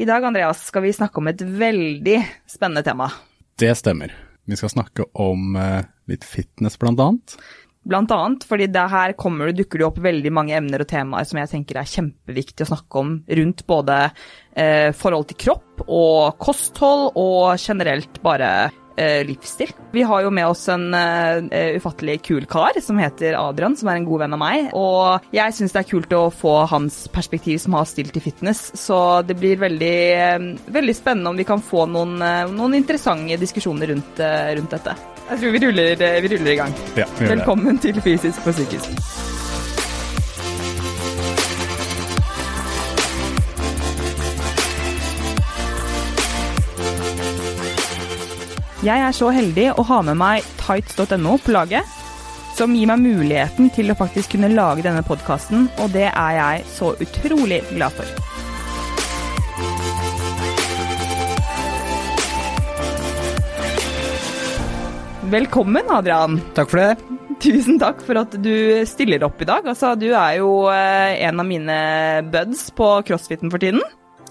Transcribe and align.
I 0.00 0.04
dag 0.04 0.24
Andreas, 0.24 0.62
skal 0.66 0.82
vi 0.82 0.92
snakke 0.96 1.20
om 1.20 1.28
et 1.28 1.42
veldig 1.44 2.14
spennende 2.48 2.80
tema. 2.82 3.10
Det 3.60 3.74
stemmer. 3.76 4.14
Vi 4.48 4.56
skal 4.56 4.70
snakke 4.72 5.04
om 5.20 5.58
eh, 5.60 5.82
litt 6.08 6.24
fitness, 6.24 6.78
blant 6.80 7.02
annet. 7.04 7.34
Blant 7.84 8.14
annet 8.16 8.46
fordi 8.48 8.70
det 8.72 8.86
her 8.94 9.12
kommer, 9.20 9.52
dukker 9.52 9.82
det 9.82 9.84
opp 9.90 10.00
veldig 10.00 10.32
mange 10.32 10.56
emner 10.56 10.80
og 10.80 10.88
temaer 10.88 11.28
som 11.28 11.42
jeg 11.42 11.50
tenker 11.52 11.82
er 11.82 11.92
kjempeviktig 11.92 12.64
å 12.64 12.70
snakke 12.70 13.02
om 13.02 13.12
rundt 13.42 13.60
både 13.68 13.98
eh, 14.56 14.88
forhold 14.96 15.28
til 15.28 15.40
kropp 15.44 15.84
og 15.84 16.40
kosthold 16.40 17.10
og 17.20 17.60
generelt 17.60 18.22
bare 18.24 18.70
eh, 19.00 19.20
livsstil. 19.26 19.72
Vi 19.92 20.04
har 20.06 20.24
jo 20.24 20.32
med 20.34 20.46
oss 20.46 20.66
en 20.72 20.92
eh, 20.94 21.76
ufattelig 21.76 22.20
kul 22.26 22.46
kar 22.50 22.78
som 22.84 23.00
heter 23.00 23.38
Adrian, 23.38 23.76
som 23.76 23.90
er 23.90 24.00
en 24.00 24.08
god 24.08 24.24
venn 24.24 24.36
av 24.36 24.42
meg. 24.42 24.70
Og 24.76 25.32
jeg 25.34 25.56
syns 25.56 25.74
det 25.74 25.82
er 25.82 25.90
kult 25.90 26.16
å 26.16 26.22
få 26.34 26.56
hans 26.70 27.02
perspektiv 27.12 27.60
som 27.62 27.78
har 27.78 27.88
stilt 27.88 28.16
i 28.16 28.24
fitness, 28.24 28.66
så 28.78 29.20
det 29.26 29.38
blir 29.40 29.60
veldig, 29.60 29.98
eh, 30.12 30.38
veldig 30.78 30.96
spennende 30.96 31.32
om 31.32 31.40
vi 31.40 31.48
kan 31.48 31.64
få 31.64 31.86
noen, 31.90 32.20
eh, 32.22 32.46
noen 32.52 32.78
interessante 32.78 33.40
diskusjoner 33.40 33.94
rundt, 33.94 34.20
eh, 34.20 34.54
rundt 34.56 34.70
dette. 34.70 34.96
Jeg 35.30 35.38
tror 35.38 35.52
vi 35.52 35.66
ruller, 35.66 36.02
eh, 36.02 36.20
vi 36.20 36.28
ruller 36.28 36.52
i 36.52 36.56
gang. 36.56 36.74
Ja, 36.96 37.06
gjør 37.06 37.28
det. 37.28 37.36
Velkommen 37.36 37.78
til 37.78 38.00
Fysisk 38.02 38.46
og 38.46 38.54
psykisk. 38.54 39.39
Jeg 48.86 49.02
er 49.04 49.12
så 49.12 49.28
heldig 49.34 49.66
å 49.76 49.84
ha 49.90 49.98
med 50.06 50.16
meg 50.20 50.46
tights.no 50.62 51.34
på 51.44 51.52
laget, 51.52 51.96
som 52.56 52.72
gir 52.76 52.88
meg 52.90 53.02
muligheten 53.04 53.68
til 53.76 53.92
å 53.92 53.96
faktisk 53.98 54.34
kunne 54.34 54.50
lage 54.54 54.84
denne 54.86 55.04
podkasten, 55.06 55.68
og 55.84 55.92
det 55.96 56.08
er 56.10 56.36
jeg 56.38 56.64
så 56.78 56.94
utrolig 57.04 57.60
glad 57.74 57.92
for. 58.00 58.08
Velkommen, 65.30 65.82
Adrian. 65.90 66.40
Takk 66.56 66.70
for 66.72 66.80
det. 66.80 67.18
Tusen 67.40 67.78
takk 67.80 68.00
for 68.04 68.18
at 68.20 68.32
du 68.42 68.52
stiller 68.88 69.22
opp 69.24 69.40
i 69.44 69.46
dag. 69.48 69.66
Altså, 69.70 69.92
du 70.00 70.08
er 70.10 70.38
jo 70.40 70.50
eh, 70.72 71.20
en 71.28 71.40
av 71.40 71.46
mine 71.46 71.76
buds 72.32 72.66
på 72.76 72.88
crossfiten 73.08 73.52
for 73.52 73.62
tiden. 73.62 73.82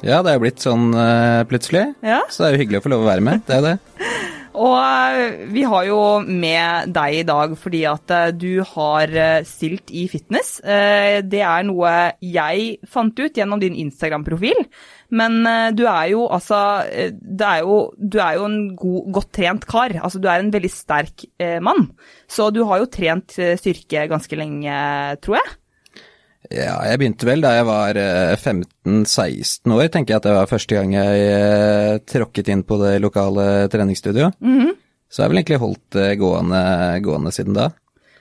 Ja, 0.03 0.19
det 0.23 0.31
er 0.33 0.37
jo 0.37 0.43
blitt 0.45 0.63
sånn 0.63 0.89
eh, 0.95 1.41
plutselig, 1.49 1.85
Ja. 2.05 2.21
så 2.31 2.43
det 2.45 2.49
er 2.49 2.55
jo 2.57 2.61
hyggelig 2.63 2.81
å 2.81 2.85
få 2.85 2.91
lov 2.93 3.05
å 3.05 3.09
være 3.09 3.25
med. 3.25 3.41
Det 3.47 3.57
er 3.59 3.65
det. 3.69 3.77
Og 4.57 4.75
eh, 4.81 5.43
vi 5.53 5.63
har 5.67 5.85
jo 5.85 5.99
med 6.25 6.93
deg 6.95 7.19
i 7.19 7.25
dag 7.27 7.53
fordi 7.59 7.83
at 7.89 8.13
eh, 8.15 8.29
du 8.33 8.63
har 8.65 9.11
eh, 9.13 9.41
stilt 9.45 9.91
i 9.93 10.07
fitness. 10.09 10.57
Det 10.59 11.41
er 11.45 11.67
noe 11.67 11.91
jeg 12.23 12.79
fant 12.89 13.19
ut 13.19 13.37
gjennom 13.37 13.61
din 13.61 13.77
Instagram-profil. 13.85 14.65
Men 15.09 15.39
du 15.73 15.83
er 15.89 16.11
jo 16.11 16.27
altså 16.29 16.85
er 16.85 17.61
jo, 17.63 17.77
Du 17.97 18.19
er 18.21 18.37
jo 18.37 18.45
en 18.45 18.59
god, 18.77 19.07
godt 19.15 19.31
trent 19.39 19.65
kar. 19.69 19.95
Altså 19.97 20.21
du 20.21 20.27
er 20.29 20.43
en 20.43 20.53
veldig 20.53 20.69
sterk 20.69 21.25
mann. 21.65 21.89
Så 22.29 22.51
du 22.53 22.61
har 22.69 22.83
jo 22.83 22.91
trent 22.93 23.33
styrke 23.33 24.05
ganske 24.11 24.37
lenge, 24.37 24.75
tror 25.25 25.39
jeg. 25.39 25.55
Ja, 26.47 26.77
jeg 26.87 27.01
begynte 27.01 27.27
vel 27.27 27.43
da 27.43 27.51
jeg 27.57 27.65
var 27.67 27.97
eh, 27.99 28.35
15-16 28.39 29.73
år, 29.75 29.89
tenker 29.91 30.15
jeg 30.15 30.21
at 30.21 30.27
det 30.29 30.37
var 30.37 30.49
første 30.49 30.77
gang 30.77 30.95
jeg 30.95 31.25
eh, 31.27 31.97
tråkket 32.07 32.53
inn 32.53 32.63
på 32.65 32.79
det 32.81 32.95
lokale 33.03 33.67
treningsstudioet. 33.71 34.39
Så 35.09 35.21
jeg 35.21 35.25
har 35.25 35.33
vel 35.33 35.41
egentlig 35.41 35.59
holdt 35.61 35.97
det 35.97 36.09
gående, 36.21 36.63
gående 37.03 37.33
siden 37.35 37.57
da. 37.57 37.69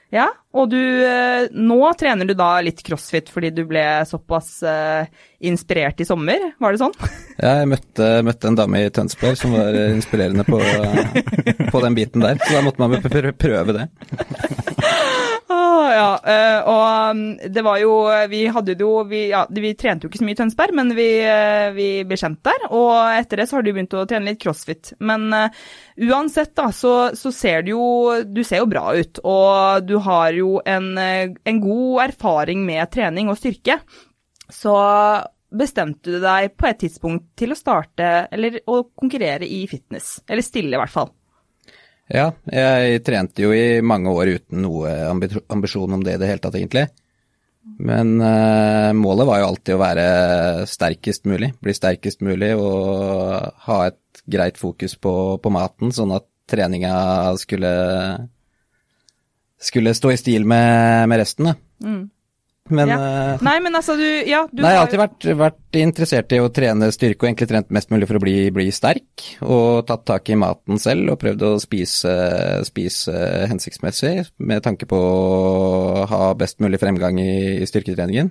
Ja, 0.08 0.30
og 0.56 0.70
du 0.72 0.80
eh, 0.80 1.50
Nå 1.52 1.78
trener 2.00 2.24
du 2.24 2.32
da 2.36 2.54
litt 2.64 2.80
crossfit 2.84 3.28
fordi 3.28 3.50
du 3.52 3.66
ble 3.68 3.82
såpass 4.08 4.62
eh, 4.64 5.10
inspirert 5.44 6.00
i 6.00 6.06
sommer, 6.08 6.46
var 6.58 6.72
det 6.72 6.80
sånn? 6.80 6.96
Ja, 7.38 7.60
jeg 7.60 7.68
møtte, 7.70 8.06
møtte 8.26 8.48
en 8.50 8.56
dame 8.58 8.80
i 8.82 8.88
Tønsberg 8.90 9.36
som 9.38 9.52
var 9.54 9.76
eh, 9.76 9.92
inspirerende 9.94 10.46
på, 10.48 10.58
på 11.72 11.84
den 11.84 11.98
biten 11.98 12.24
der, 12.24 12.40
så 12.40 12.56
da 12.56 12.64
måtte 12.66 12.82
man 12.82 13.36
prøve 13.38 13.76
det. 13.76 13.86
Ah, 15.48 15.88
ja, 15.94 16.08
eh, 16.28 16.66
og 16.68 17.12
um, 17.16 17.20
det 17.40 17.62
var 17.64 17.78
jo 17.80 17.92
Vi 18.28 18.42
hadde 18.52 18.74
jo 18.76 18.90
vi, 19.08 19.22
ja, 19.30 19.46
vi 19.48 19.70
trente 19.80 20.04
jo 20.04 20.10
ikke 20.10 20.20
så 20.20 20.26
mye 20.26 20.36
i 20.36 20.38
Tønsberg, 20.42 20.74
men 20.76 20.92
vi, 20.96 21.06
eh, 21.24 21.70
vi 21.72 21.86
ble 22.04 22.18
kjent 22.20 22.42
der. 22.44 22.66
Og 22.68 22.92
etter 23.14 23.40
det 23.40 23.46
så 23.48 23.56
har 23.56 23.64
du 23.64 23.70
begynt 23.72 23.96
å 23.96 24.04
trene 24.08 24.28
litt 24.28 24.42
crossfit. 24.42 24.92
Men 25.00 25.30
uh, 25.32 25.48
uansett, 26.04 26.52
da, 26.58 26.68
så, 26.74 26.92
så 27.16 27.32
ser 27.32 27.64
du 27.64 27.72
jo 27.72 27.88
Du 28.28 28.42
ser 28.44 28.60
jo 28.60 28.68
bra 28.68 28.92
ut. 28.92 29.22
Og 29.24 29.88
du 29.88 29.96
har 30.04 30.36
jo 30.36 30.58
en, 30.68 30.92
en 31.00 31.64
god 31.64 32.04
erfaring 32.10 32.66
med 32.68 32.92
trening 32.92 33.32
og 33.32 33.40
styrke. 33.40 33.80
Så 34.52 34.76
bestemte 35.48 36.12
du 36.12 36.20
deg 36.20 36.52
på 36.60 36.68
et 36.68 36.82
tidspunkt 36.84 37.30
til 37.40 37.54
å 37.54 37.56
starte, 37.56 38.28
eller 38.32 38.60
å 38.68 38.82
konkurrere 38.92 39.48
i 39.48 39.62
fitness. 39.70 40.18
Eller 40.28 40.44
stille, 40.44 40.76
i 40.76 40.80
hvert 40.80 40.92
fall. 40.92 41.14
Ja, 42.08 42.30
jeg 42.48 43.02
trente 43.04 43.44
jo 43.44 43.52
i 43.52 43.82
mange 43.84 44.12
år 44.12 44.32
uten 44.38 44.62
noe 44.64 44.94
ambisjon 45.52 45.92
om 45.92 46.04
det 46.04 46.16
i 46.16 46.20
det 46.22 46.30
hele 46.30 46.42
tatt, 46.44 46.56
egentlig. 46.56 46.86
Men 47.78 48.16
uh, 48.22 48.90
målet 48.96 49.28
var 49.28 49.42
jo 49.42 49.48
alltid 49.50 49.76
å 49.76 49.82
være 49.82 50.06
sterkest 50.66 51.28
mulig, 51.28 51.52
bli 51.62 51.74
sterkest 51.76 52.24
mulig 52.24 52.54
og 52.56 53.52
ha 53.68 53.78
et 53.90 54.22
greit 54.28 54.58
fokus 54.58 54.96
på, 54.96 55.12
på 55.42 55.52
maten, 55.52 55.92
sånn 55.94 56.16
at 56.16 56.26
treninga 56.48 56.94
skulle 57.38 57.72
skulle 59.58 59.94
stå 59.94 60.14
i 60.14 60.18
stil 60.20 60.46
med, 60.48 61.08
med 61.10 61.20
resten, 61.20 61.50
da. 61.50 61.56
Men 62.70 62.88
Ja. 62.88 62.96
eh, 63.34 63.38
Nei, 63.42 63.58
men 63.64 63.74
altså, 63.78 63.96
du 63.96 64.04
Ja, 64.28 64.42
du 64.50 64.62
Nei, 64.62 64.72
jeg 64.72 64.78
har 64.78 64.86
alltid 64.86 65.00
vært, 65.00 65.28
vært 65.38 65.78
interessert 65.80 66.32
i 66.36 66.40
å 66.42 66.50
trene 66.52 66.90
styrke, 66.92 67.22
og 67.24 67.28
egentlig 67.30 67.48
trent 67.48 67.70
mest 67.74 67.90
mulig 67.90 68.08
for 68.10 68.18
å 68.18 68.22
bli, 68.22 68.36
bli 68.54 68.68
sterk. 68.74 69.24
Og 69.42 69.86
tatt 69.88 70.04
tak 70.08 70.28
i 70.28 70.36
maten 70.38 70.78
selv, 70.82 71.12
og 71.14 71.20
prøvd 71.22 71.46
å 71.48 71.52
spise, 71.62 72.12
spise 72.68 73.14
hensiktsmessig, 73.48 74.26
med 74.38 74.62
tanke 74.66 74.88
på 74.90 74.98
å 74.98 76.04
ha 76.10 76.34
best 76.38 76.60
mulig 76.60 76.80
fremgang 76.82 77.18
i, 77.22 77.58
i 77.62 77.66
styrketreningen. 77.68 78.30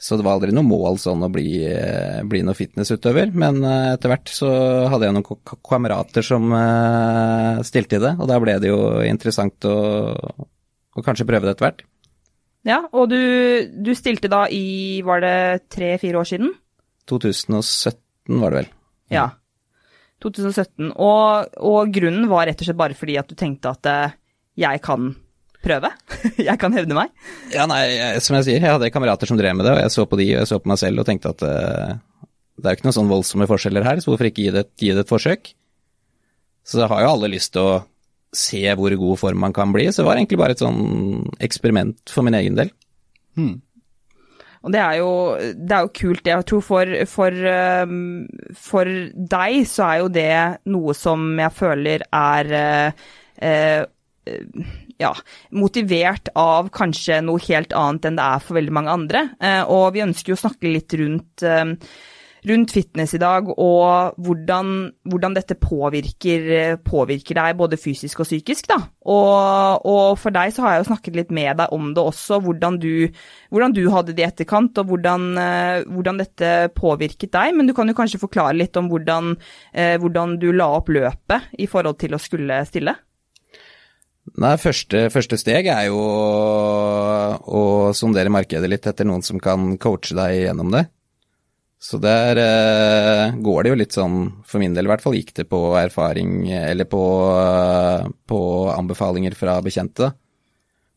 Så 0.00 0.16
det 0.16 0.24
var 0.24 0.38
aldri 0.38 0.54
noe 0.56 0.64
mål 0.64 0.96
sånn 0.96 1.20
å 1.26 1.28
bli, 1.28 1.60
eh, 1.68 2.22
bli 2.24 2.40
noe 2.40 2.56
fitnessutøver, 2.56 3.34
men 3.36 3.58
eh, 3.68 3.90
etter 3.98 4.08
hvert 4.08 4.30
så 4.32 4.48
hadde 4.88 5.04
jeg 5.10 5.12
noen 5.18 5.60
kamerater 5.60 6.24
som 6.24 6.48
stilte 7.68 7.98
i 7.98 8.04
det, 8.06 8.14
og 8.16 8.24
da 8.30 8.38
ble 8.40 8.56
det 8.62 8.70
jo 8.72 8.80
interessant 9.04 9.60
å, 9.68 9.76
å 10.96 11.04
kanskje 11.04 11.28
prøve 11.28 11.44
det 11.44 11.52
etter 11.58 11.66
hvert. 11.68 11.84
Ja, 12.68 12.82
og 12.92 13.08
du, 13.08 13.16
du 13.80 13.92
stilte 13.96 14.28
da 14.28 14.42
i, 14.52 15.00
var 15.06 15.22
det 15.24 15.36
tre-fire 15.72 16.20
år 16.20 16.28
siden? 16.28 16.50
2017 17.08 18.40
var 18.42 18.52
det 18.52 18.58
vel. 18.62 18.68
Ja. 19.14 19.26
2017. 20.20 20.90
Og, 21.00 21.54
og 21.64 21.92
grunnen 21.94 22.28
var 22.30 22.46
rett 22.50 22.60
og 22.60 22.68
slett 22.68 22.78
bare 22.80 22.96
fordi 22.98 23.16
at 23.20 23.30
du 23.30 23.36
tenkte 23.40 23.72
at 23.72 23.88
eh, 23.88 24.12
jeg 24.60 24.82
kan 24.84 25.14
prøve. 25.64 25.90
jeg 26.50 26.56
kan 26.60 26.76
hevde 26.76 26.96
meg. 26.96 27.10
Ja, 27.54 27.64
nei, 27.70 27.80
jeg- 27.96 28.20
som 28.24 28.36
jeg 28.38 28.46
sier, 28.50 28.60
jeg 28.60 28.76
hadde 28.76 28.92
kamerater 28.92 29.28
som 29.30 29.40
drev 29.40 29.56
med 29.56 29.66
det, 29.68 29.74
og 29.78 29.82
jeg 29.86 29.94
så 29.96 30.04
på 30.08 30.20
de, 30.20 30.28
og 30.34 30.42
jeg 30.42 30.50
så 30.52 30.60
på 30.60 30.70
meg 30.72 30.80
selv 30.84 31.02
og 31.02 31.08
tenkte 31.08 31.32
at 31.32 31.44
uh, 31.44 31.96
det 32.60 32.68
er 32.68 32.74
jo 32.76 32.78
ikke 32.80 32.88
noen 32.90 32.98
sånn 33.00 33.10
voldsomme 33.14 33.48
forskjeller 33.48 33.86
her, 33.88 34.00
så 34.04 34.12
hvorfor 34.12 34.28
ikke 34.28 34.44
gi 34.44 34.52
det, 34.58 34.66
gi 34.80 34.92
det 34.92 35.06
et 35.06 35.12
forsøk? 35.12 35.54
Så 36.68 36.84
har 36.84 37.02
jo 37.06 37.12
alle 37.14 37.30
lyst 37.32 37.54
til 37.56 37.64
å 37.64 37.78
se 38.36 38.62
hvor 38.78 38.94
god 39.00 39.18
form 39.18 39.42
man 39.42 39.54
kan 39.56 39.72
bli, 39.74 39.88
så 39.90 40.02
det 40.02 40.08
var 40.10 40.20
egentlig 40.20 40.38
bare 40.40 40.56
et 40.56 40.62
sånn 40.62 41.26
eksperiment 41.42 42.12
for 42.12 42.26
min 42.26 42.38
egen 42.38 42.58
del. 42.58 42.70
Og 44.60 44.74
det 44.74 44.80
er 44.82 44.98
jo, 45.00 45.12
det 45.56 45.72
er 45.72 45.86
jo 45.86 45.94
kult, 45.96 46.22
det. 46.26 46.34
Jeg 46.34 46.46
tror 46.50 46.64
for, 46.64 46.92
for, 47.08 47.38
um, 47.88 48.26
for 48.52 48.90
deg 49.14 49.62
så 49.68 49.86
er 49.86 50.02
jo 50.02 50.12
det 50.12 50.34
noe 50.68 50.96
som 50.96 51.32
jeg 51.40 51.56
føler 51.56 52.04
er 52.04 52.52
eh, 52.58 53.06
eh, 53.40 54.34
ja, 55.00 55.14
motivert 55.56 56.28
av 56.36 56.68
kanskje 56.76 57.22
noe 57.24 57.40
helt 57.46 57.72
annet 57.76 58.10
enn 58.10 58.20
det 58.20 58.26
er 58.26 58.44
for 58.44 58.58
veldig 58.60 58.76
mange 58.76 58.96
andre. 58.98 59.24
Eh, 59.40 59.62
og 59.64 59.94
vi 59.96 60.04
ønsker 60.04 60.34
jo 60.34 60.38
å 60.38 60.42
snakke 60.44 60.74
litt 60.74 60.96
rundt, 61.00 61.46
eh, 61.46 61.72
rundt 62.48 62.72
fitness 62.72 63.14
i 63.16 63.20
dag, 63.20 63.48
og 63.52 64.20
hvordan, 64.24 64.72
hvordan 65.10 65.36
dette 65.36 65.56
påvirker, 65.60 66.78
påvirker 66.86 67.36
deg 67.36 67.58
både 67.58 67.78
fysisk 67.80 68.22
og 68.22 68.28
psykisk. 68.28 68.70
Da. 68.70 68.78
Og, 69.10 69.86
og 69.88 70.16
for 70.20 70.34
deg 70.34 70.54
så 70.54 70.64
har 70.64 70.76
jeg 70.76 70.84
jo 70.84 70.88
snakket 70.92 71.18
litt 71.18 71.34
med 71.36 71.60
deg 71.60 71.74
om 71.76 71.92
det 71.96 72.04
også, 72.04 72.40
hvordan 72.44 72.80
du, 72.80 73.10
hvordan 73.52 73.76
du 73.76 73.82
hadde 73.92 74.16
det 74.16 74.24
i 74.24 74.28
etterkant, 74.30 74.80
og 74.80 74.92
hvordan, 74.92 75.28
eh, 75.42 75.84
hvordan 75.90 76.22
dette 76.22 76.54
påvirket 76.76 77.34
deg. 77.36 77.54
Men 77.56 77.68
du 77.68 77.76
kan 77.76 77.90
jo 77.90 77.98
kanskje 77.98 78.22
forklare 78.22 78.56
litt 78.56 78.76
om 78.80 78.88
hvordan, 78.92 79.34
eh, 79.74 79.96
hvordan 80.00 80.38
du 80.40 80.50
la 80.56 80.70
opp 80.80 80.92
løpet 80.92 81.54
i 81.60 81.68
forhold 81.70 82.00
til 82.00 82.16
å 82.16 82.22
skulle 82.22 82.62
stille? 82.68 82.96
Nei, 84.40 84.54
første, 84.60 85.08
første 85.10 85.36
steg 85.40 85.66
er 85.72 85.88
jo 85.88 85.98
å 85.98 87.62
sondere 87.96 88.30
markedet 88.30 88.68
litt 88.70 88.86
etter 88.86 89.08
noen 89.08 89.24
som 89.26 89.40
kan 89.42 89.74
coache 89.80 90.14
deg 90.14 90.44
gjennom 90.44 90.70
det. 90.74 90.84
Så 91.80 91.96
der 91.96 92.36
uh, 92.36 93.36
går 93.40 93.64
det 93.64 93.70
jo 93.72 93.76
litt 93.80 93.94
sånn, 93.96 94.16
for 94.44 94.60
min 94.60 94.74
del 94.76 94.84
i 94.84 94.90
hvert 94.92 95.00
fall, 95.00 95.16
gikk 95.16 95.32
det 95.38 95.46
på 95.48 95.62
erfaring, 95.80 96.42
eller 96.52 96.84
på, 96.84 97.04
uh, 97.32 98.04
på 98.28 98.40
anbefalinger 98.74 99.36
fra 99.38 99.56
bekjente. 99.64 100.10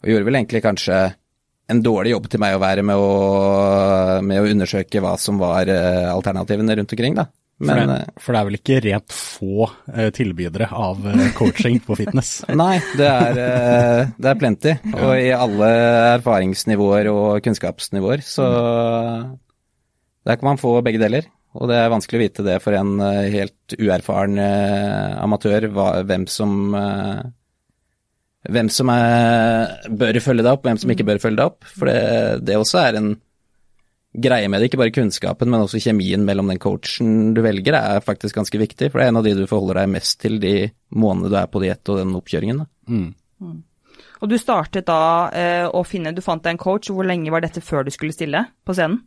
Og 0.04 0.12
gjorde 0.12 0.28
vel 0.28 0.42
egentlig 0.42 0.60
kanskje 0.66 0.98
en 1.72 1.80
dårlig 1.80 2.12
jobb 2.12 2.28
til 2.28 2.42
meg 2.44 2.58
å 2.58 2.60
være 2.60 2.84
med 2.84 3.00
å, 3.00 3.14
med 4.28 4.42
å 4.42 4.50
undersøke 4.52 5.00
hva 5.00 5.14
som 5.16 5.40
var 5.40 5.72
uh, 5.72 6.10
alternativene 6.12 6.76
rundt 6.82 6.96
omkring, 6.98 7.16
da. 7.22 7.30
For, 7.64 7.80
det, 7.80 7.98
for 8.20 8.36
det 8.36 8.40
er 8.42 8.48
vel 8.50 8.58
ikke 8.58 8.78
rent 8.84 9.14
få 9.16 9.68
tilbydere 10.18 10.68
av 10.76 11.06
coaching 11.38 11.78
på 11.86 11.96
fitness? 11.96 12.32
nei, 12.60 12.74
det 13.00 13.08
er, 13.08 13.38
det 14.18 14.32
er 14.34 14.40
plenty. 14.42 14.74
Og 14.98 15.14
i 15.16 15.30
alle 15.32 15.70
erfaringsnivåer 16.18 17.08
og 17.14 17.46
kunnskapsnivåer. 17.46 18.26
Så 18.26 18.50
der 20.24 20.40
kan 20.40 20.54
man 20.54 20.62
få 20.62 20.76
begge 20.86 21.02
deler. 21.02 21.28
Og 21.54 21.70
det 21.70 21.78
er 21.78 21.92
vanskelig 21.94 22.20
å 22.20 22.24
vite 22.24 22.46
det 22.48 22.58
for 22.64 22.74
en 22.74 22.96
eh, 23.04 23.30
helt 23.34 23.76
uerfaren 23.78 24.40
eh, 24.42 25.18
amatør 25.22 25.68
hvem 25.70 26.26
som 26.32 26.74
eh, 26.80 27.20
hvem 28.50 28.70
som 28.74 28.90
er, 28.92 29.86
bør 29.88 30.20
følge 30.20 30.44
deg 30.44 30.52
opp, 30.52 30.66
hvem 30.66 30.80
som 30.82 30.92
ikke 30.92 31.06
bør 31.08 31.22
følge 31.24 31.40
deg 31.40 31.52
opp. 31.52 31.70
For 31.70 31.88
det, 31.88 32.00
det 32.50 32.58
også 32.60 32.82
er 32.82 32.98
en 33.00 33.14
greie 34.14 34.50
med 34.52 34.62
det, 34.62 34.70
ikke 34.70 34.82
bare 34.82 34.94
kunnskapen, 34.94 35.50
men 35.50 35.64
også 35.64 35.82
kjemien 35.82 36.26
mellom 36.28 36.52
den 36.52 36.60
coachen 36.62 37.34
du 37.34 37.42
velger, 37.46 37.78
er 37.80 38.04
faktisk 38.06 38.38
ganske 38.38 38.60
viktig. 38.62 38.92
For 38.92 39.00
det 39.00 39.06
er 39.06 39.14
en 39.14 39.22
av 39.22 39.28
de 39.28 39.36
du 39.38 39.46
forholder 39.48 39.82
deg 39.82 39.94
mest 39.96 40.20
til 40.22 40.42
de 40.44 40.56
månedene 40.94 41.32
du 41.32 41.38
er 41.40 41.54
på 41.54 41.64
diett 41.64 41.94
og 41.94 42.02
den 42.02 42.18
oppkjøringen. 42.20 42.60
Da. 42.62 42.68
Mm. 42.92 43.64
Og 44.24 44.30
du 44.32 44.38
startet 44.40 44.88
da 44.88 45.00
eh, 45.36 45.66
å 45.68 45.82
finne 45.88 46.14
Du 46.16 46.22
fant 46.24 46.44
deg 46.44 46.56
en 46.56 46.62
coach. 46.62 46.92
Hvor 46.94 47.08
lenge 47.08 47.32
var 47.34 47.44
dette 47.44 47.64
før 47.64 47.88
du 47.88 47.92
skulle 47.96 48.16
stille 48.16 48.46
på 48.64 48.76
scenen? 48.76 49.02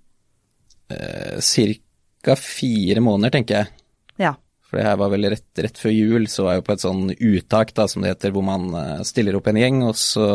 Eh, 0.93 1.39
Cirka 1.41 2.37
fire 2.39 3.03
måneder, 3.03 3.35
tenker 3.39 3.61
jeg. 3.61 3.73
Ja. 4.23 4.35
For 4.67 4.81
det 4.81 4.87
her 4.89 4.99
var 4.99 5.13
vel 5.13 5.29
rett, 5.31 5.47
rett 5.63 5.79
før 5.79 5.95
jul, 5.95 6.27
så 6.31 6.47
var 6.47 6.59
jeg 6.59 6.67
på 6.67 6.75
et 6.75 6.85
sånn 6.85 7.05
uttak, 7.15 7.73
da, 7.77 7.87
som 7.91 8.03
det 8.03 8.15
heter, 8.15 8.35
hvor 8.35 8.47
man 8.47 8.69
eh, 8.75 9.03
stiller 9.07 9.39
opp 9.39 9.51
en 9.51 9.61
gjeng, 9.61 9.83
og 9.87 9.97
så 9.99 10.29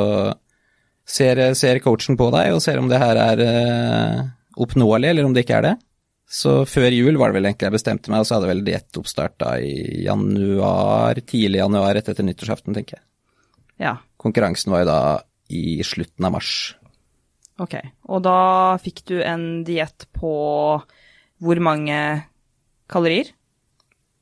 ser, 1.08 1.44
ser 1.60 1.82
coachen 1.84 2.20
på 2.20 2.30
deg 2.36 2.56
og 2.56 2.62
ser 2.64 2.80
om 2.80 2.88
det 2.92 3.00
her 3.02 3.20
er 3.20 3.46
eh, 3.46 4.20
oppnåelig, 4.62 5.12
eller 5.12 5.28
om 5.28 5.36
det 5.36 5.46
ikke 5.46 5.60
er 5.60 5.68
det. 5.72 5.78
Så 6.32 6.62
før 6.70 6.94
jul 6.96 7.18
var 7.20 7.32
det 7.32 7.42
vel 7.42 7.50
egentlig 7.50 7.68
jeg 7.68 7.76
bestemte 7.76 8.12
meg, 8.12 8.24
og 8.24 8.28
så 8.30 8.38
hadde 8.38 8.52
vel 8.54 8.64
diettoppstart 8.64 9.36
da 9.44 9.56
i 9.60 10.06
januar, 10.06 11.20
tidlig 11.28 11.60
januar, 11.60 11.92
rett 11.98 12.08
etter 12.14 12.24
nyttårsaften, 12.24 12.78
tenker 12.78 13.02
jeg. 13.02 13.06
Ja. 13.84 13.98
Konkurransen 14.22 14.72
var 14.72 14.86
jo 14.86 14.92
da 14.92 15.02
i 15.52 15.82
slutten 15.84 16.28
av 16.28 16.38
mars. 16.38 16.54
Ok. 17.62 17.78
Og 18.10 18.24
da 18.26 18.40
fikk 18.82 19.04
du 19.12 19.20
en 19.22 19.64
diett 19.68 20.08
på 20.18 20.34
hvor 21.42 21.62
mange 21.64 21.98
kalorier? 22.92 23.32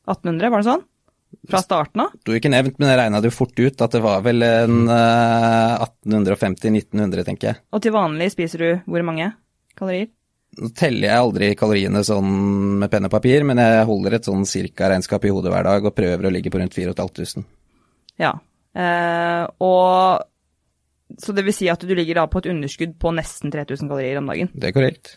1800, 0.10 0.50
var 0.50 0.62
det 0.62 0.70
sånn? 0.70 0.86
Fra 1.50 1.62
starten 1.62 2.04
av? 2.04 2.14
Sto 2.24 2.36
ikke 2.36 2.52
nevnt, 2.52 2.78
men 2.82 2.90
jeg 2.92 3.00
regna 3.00 3.20
det 3.22 3.30
jo 3.30 3.38
fort 3.38 3.60
ut 3.60 3.84
at 3.86 3.94
det 3.96 4.02
var 4.04 4.24
vel 4.26 4.44
en 4.46 4.90
eh, 4.92 5.84
1850-1900, 5.86 7.26
tenker 7.28 7.52
jeg. 7.52 7.62
Og 7.74 7.84
til 7.86 7.94
vanlig 7.96 8.32
spiser 8.34 8.64
du 8.64 8.90
hvor 8.90 9.06
mange 9.06 9.32
kalorier? 9.78 10.10
Nå 10.60 10.72
teller 10.76 11.08
jeg 11.08 11.24
aldri 11.24 11.52
kaloriene 11.56 12.02
sånn 12.04 12.32
med 12.82 12.90
penn 12.92 13.06
og 13.08 13.14
papir, 13.14 13.46
men 13.48 13.62
jeg 13.62 13.86
holder 13.88 14.18
et 14.18 14.28
sånn 14.28 14.48
cirka-regnskap 14.50 15.28
i 15.30 15.32
hodet 15.32 15.54
hver 15.54 15.68
dag 15.70 15.86
og 15.86 15.96
prøver 15.96 16.28
å 16.28 16.34
ligge 16.34 16.52
på 16.52 16.60
rundt 16.60 16.76
4500. 16.76 17.46
Ja. 18.20 18.34
Eh, 18.74 19.44
og 19.64 20.26
Så 21.18 21.34
det 21.34 21.44
vil 21.48 21.56
si 21.56 21.70
at 21.72 21.82
du 21.82 21.92
ligger 21.96 22.22
da 22.22 22.28
på 22.30 22.44
et 22.44 22.50
underskudd 22.52 22.94
på 23.02 23.14
nesten 23.18 23.54
3000 23.54 23.90
kalorier 23.90 24.20
om 24.22 24.30
dagen. 24.30 24.52
Det 24.54 24.70
er 24.70 24.76
korrekt. 24.76 25.16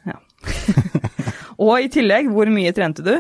Og 1.63 1.75
i 1.77 1.91
tillegg, 1.93 2.31
hvor 2.33 2.49
mye 2.49 2.73
trente 2.77 3.05
du? 3.05 3.13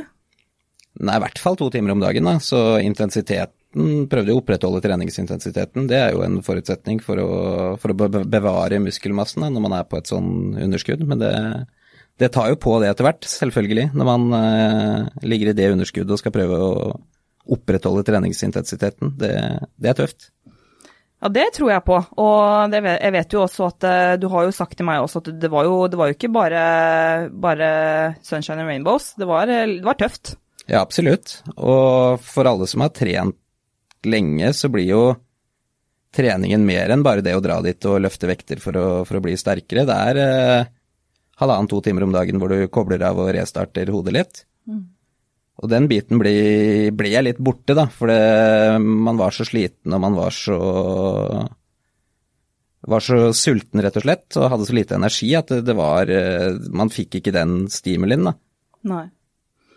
Nei, 1.03 1.17
i 1.17 1.23
hvert 1.25 1.41
fall 1.41 1.59
to 1.61 1.69
timer 1.73 1.95
om 1.95 2.03
dagen, 2.03 2.29
da. 2.29 2.39
Så 2.43 2.81
intensiteten 2.85 3.59
Prøvde 3.73 4.35
å 4.35 4.41
opprettholde 4.43 4.83
treningsintensiteten. 4.85 5.87
Det 5.89 5.97
er 5.97 6.11
jo 6.13 6.21
en 6.27 6.43
forutsetning 6.45 6.99
for 7.01 7.17
å, 7.23 7.29
for 7.81 7.95
å 7.95 8.09
bevare 8.29 8.81
muskelmassen 8.85 9.47
da, 9.47 9.49
når 9.49 9.65
man 9.65 9.77
er 9.79 9.87
på 9.89 9.97
et 9.97 10.11
sånn 10.11 10.59
underskudd. 10.61 11.07
Men 11.09 11.23
det, 11.23 11.31
det 12.21 12.29
tar 12.35 12.51
jo 12.53 12.59
på 12.61 12.75
det 12.83 12.91
etter 12.93 13.09
hvert, 13.09 13.25
selvfølgelig. 13.25 13.87
Når 13.97 14.11
man 14.11 14.37
eh, 14.37 15.25
ligger 15.25 15.51
i 15.51 15.57
det 15.57 15.71
underskuddet 15.73 16.13
og 16.13 16.21
skal 16.21 16.37
prøve 16.37 16.61
å 16.61 16.75
opprettholde 17.57 18.05
treningsintensiteten. 18.11 19.17
Det, 19.19 19.33
det 19.81 19.95
er 19.95 19.99
tøft. 20.03 20.29
Ja, 21.23 21.29
det 21.31 21.45
tror 21.55 21.71
jeg 21.71 21.85
på. 21.87 21.97
Og 22.19 22.71
det, 22.73 22.81
vet- 22.83 23.01
jeg 23.07 23.15
vet 23.15 23.35
jo 23.37 23.43
også 23.45 23.67
at 23.71 23.85
eh, 23.87 24.15
du 24.19 24.27
har 24.33 24.49
jo 24.49 24.55
sagt 24.57 24.75
til 24.79 24.87
meg 24.89 25.05
også 25.05 25.21
at 25.23 25.29
det 25.39 25.51
var 25.53 25.69
jo, 25.69 25.77
det 25.87 25.99
var 26.01 26.11
jo 26.11 26.17
ikke 26.17 26.31
bare, 26.35 26.63
bare 27.31 27.69
sunshine 28.27 28.59
and 28.65 28.69
rainbows. 28.73 29.13
Det 29.15 29.29
var, 29.31 29.47
eh, 29.53 29.77
det 29.79 29.87
var 29.87 29.99
tøft. 30.01 30.35
Ja, 30.67 30.81
absolutt. 30.83 31.37
Og 31.57 32.19
for 32.27 32.49
alle 32.51 32.67
som 32.71 32.83
har 32.85 32.91
trent 32.95 33.39
lenge, 34.07 34.51
så 34.59 34.67
blir 34.73 34.89
jo 34.91 35.03
treningen 36.13 36.67
mer 36.67 36.91
enn 36.93 37.05
bare 37.07 37.23
det 37.25 37.37
å 37.39 37.43
dra 37.45 37.61
dit 37.65 37.87
og 37.89 38.01
løfte 38.05 38.29
vekter 38.29 38.59
for 38.61 38.77
å, 38.77 38.87
for 39.09 39.17
å 39.21 39.23
bli 39.25 39.37
sterkere. 39.39 39.87
Det 39.89 39.99
er 40.11 40.21
eh, 40.27 40.71
halvannen-to 41.41 41.79
timer 41.87 42.05
om 42.09 42.13
dagen 42.19 42.43
hvor 42.43 42.51
du 42.53 42.67
kobler 42.69 43.03
av 43.09 43.23
og 43.23 43.31
restarter 43.39 43.95
hodet 43.95 44.17
litt. 44.19 44.43
Og 45.61 45.69
den 45.69 45.89
biten 45.91 46.19
ble 46.23 47.11
jeg 47.13 47.25
litt 47.27 47.41
borte, 47.43 47.75
da, 47.77 47.85
for 47.93 48.09
det, 48.11 48.81
man 48.81 49.19
var 49.21 49.35
så 49.37 49.45
sliten 49.47 49.93
og 49.93 50.01
man 50.03 50.17
var 50.17 50.33
så 50.35 50.57
var 52.83 53.03
så 53.05 53.19
sulten, 53.37 53.83
rett 53.83 53.97
og 53.99 54.03
slett, 54.03 54.37
og 54.39 54.49
hadde 54.51 54.67
så 54.67 54.75
lite 54.75 54.97
energi 54.99 55.29
at 55.39 55.51
det, 55.53 55.61
det 55.69 55.75
var 55.79 56.11
eh, 56.11 56.57
Man 56.75 56.91
fikk 56.91 57.21
ikke 57.21 57.35
den 57.35 57.67
stimulien, 57.71 58.27
da. 58.27 58.35
Nei. 58.91 59.05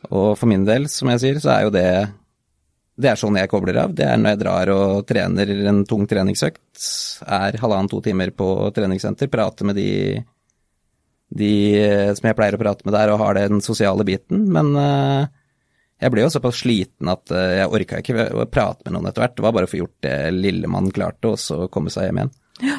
Og 0.10 0.32
for 0.40 0.50
min 0.50 0.66
del, 0.66 0.88
som 0.90 1.12
jeg 1.14 1.22
sier, 1.22 1.42
så 1.42 1.52
er 1.54 1.66
jo 1.66 1.74
det 1.74 1.90
Det 2.96 3.10
er 3.12 3.20
sånn 3.20 3.38
jeg 3.38 3.52
kobler 3.52 3.78
av. 3.84 3.94
Det 3.94 4.08
er 4.08 4.18
når 4.18 4.34
jeg 4.34 4.42
drar 4.42 4.74
og 4.74 5.06
trener 5.10 5.54
en 5.70 5.84
tung 5.86 6.06
treningsøkt, 6.10 6.88
er 7.28 7.60
halvannen-to 7.62 8.02
timer 8.06 8.32
på 8.34 8.50
treningssenter, 8.76 9.30
prater 9.30 9.70
med 9.70 9.78
de, 9.78 10.24
de 11.30 11.54
eh, 11.78 12.14
som 12.16 12.30
jeg 12.30 12.38
pleier 12.40 12.58
å 12.58 12.62
prate 12.62 12.88
med 12.88 12.96
der, 12.98 13.14
og 13.14 13.22
har 13.22 13.38
den 13.38 13.62
sosiale 13.66 14.08
biten. 14.08 14.48
Men 14.56 14.74
eh, 14.80 15.34
jeg 16.02 16.12
ble 16.12 16.26
jo 16.26 16.32
såpass 16.34 16.60
sliten 16.64 17.12
at 17.12 17.32
eh, 17.32 17.62
jeg 17.62 17.72
orka 17.78 18.02
ikke 18.02 18.28
å 18.36 18.48
prate 18.52 18.86
med 18.86 18.98
noen 18.98 19.08
etter 19.10 19.24
hvert. 19.24 19.38
Det 19.38 19.46
var 19.46 19.56
bare 19.56 19.70
å 19.70 19.72
få 19.72 19.80
gjort 19.80 19.96
det 20.04 20.18
lille 20.36 20.72
man 20.72 20.92
klarte, 20.96 21.32
og 21.32 21.40
så 21.40 21.70
komme 21.72 21.94
seg 21.94 22.10
hjem 22.10 22.20
igjen. 22.20 22.34
Ja, 22.66 22.78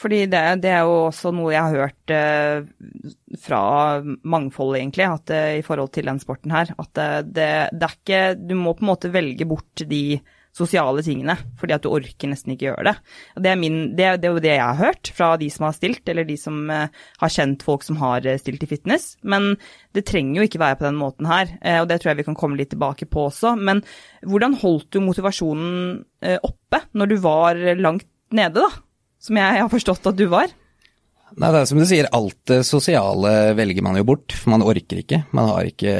Fordi 0.00 0.22
det, 0.32 0.42
det 0.64 0.72
er 0.72 0.88
jo 0.88 0.96
også 1.10 1.34
noe 1.36 1.52
jeg 1.52 1.60
har 1.60 1.84
hørt 1.84 2.14
eh, 2.16 2.64
fra 3.44 3.62
mangfold, 4.00 4.78
egentlig, 4.80 5.08
at 5.20 5.34
eh, 5.36 5.52
i 5.60 5.64
forhold 5.66 5.92
til 5.96 6.08
den 6.08 6.20
sporten 6.22 6.56
her. 6.56 6.72
At 6.80 6.92
det, 6.96 7.10
det, 7.36 7.50
det 7.76 7.88
er 7.90 7.96
ikke 7.98 8.22
Du 8.40 8.56
må 8.56 8.74
på 8.76 8.86
en 8.86 8.92
måte 8.94 9.12
velge 9.12 9.48
bort 9.48 9.84
de 9.90 10.04
sosiale 10.56 11.02
tingene, 11.06 11.36
fordi 11.60 11.74
at 11.76 11.84
du 11.84 11.90
orker 11.92 12.30
nesten 12.30 12.54
ikke 12.54 12.68
gjøre 12.70 12.86
det. 12.88 12.94
Det 13.44 13.50
er, 13.52 13.58
min, 13.60 13.78
det, 13.98 14.08
det 14.22 14.28
er 14.28 14.34
jo 14.34 14.42
det 14.42 14.52
jeg 14.52 14.64
har 14.64 14.80
hørt 14.80 15.10
fra 15.14 15.30
de 15.40 15.48
som 15.52 15.68
har 15.68 15.76
stilt, 15.76 16.02
eller 16.10 16.26
de 16.26 16.36
som 16.40 16.58
eh, 16.74 17.02
har 17.22 17.32
kjent 17.32 17.64
folk 17.66 17.86
som 17.86 18.00
har 18.02 18.26
eh, 18.26 18.38
stilt 18.40 18.64
i 18.66 18.70
fitness. 18.70 19.12
Men 19.22 19.52
det 19.96 20.06
trenger 20.10 20.40
jo 20.40 20.48
ikke 20.48 20.62
være 20.62 20.80
på 20.80 20.88
den 20.88 20.98
måten 21.00 21.30
her, 21.30 21.54
eh, 21.62 21.78
og 21.82 21.88
det 21.90 22.00
tror 22.00 22.12
jeg 22.12 22.22
vi 22.22 22.28
kan 22.30 22.38
komme 22.38 22.58
litt 22.58 22.72
tilbake 22.74 23.08
på 23.10 23.28
også. 23.28 23.54
Men 23.60 23.84
hvordan 24.26 24.58
holdt 24.60 24.90
du 24.94 25.02
motivasjonen 25.04 26.00
oppe 26.44 26.82
når 27.00 27.08
du 27.08 27.14
var 27.22 27.56
langt 27.78 28.04
nede, 28.36 28.60
da? 28.60 28.68
Som 29.20 29.38
jeg 29.40 29.62
har 29.62 29.70
forstått 29.72 30.10
at 30.10 30.18
du 30.18 30.26
var? 30.32 30.50
Nei, 31.38 31.48
det 31.54 31.62
er 31.62 31.66
som 31.70 31.78
du 31.78 31.86
sier, 31.86 32.08
alt 32.12 32.38
det 32.50 32.60
sosiale 32.66 33.54
velger 33.56 33.84
man 33.86 33.96
jo 34.00 34.04
bort, 34.08 34.34
for 34.34 34.52
man 34.52 34.64
orker 34.66 35.00
ikke. 35.00 35.22
Man 35.36 35.48
har 35.52 35.68
ikke, 35.70 35.94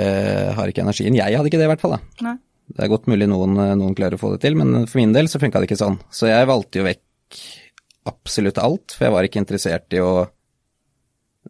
har 0.58 0.72
ikke 0.72 0.82
energien. 0.84 1.16
Jeg 1.16 1.38
hadde 1.38 1.52
ikke 1.52 1.60
det 1.60 1.68
i 1.68 1.70
hvert 1.70 1.84
fall, 1.84 1.96
da. 1.96 2.24
Nei. 2.26 2.36
Det 2.70 2.84
er 2.84 2.90
godt 2.92 3.08
mulig 3.10 3.26
noen, 3.30 3.56
noen 3.80 3.96
klarer 3.98 4.16
å 4.16 4.20
få 4.20 4.34
det 4.34 4.44
til, 4.44 4.56
men 4.58 4.84
for 4.86 5.00
min 5.00 5.14
del 5.14 5.30
så 5.30 5.40
funka 5.42 5.60
det 5.60 5.70
ikke 5.70 5.80
sånn. 5.80 5.98
Så 6.14 6.28
jeg 6.30 6.48
valgte 6.50 6.80
jo 6.80 6.86
vekk 6.86 7.40
absolutt 8.10 8.60
alt, 8.62 8.94
for 8.94 9.06
jeg 9.06 9.14
var 9.14 9.26
ikke 9.26 9.42
interessert 9.42 9.96
i 9.96 10.02
å 10.02 10.12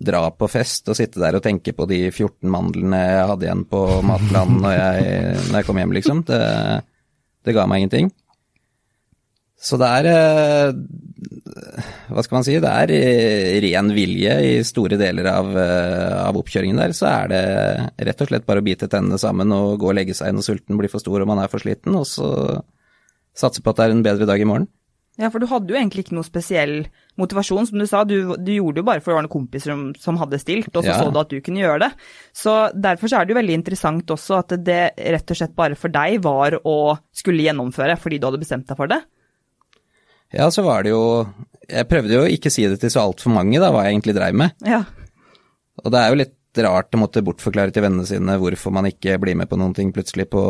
dra 0.00 0.22
på 0.32 0.48
fest 0.48 0.88
og 0.88 0.96
sitte 0.96 1.20
der 1.20 1.36
og 1.36 1.44
tenke 1.44 1.74
på 1.76 1.84
de 1.90 2.04
14 2.08 2.46
mandlene 2.50 3.00
jeg 3.02 3.28
hadde 3.32 3.46
igjen 3.48 3.64
på 3.68 3.80
Matland 4.06 4.60
når 4.62 4.74
jeg, 4.76 5.34
når 5.50 5.58
jeg 5.58 5.68
kom 5.68 5.80
hjem, 5.82 5.94
liksom. 5.98 6.22
Det, 6.30 6.40
det 7.44 7.56
ga 7.56 7.66
meg 7.68 7.82
ingenting. 7.82 8.10
Så 9.60 9.76
det 9.80 9.90
er 10.00 10.08
eh, 10.08 10.70
Hva 12.10 12.22
skal 12.24 12.36
man 12.38 12.46
si? 12.46 12.56
Det 12.62 12.70
er 12.70 12.92
eh, 12.94 13.60
ren 13.64 13.92
vilje 13.94 14.34
i 14.46 14.52
store 14.66 14.98
deler 15.00 15.28
av, 15.30 15.50
eh, 15.58 16.16
av 16.24 16.38
oppkjøringen 16.40 16.80
der. 16.80 16.94
Så 16.96 17.06
er 17.10 17.30
det 17.32 17.44
rett 18.10 18.24
og 18.24 18.30
slett 18.32 18.46
bare 18.48 18.62
å 18.62 18.66
bite 18.66 18.88
tennene 18.90 19.18
sammen 19.20 19.52
og 19.56 19.78
gå 19.82 19.90
og 19.92 19.96
legge 19.98 20.16
seg 20.16 20.34
når 20.36 20.46
sulten 20.46 20.80
blir 20.80 20.90
for 20.92 21.02
stor 21.02 21.22
og 21.24 21.30
man 21.30 21.42
er 21.44 21.50
for 21.52 21.62
sliten, 21.62 21.94
og 21.98 22.06
så 22.08 22.28
satse 23.36 23.62
på 23.62 23.72
at 23.72 23.78
det 23.80 23.86
er 23.88 23.96
en 23.96 24.04
bedre 24.06 24.26
dag 24.28 24.42
i 24.42 24.48
morgen. 24.48 24.68
Ja, 25.20 25.28
for 25.28 25.42
du 25.42 25.48
hadde 25.50 25.68
jo 25.68 25.76
egentlig 25.76 26.06
ikke 26.06 26.14
noe 26.16 26.24
spesiell 26.24 26.86
motivasjon, 27.20 27.66
som 27.68 27.80
du 27.82 27.84
sa. 27.84 28.04
Du, 28.08 28.14
du 28.40 28.50
gjorde 28.54 28.78
det 28.78 28.80
jo 28.80 28.86
bare 28.88 29.02
for 29.02 29.12
det 29.12 29.16
var 29.18 29.24
noen 29.26 29.32
kompiser 29.34 29.72
som, 29.74 29.82
som 30.00 30.16
hadde 30.20 30.38
stilt, 30.40 30.70
og 30.72 30.80
så 30.86 30.94
Ja. 30.94 30.98
så 31.02 31.10
du 31.12 31.18
at 31.20 31.28
du 31.34 31.40
kunne 31.44 31.60
gjøre 31.60 31.82
det. 31.82 31.90
Så 32.32 32.54
derfor 32.72 33.10
så 33.10 33.18
er 33.18 33.26
det 33.28 33.34
jo 33.34 33.40
veldig 33.40 33.56
interessant 33.58 34.14
også 34.14 34.38
at 34.38 34.54
det 34.64 34.78
rett 34.96 35.34
og 35.34 35.40
slett 35.42 35.56
bare 35.58 35.76
for 35.76 35.92
deg 35.92 36.22
var 36.24 36.56
å 36.64 36.76
skulle 37.12 37.44
gjennomføre 37.44 37.98
fordi 38.00 38.20
du 38.22 38.30
hadde 38.30 38.40
bestemt 38.40 38.70
deg 38.70 38.78
for 38.80 38.88
det. 38.88 39.02
Ja, 40.32 40.46
så 40.54 40.62
var 40.62 40.86
det 40.86 40.92
jo 40.94 41.02
Jeg 41.70 41.86
prøvde 41.90 42.16
jo 42.18 42.26
ikke 42.34 42.50
si 42.52 42.66
det 42.68 42.80
til 42.82 42.90
så 42.92 43.04
altfor 43.06 43.32
mange, 43.34 43.60
da, 43.62 43.70
hva 43.74 43.84
jeg 43.86 43.96
egentlig 43.96 44.16
dreiv 44.16 44.36
med. 44.42 44.54
Ja. 44.66 44.82
Og 45.84 45.90
det 45.94 46.00
er 46.02 46.12
jo 46.12 46.18
litt 46.20 46.36
rart 46.66 46.96
å 46.96 46.98
måtte 46.98 47.22
bortforklare 47.22 47.70
til 47.70 47.84
vennene 47.84 48.02
sine 48.08 48.34
hvorfor 48.42 48.72
man 48.74 48.88
ikke 48.88 49.14
blir 49.22 49.36
med 49.38 49.46
på 49.48 49.54
noen 49.60 49.70
ting 49.76 49.92
plutselig 49.94 50.26
på, 50.32 50.42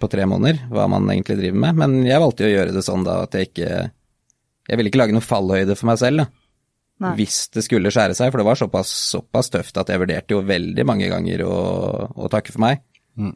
på 0.00 0.08
tre 0.10 0.26
måneder, 0.26 0.64
hva 0.74 0.88
man 0.90 1.06
egentlig 1.12 1.38
driver 1.38 1.62
med. 1.62 1.78
Men 1.78 1.94
jeg 2.08 2.18
valgte 2.22 2.42
jo 2.44 2.50
å 2.50 2.56
gjøre 2.56 2.74
det 2.74 2.82
sånn 2.86 3.06
da 3.06 3.20
at 3.28 3.36
jeg 3.38 3.50
ikke 3.52 3.70
Jeg 4.70 4.78
ville 4.78 4.90
ikke 4.90 5.00
lage 5.00 5.14
noe 5.14 5.24
fallhøyde 5.24 5.74
for 5.78 5.90
meg 5.90 5.98
selv, 6.02 6.24
da. 6.24 6.26
Nei. 7.00 7.14
hvis 7.16 7.36
det 7.54 7.62
skulle 7.64 7.88
skjære 7.88 8.12
seg, 8.12 8.28
for 8.28 8.42
det 8.42 8.44
var 8.44 8.58
såpass, 8.60 8.90
såpass 9.14 9.48
tøft 9.48 9.78
at 9.80 9.88
jeg 9.88 10.02
vurderte 10.02 10.34
jo 10.34 10.42
veldig 10.44 10.84
mange 10.84 11.06
ganger 11.08 11.46
å, 11.46 11.54
å 12.12 12.28
takke 12.28 12.52
for 12.52 12.60
meg. 12.66 12.82
Mm. 13.16 13.32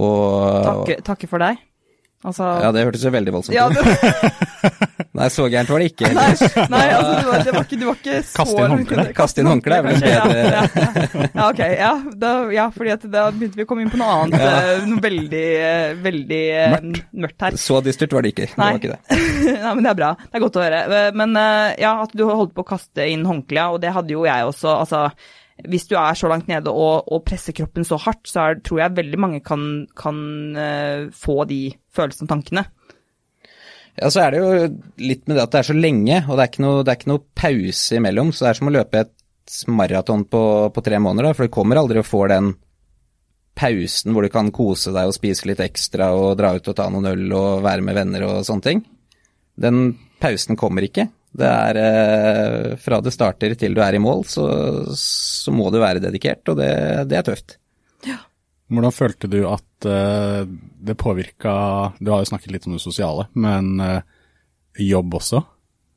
Og 0.00 0.64
Takke, 0.64 0.96
takke 1.04 1.28
for 1.28 1.44
deg. 1.44 1.60
Altså 2.26 2.46
Ja, 2.64 2.70
det 2.72 2.86
hørtes 2.86 3.04
jo 3.04 3.12
veldig 3.12 3.34
voldsomt 3.36 3.54
Ja, 3.58 3.66
ut. 3.68 3.76
du, 3.76 3.84
Nei, 5.16 5.26
så 5.32 5.46
gærent 5.52 5.70
var 5.72 5.82
det 5.82 5.86
ikke. 5.92 6.10
nei, 6.16 6.26
nei, 6.74 6.82
altså, 6.92 7.12
du 7.22 7.28
var, 7.30 7.44
det 7.46 7.54
var 7.56 7.64
ikke, 7.66 7.78
du 7.80 7.84
var 7.88 7.98
ikke 8.00 8.16
så 8.26 8.36
Kaste 8.42 8.56
inn 8.66 8.72
håndkleet. 8.74 9.12
Kaste 9.16 9.42
inn 9.42 9.48
håndkleet 9.50 9.78
er 9.78 9.86
vel 9.86 10.06
ja, 10.10 10.24
bedre- 10.26 10.42
ja, 10.44 11.28
ja, 11.30 11.46
ok. 11.48 11.62
Ja, 11.80 11.92
da, 12.26 12.32
ja, 12.56 12.66
fordi 12.74 12.92
at 12.96 13.06
da 13.14 13.24
begynte 13.34 13.60
vi 13.60 13.64
å 13.66 13.70
komme 13.70 13.86
inn 13.86 13.92
på 13.94 14.00
noe 14.02 14.18
annet. 14.20 14.44
Ja. 14.44 14.76
Noe 14.90 15.02
veldig, 15.06 15.44
eh, 15.70 15.94
veldig 16.04 16.42
eh, 16.58 16.76
Mørkt. 16.76 17.00
mørkt 17.26 17.46
her. 17.48 17.58
Så 17.64 17.80
dystert 17.86 18.12
var 18.16 18.26
det 18.26 18.34
ikke. 18.34 18.50
Det 18.52 18.60
Nei. 18.60 18.68
var 18.74 18.82
ikke 18.82 18.92
det. 18.92 19.22
Nei, 19.64 19.72
men 19.78 19.82
det 19.88 19.92
er 19.94 19.98
bra. 20.02 20.12
Det 20.26 20.38
er 20.40 20.44
godt 20.46 20.60
å 20.60 20.66
høre. 20.66 20.84
Eh, 21.00 21.08
Men 21.22 21.40
eh, 21.40 21.72
ja, 21.86 21.94
at 22.04 22.14
du 22.16 22.26
holdt 22.28 22.54
på 22.56 22.64
å 22.66 22.70
kaste 22.74 23.08
inn 23.10 23.24
håndkleet, 23.28 23.74
og 23.76 23.82
det 23.84 23.94
hadde 23.96 24.14
jo 24.16 24.26
jeg 24.28 24.46
også. 24.52 24.76
Altså, 24.84 25.06
hvis 25.72 25.86
du 25.88 25.94
er 25.96 26.12
så 26.20 26.28
langt 26.28 26.50
nede 26.50 26.68
og, 26.68 27.06
og 27.08 27.22
presser 27.24 27.54
kroppen 27.56 27.86
så 27.88 27.96
hardt, 28.04 28.26
så 28.28 28.42
er, 28.50 28.58
tror 28.60 28.82
jeg 28.82 28.96
veldig 28.98 29.20
mange 29.22 29.38
kan, 29.40 29.62
kan 29.96 30.18
uh, 30.52 31.06
få 31.16 31.46
de 31.48 31.62
følelsene 31.96 32.28
og 32.28 32.32
tankene. 32.34 32.66
Ja, 33.96 34.10
så 34.12 34.20
er 34.22 34.34
det 34.34 34.40
jo 34.42 34.48
litt 35.00 35.24
med 35.24 35.38
det 35.38 35.44
at 35.46 35.54
det 35.54 35.60
er 35.62 35.68
så 35.70 35.76
lenge, 35.76 36.20
og 36.26 36.36
det 36.36 36.44
er 36.44 36.50
ikke 36.50 36.64
noe, 36.66 36.82
er 36.84 36.98
ikke 36.98 37.12
noe 37.12 37.24
pause 37.38 37.96
imellom. 37.96 38.32
Så 38.32 38.44
det 38.44 38.50
er 38.50 38.58
som 38.60 38.70
å 38.70 38.74
løpe 38.74 39.02
et 39.06 39.58
maraton 39.72 40.24
på, 40.28 40.42
på 40.74 40.84
tre 40.84 41.00
måneder, 41.00 41.30
da, 41.30 41.36
for 41.38 41.48
du 41.48 41.54
kommer 41.54 41.80
aldri 41.80 42.02
og 42.02 42.08
får 42.08 42.32
den 42.34 42.54
pausen 43.56 44.12
hvor 44.12 44.26
du 44.26 44.32
kan 44.32 44.50
kose 44.52 44.92
deg 44.92 45.08
og 45.08 45.16
spise 45.16 45.48
litt 45.48 45.62
ekstra 45.64 46.10
og 46.12 46.34
dra 46.36 46.52
ut 46.58 46.66
og 46.68 46.76
ta 46.76 46.90
noen 46.92 47.08
øl 47.14 47.30
og 47.32 47.62
være 47.64 47.86
med 47.86 47.96
venner 47.96 48.26
og 48.26 48.42
sånne 48.44 48.66
ting. 48.66 48.82
Den 49.56 49.86
pausen 50.20 50.58
kommer 50.60 50.84
ikke. 50.84 51.06
Det 51.36 51.48
er 51.48 51.78
eh, 51.80 52.74
fra 52.80 53.00
det 53.04 53.12
starter 53.12 53.56
til 53.56 53.76
du 53.76 53.82
er 53.84 53.96
i 53.96 54.00
mål, 54.00 54.24
så, 54.28 54.46
så 54.96 55.52
må 55.52 55.70
du 55.72 55.80
være 55.82 56.04
dedikert, 56.04 56.44
og 56.52 56.60
det, 56.60 56.70
det 57.08 57.18
er 57.18 57.26
tøft. 57.26 57.58
Hvordan 58.66 58.94
følte 58.94 59.28
du 59.30 59.40
at 59.46 59.86
eh, 59.86 60.42
det 60.86 60.96
påvirka 60.98 61.52
Du 62.00 62.10
har 62.10 62.22
jo 62.22 62.30
snakket 62.32 62.50
litt 62.50 62.66
om 62.66 62.74
det 62.74 62.82
sosiale, 62.82 63.28
men 63.38 63.76
eh, 63.82 64.02
jobb 64.82 65.14
også? 65.20 65.42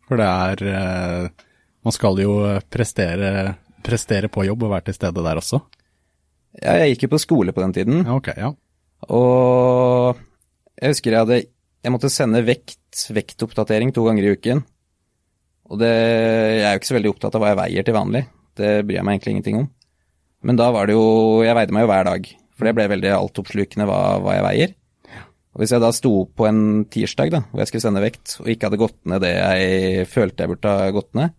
For 0.09 0.21
det 0.21 0.27
er 0.29 0.63
eh, 0.69 1.47
Man 1.85 1.95
skal 1.95 2.21
jo 2.21 2.35
prestere, 2.69 3.55
prestere 3.85 4.29
på 4.29 4.45
jobb 4.45 4.67
og 4.67 4.73
være 4.75 4.89
til 4.89 4.99
stede 4.99 5.23
der 5.25 5.41
også. 5.41 5.61
Ja, 6.59 6.75
jeg 6.81 6.93
gikk 6.93 7.07
jo 7.07 7.13
på 7.13 7.21
skole 7.21 7.53
på 7.55 7.63
den 7.63 7.73
tiden. 7.73 8.03
Ok, 8.09 8.33
ja. 8.37 8.51
Og 9.15 10.19
jeg 10.79 10.91
husker 10.93 11.15
jeg 11.15 11.23
hadde 11.23 11.39
Jeg 11.39 11.93
måtte 11.93 12.11
sende 12.11 12.43
vekt, 12.43 13.07
vektoppdatering 13.15 13.93
to 13.95 14.03
ganger 14.05 14.27
i 14.27 14.35
uken. 14.35 14.61
Og 15.69 15.79
det 15.81 15.93
Jeg 15.93 16.67
er 16.67 16.75
jo 16.75 16.81
ikke 16.81 16.91
så 16.91 16.97
veldig 16.99 17.13
opptatt 17.15 17.37
av 17.37 17.41
hva 17.41 17.53
jeg 17.53 17.61
veier 17.63 17.87
til 17.87 17.97
vanlig. 17.97 18.23
Det 18.59 18.71
bryr 18.83 18.99
jeg 18.99 19.07
meg 19.07 19.17
egentlig 19.17 19.35
ingenting 19.37 19.59
om. 19.63 19.69
Men 20.43 20.59
da 20.59 20.69
var 20.75 20.87
det 20.89 20.97
jo 20.97 21.41
Jeg 21.45 21.57
veide 21.57 21.75
meg 21.75 21.85
jo 21.87 21.91
hver 21.93 22.09
dag, 22.09 22.29
for 22.59 22.67
det 22.67 22.75
ble 22.77 22.89
veldig 22.91 23.15
altoppslukende 23.15 23.87
hva, 23.87 24.01
hva 24.19 24.35
jeg 24.35 24.45
veier. 24.45 24.75
Og 25.55 25.63
hvis 25.63 25.73
jeg 25.73 25.81
da 25.81 25.89
sto 25.95 26.13
på 26.37 26.45
en 26.45 26.61
tirsdag 26.91 27.31
da, 27.33 27.41
hvor 27.49 27.63
jeg 27.63 27.71
skulle 27.71 27.85
sende 27.87 28.03
vekt, 28.03 28.35
og 28.43 28.51
ikke 28.51 28.69
hadde 28.69 28.81
gått 28.83 28.99
ned 29.09 29.23
det 29.23 29.31
jeg 29.33 30.09
følte 30.11 30.45
jeg 30.45 30.51
burde 30.53 30.73
ha 30.75 30.91
gått 30.93 31.09
ned, 31.17 31.33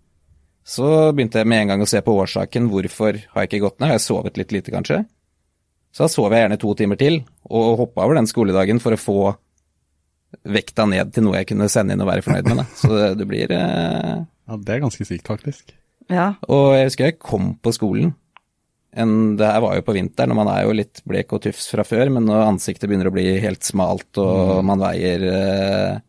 så 0.70 0.88
begynte 1.14 1.40
jeg 1.40 1.48
med 1.50 1.64
en 1.64 1.72
gang 1.72 1.84
å 1.84 1.88
se 1.88 2.00
på 2.04 2.14
årsaken. 2.24 2.68
Hvorfor 2.72 3.20
har 3.20 3.44
jeg 3.44 3.50
ikke 3.50 3.62
gått 3.64 3.78
ned? 3.78 3.92
Har 3.92 3.98
jeg 3.98 4.06
sovet 4.06 4.40
litt 4.40 4.52
lite, 4.54 4.74
kanskje? 4.74 5.04
Så 5.90 6.04
da 6.04 6.10
sov 6.12 6.34
jeg 6.34 6.44
gjerne 6.44 6.58
to 6.62 6.74
timer 6.78 6.98
til, 7.00 7.22
og 7.50 7.78
hoppa 7.80 8.04
over 8.06 8.18
den 8.18 8.28
skoledagen 8.30 8.82
for 8.82 8.94
å 8.94 9.00
få 9.00 9.20
vekta 10.46 10.86
ned 10.86 11.10
til 11.14 11.26
noe 11.26 11.40
jeg 11.40 11.50
kunne 11.50 11.66
sende 11.72 11.96
inn 11.96 12.04
og 12.04 12.10
være 12.10 12.22
fornøyd 12.26 12.50
med. 12.50 12.60
Da. 12.62 12.66
Så 12.78 12.90
det, 12.94 13.08
det 13.18 13.26
blir 13.30 13.54
eh... 13.56 14.16
ja. 14.20 14.58
Det 14.58 14.74
er 14.74 14.84
ganske 14.84 15.06
sykt, 15.06 15.26
faktisk. 15.26 15.74
Ja. 16.10 16.32
Og 16.50 16.74
jeg 16.76 16.90
husker 16.90 17.10
jeg 17.10 17.18
kom 17.22 17.54
på 17.62 17.72
skolen. 17.74 18.14
En, 18.98 19.36
det 19.38 19.46
her 19.46 19.62
var 19.62 19.76
jo 19.78 19.84
på 19.86 19.94
vinteren, 19.94 20.32
og 20.34 20.40
man 20.40 20.50
er 20.50 20.64
jo 20.66 20.74
litt 20.74 21.02
blek 21.06 21.30
og 21.36 21.44
tufs 21.44 21.68
fra 21.70 21.84
før, 21.86 22.10
men 22.10 22.26
når 22.26 22.48
ansiktet 22.48 22.88
begynner 22.90 23.10
å 23.10 23.14
bli 23.14 23.26
helt 23.42 23.62
smalt, 23.66 24.18
og 24.18 24.64
man 24.66 24.82
veier 24.82 25.26
eh, 25.30 26.00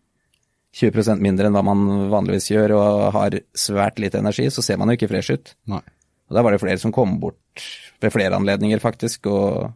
20% 0.81 1.21
mindre 1.21 1.49
enn 1.49 1.57
hva 1.57 1.63
man 1.67 1.83
vanligvis 2.11 2.49
gjør, 2.53 2.73
og 2.79 3.03
har 3.17 3.37
svært 3.53 4.01
lite 4.01 4.21
energi, 4.21 4.47
så 4.49 4.63
ser 4.65 4.81
man 4.81 4.89
jo 4.89 4.97
ikke 4.97 5.11
fresh 5.11 5.35
ut. 5.35 5.53
Nei. 5.71 5.83
Og 6.31 6.37
da 6.37 6.43
var 6.45 6.55
det 6.55 6.61
flere 6.63 6.79
som 6.81 6.93
kom 6.95 7.17
bort 7.21 7.65
ved 8.01 8.13
flere 8.13 8.37
anledninger, 8.39 8.81
faktisk, 8.81 9.27
og 9.29 9.73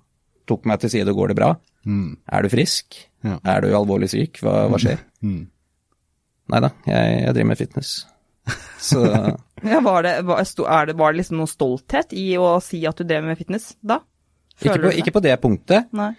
tok 0.49 0.65
meg 0.69 0.81
til 0.81 0.93
side 0.93 1.11
og 1.11 1.19
går 1.19 1.33
det 1.33 1.39
bra. 1.41 1.51
Mm. 1.85 2.15
Er 2.31 2.45
du 2.45 2.49
frisk? 2.53 2.97
Ja. 3.25 3.37
Er 3.43 3.65
du 3.65 3.73
alvorlig 3.75 4.09
syk? 4.13 4.41
Hva, 4.45 4.65
hva 4.71 4.81
skjer? 4.81 5.03
Mm. 5.25 5.47
Nei 6.53 6.59
da, 6.61 6.67
jeg, 6.85 7.13
jeg 7.23 7.33
driver 7.33 7.47
med 7.49 7.57
fitness. 7.57 7.91
Så 8.81 9.01
ja 9.71 9.79
var, 9.81 10.05
det, 10.05 10.19
var, 10.27 10.43
det, 10.85 10.93
var 10.93 11.13
det 11.13 11.17
liksom 11.17 11.39
noe 11.41 11.49
stolthet 11.49 12.13
i 12.13 12.35
å 12.37 12.55
si 12.63 12.83
at 12.85 12.99
du 12.99 13.07
drev 13.07 13.25
med 13.25 13.39
fitness 13.39 13.73
da? 13.81 14.01
ikke 14.55 14.79
på, 14.85 14.91
ikke 15.01 15.13
på 15.17 15.23
det 15.25 15.33
punktet, 15.43 15.89
Nei. 15.97 16.13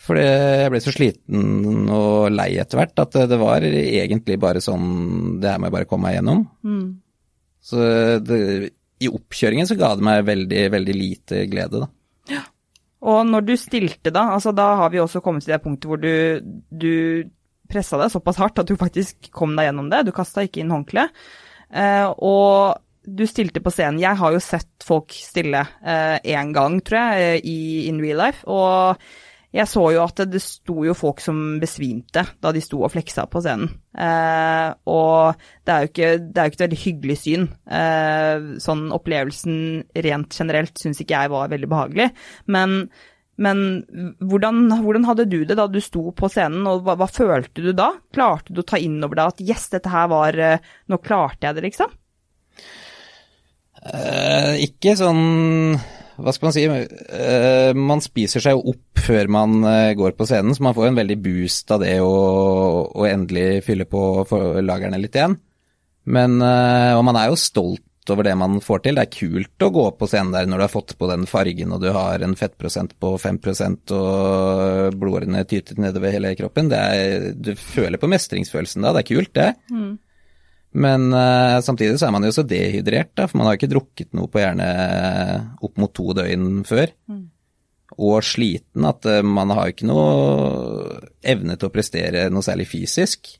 for 0.00 0.16
jeg 0.16 0.70
ble 0.72 0.80
så 0.80 0.94
sliten 0.94 1.90
og 1.92 2.30
lei 2.32 2.54
etter 2.62 2.80
hvert 2.80 3.02
at 3.04 3.18
det 3.28 3.36
var 3.40 3.66
egentlig 3.66 4.38
bare 4.40 4.62
sånn 4.64 5.40
Det 5.42 5.50
her 5.50 5.60
må 5.60 5.68
jeg 5.68 5.74
bare 5.74 5.88
komme 5.90 6.08
meg 6.08 6.16
gjennom. 6.16 6.46
Mm. 6.64 6.86
Så 7.62 7.82
det, 8.24 8.38
i 9.02 9.10
oppkjøringen 9.12 9.68
så 9.68 9.76
ga 9.76 9.92
det 9.98 10.06
meg 10.06 10.24
veldig, 10.24 10.62
veldig 10.72 10.96
lite 10.96 11.44
glede, 11.52 11.82
da. 11.84 11.92
Og 13.02 13.24
når 13.26 13.46
du 13.46 13.54
stilte 13.58 14.12
da, 14.14 14.28
altså 14.36 14.52
da 14.54 14.68
har 14.78 14.92
vi 14.92 15.00
også 15.02 15.22
kommet 15.24 15.42
til 15.42 15.56
det 15.56 15.62
punktet 15.64 15.90
hvor 15.90 15.98
du, 15.98 16.38
du 16.70 17.26
pressa 17.70 17.98
deg 17.98 18.12
såpass 18.12 18.38
hardt 18.38 18.60
at 18.62 18.68
du 18.68 18.76
faktisk 18.78 19.30
kom 19.34 19.56
deg 19.58 19.68
gjennom 19.68 19.88
det. 19.90 20.04
Du 20.06 20.12
kasta 20.14 20.44
ikke 20.46 20.62
inn 20.62 20.70
håndkle. 20.70 21.08
Eh, 21.72 22.08
og 22.22 22.78
du 23.02 23.24
stilte 23.26 23.62
på 23.64 23.72
scenen. 23.74 24.00
Jeg 24.02 24.18
har 24.20 24.32
jo 24.34 24.40
sett 24.42 24.86
folk 24.86 25.10
stille 25.16 25.64
én 25.82 26.52
gang, 26.54 26.78
tror 26.86 27.00
jeg, 27.00 27.36
eh, 27.42 27.50
i 27.50 27.58
in 27.88 28.00
real 28.02 28.20
life. 28.22 28.46
Og 28.46 29.00
jeg 29.52 29.68
så 29.68 29.82
jo 29.92 30.00
at 30.00 30.22
det, 30.32 30.40
sto 30.40 30.78
jo 30.86 30.94
folk 30.96 31.20
som 31.20 31.58
besvimte 31.60 32.24
da 32.40 32.52
de 32.56 32.62
sto 32.64 32.80
og 32.80 32.92
fleksa 32.94 33.26
på 33.28 33.42
scenen. 33.44 33.68
Eh, 33.92 34.68
og 34.88 35.42
det 35.66 35.74
er, 35.74 35.88
ikke, 35.90 36.12
det 36.24 36.40
er 36.40 36.46
jo 36.46 36.52
ikke 36.52 36.58
et 36.58 36.64
veldig 36.64 36.80
hyggelig 36.86 37.16
syn. 37.20 37.44
Eh, 37.68 38.46
sånn 38.64 38.86
opplevelsen 38.96 39.58
rent 40.06 40.38
generelt 40.38 40.80
syns 40.80 41.02
ikke 41.04 41.20
jeg 41.20 41.34
var 41.34 41.52
veldig 41.52 41.68
behagelig. 41.68 42.08
Men, 42.48 42.86
men 43.40 43.60
hvordan, 44.20 44.66
hvordan 44.84 45.06
hadde 45.08 45.24
du 45.30 45.38
det 45.48 45.56
da 45.56 45.64
du 45.70 45.80
sto 45.80 46.10
på 46.16 46.28
scenen, 46.28 46.66
og 46.68 46.84
hva, 46.84 46.98
hva 47.00 47.08
følte 47.08 47.64
du 47.64 47.72
da? 47.76 47.88
Klarte 48.12 48.52
du 48.52 48.60
å 48.60 48.66
ta 48.68 48.80
inn 48.80 49.00
over 49.00 49.16
deg 49.18 49.32
at 49.32 49.42
yes, 49.46 49.70
dette 49.72 49.92
her 49.92 50.10
var 50.12 50.36
eh, 50.36 50.72
Nå 50.92 50.98
klarte 51.00 51.48
jeg 51.48 51.56
det, 51.56 51.64
liksom? 51.70 51.94
Eh, 53.82 54.60
ikke 54.68 54.92
sånn 55.00 55.74
Hva 56.22 56.34
skal 56.36 56.46
man 56.46 56.54
si? 56.54 56.66
Eh, 56.68 57.72
man 57.74 58.04
spiser 58.04 58.44
seg 58.44 58.58
jo 58.58 58.74
opp 58.74 59.00
før 59.02 59.32
man 59.32 59.64
eh, 59.66 59.94
går 59.98 60.12
på 60.14 60.28
scenen, 60.28 60.54
så 60.54 60.68
man 60.68 60.76
får 60.76 60.90
en 60.90 61.00
veldig 61.00 61.16
boost 61.24 61.72
av 61.74 61.80
det 61.82 61.96
å, 62.04 62.12
endelig 63.08 63.64
fylle 63.66 63.88
på 63.90 64.02
lagerne 64.62 65.00
litt 65.00 65.16
igjen. 65.18 65.40
Men 66.12 66.36
eh, 66.44 66.92
Og 66.98 67.02
man 67.08 67.18
er 67.18 67.32
jo 67.32 67.40
stolt 67.40 67.82
over 68.10 68.26
det 68.26 68.34
man 68.38 68.60
får 68.64 68.82
til. 68.84 68.98
Det 68.98 69.04
er 69.04 69.14
kult 69.14 69.64
å 69.66 69.70
gå 69.74 69.84
på 69.98 70.08
scenen 70.10 70.32
der 70.34 70.48
når 70.50 70.58
du 70.58 70.64
har 70.66 70.72
fått 70.72 70.94
på 70.98 71.08
den 71.10 71.26
fargen 71.30 71.74
og 71.74 71.82
du 71.84 71.90
har 71.94 72.24
en 72.24 72.34
fettprosent 72.38 72.96
på 73.02 73.12
5% 73.20 73.94
og 73.96 74.96
blodårene 74.98 75.44
tyter 75.48 75.78
nedover 75.82 76.14
hele 76.14 76.34
kroppen. 76.38 76.70
Det 76.72 76.80
er, 76.80 77.28
du 77.36 77.52
føler 77.58 78.02
på 78.02 78.10
mestringsfølelsen 78.10 78.82
da, 78.82 78.94
det 78.96 79.04
er 79.04 79.10
kult 79.12 79.34
det. 79.38 79.50
Men 80.72 81.12
uh, 81.12 81.60
samtidig 81.60 81.98
så 82.00 82.08
er 82.08 82.14
man 82.14 82.24
jo 82.24 82.32
så 82.32 82.46
dehydrert, 82.48 83.12
da, 83.18 83.28
for 83.28 83.38
man 83.38 83.48
har 83.48 83.56
jo 83.56 83.60
ikke 83.60 83.74
drukket 83.74 84.16
noe 84.16 84.30
på 84.32 84.40
gjerne 84.40 84.68
opp 85.60 85.78
mot 85.80 85.92
to 85.92 86.14
døgn 86.16 86.62
før. 86.68 86.94
Og 88.00 88.24
sliten 88.24 88.88
at 88.88 89.04
uh, 89.04 89.20
man 89.20 89.52
har 89.52 89.68
jo 89.68 89.76
ikke 89.76 89.90
noe 89.90 90.96
evne 91.20 91.58
til 91.58 91.68
å 91.68 91.74
prestere 91.74 92.26
noe 92.32 92.46
særlig 92.46 92.70
fysisk. 92.72 93.34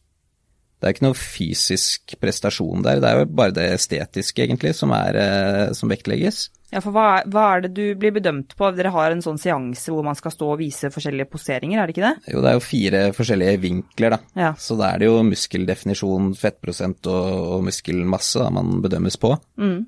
Det 0.82 0.88
er 0.88 0.96
ikke 0.96 1.04
noe 1.04 1.14
fysisk 1.14 2.16
prestasjon 2.18 2.82
der, 2.82 2.98
det 2.98 3.06
er 3.06 3.20
jo 3.20 3.26
bare 3.38 3.54
det 3.54 3.68
estetiske 3.76 4.42
egentlig 4.42 4.72
som, 4.74 4.90
er, 4.96 5.14
eh, 5.14 5.68
som 5.78 5.92
vektlegges. 5.92 6.48
Ja, 6.72 6.80
for 6.82 6.90
hva 6.96 7.20
hva 7.30 7.44
er 7.52 7.62
det 7.66 7.70
du 7.76 7.84
blir 8.00 8.14
bedømt 8.16 8.56
på? 8.58 8.70
Dere 8.74 8.90
har 8.90 9.12
en 9.14 9.22
sånn 9.22 9.38
seanse 9.38 9.92
hvor 9.92 10.02
man 10.02 10.18
skal 10.18 10.32
stå 10.34 10.48
og 10.54 10.58
vise 10.58 10.90
forskjellige 10.90 11.30
poseringer, 11.30 11.78
er 11.78 11.86
det 11.86 11.94
ikke 11.94 12.08
det? 12.08 12.32
Jo, 12.32 12.40
det 12.42 12.50
er 12.50 12.56
jo 12.56 12.64
fire 12.64 13.02
forskjellige 13.14 13.60
vinkler, 13.62 14.16
da. 14.16 14.18
Ja. 14.42 14.50
Så 14.58 14.74
da 14.80 14.88
er 14.88 15.02
det 15.02 15.10
jo 15.10 15.20
muskeldefinisjon, 15.28 16.32
fettprosent 16.40 17.10
og, 17.12 17.28
og 17.58 17.66
muskelmasse 17.68 18.42
da, 18.42 18.48
man 18.58 18.80
bedømmes 18.82 19.20
på. 19.22 19.30
Mm. 19.62 19.84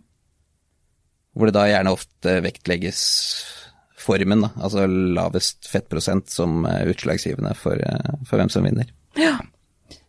Hvor 1.35 1.51
det 1.51 1.57
da 1.57 1.65
gjerne 1.73 1.97
ofte 1.97 2.37
vektlegges 2.45 3.03
formen, 4.05 4.45
da, 4.47 4.53
altså 4.63 4.87
lavest 4.87 5.67
fettprosent 5.73 6.31
som 6.31 6.63
eh, 6.69 6.85
utslagsgivende 6.93 7.57
for, 7.59 7.83
eh, 7.83 8.15
for 8.29 8.39
hvem 8.39 8.53
som 8.53 8.69
vinner. 8.69 8.95
Ja, 9.19 9.41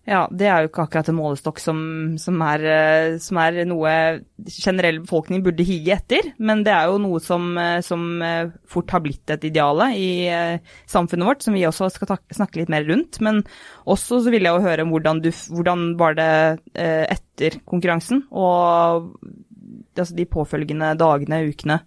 det 0.06 0.46
er 0.46 0.62
jo 0.62 0.70
ikke 0.70 0.84
akkurat 0.84 1.08
en 1.10 1.18
målestokk 1.18 1.60
som, 1.62 1.80
som, 2.22 2.38
er, 2.46 2.64
eh, 2.70 3.16
som 3.22 3.40
er, 3.42 3.64
noe 3.66 3.94
generell 4.54 5.00
befolkning 5.02 5.42
burde 5.46 5.66
hige 5.66 5.96
etter, 5.96 6.30
men 6.38 6.62
det 6.66 6.76
er 6.76 6.92
jo 6.92 7.00
noe 7.02 7.22
som, 7.24 7.48
eh, 7.58 7.80
som 7.86 8.22
eh, 8.22 8.52
fort 8.70 8.94
har 8.94 9.02
blitt 9.02 9.34
et 9.34 9.50
ideale 9.50 9.90
i 9.98 10.30
samfunnet 10.92 11.26
vårt, 11.26 11.42
som 11.42 11.58
vi 11.58 11.66
også 11.66 11.90
skal 11.96 12.20
snakke 12.38 12.62
litt 12.62 12.70
mer 12.70 12.86
rundt. 12.86 13.18
Men 13.26 13.42
også 13.90 14.22
så 14.22 14.34
vil 14.34 14.46
jeg 14.46 14.54
jo 14.54 14.66
høre 14.68 14.86
hvordan, 14.86 15.26
du, 15.26 15.32
hvordan 15.58 15.90
var 15.98 16.18
det 16.22 16.32
etter 16.78 17.60
konkurransen, 17.66 18.28
og 18.30 19.10
altså 19.98 20.14
de 20.14 20.30
påfølgende 20.30 20.94
dagene, 21.02 21.46
ukene? 21.50 21.82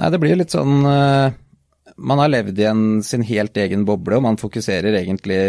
Nei, 0.00 0.10
det 0.10 0.18
blir 0.18 0.34
litt 0.34 0.50
sånn 0.50 0.80
Man 0.82 2.18
har 2.18 2.30
levd 2.32 2.58
i 2.58 2.64
en, 2.66 2.86
sin 3.06 3.22
helt 3.28 3.58
egen 3.60 3.84
boble, 3.86 4.16
og 4.16 4.24
man 4.24 4.40
fokuserer 4.40 4.96
egentlig 4.96 5.42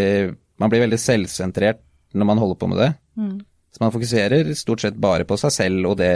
man 0.61 0.71
blir 0.71 0.85
veldig 0.85 0.99
selvsentrert 1.01 1.81
når 2.15 2.29
man 2.29 2.39
holder 2.39 2.59
på 2.59 2.69
med 2.71 2.79
det. 2.79 2.91
Mm. 3.19 3.35
Så 3.75 3.83
man 3.83 3.91
fokuserer 3.91 4.53
stort 4.55 4.85
sett 4.85 4.99
bare 5.01 5.27
på 5.27 5.35
seg 5.39 5.51
selv 5.51 5.89
og 5.91 5.97
det, 5.99 6.13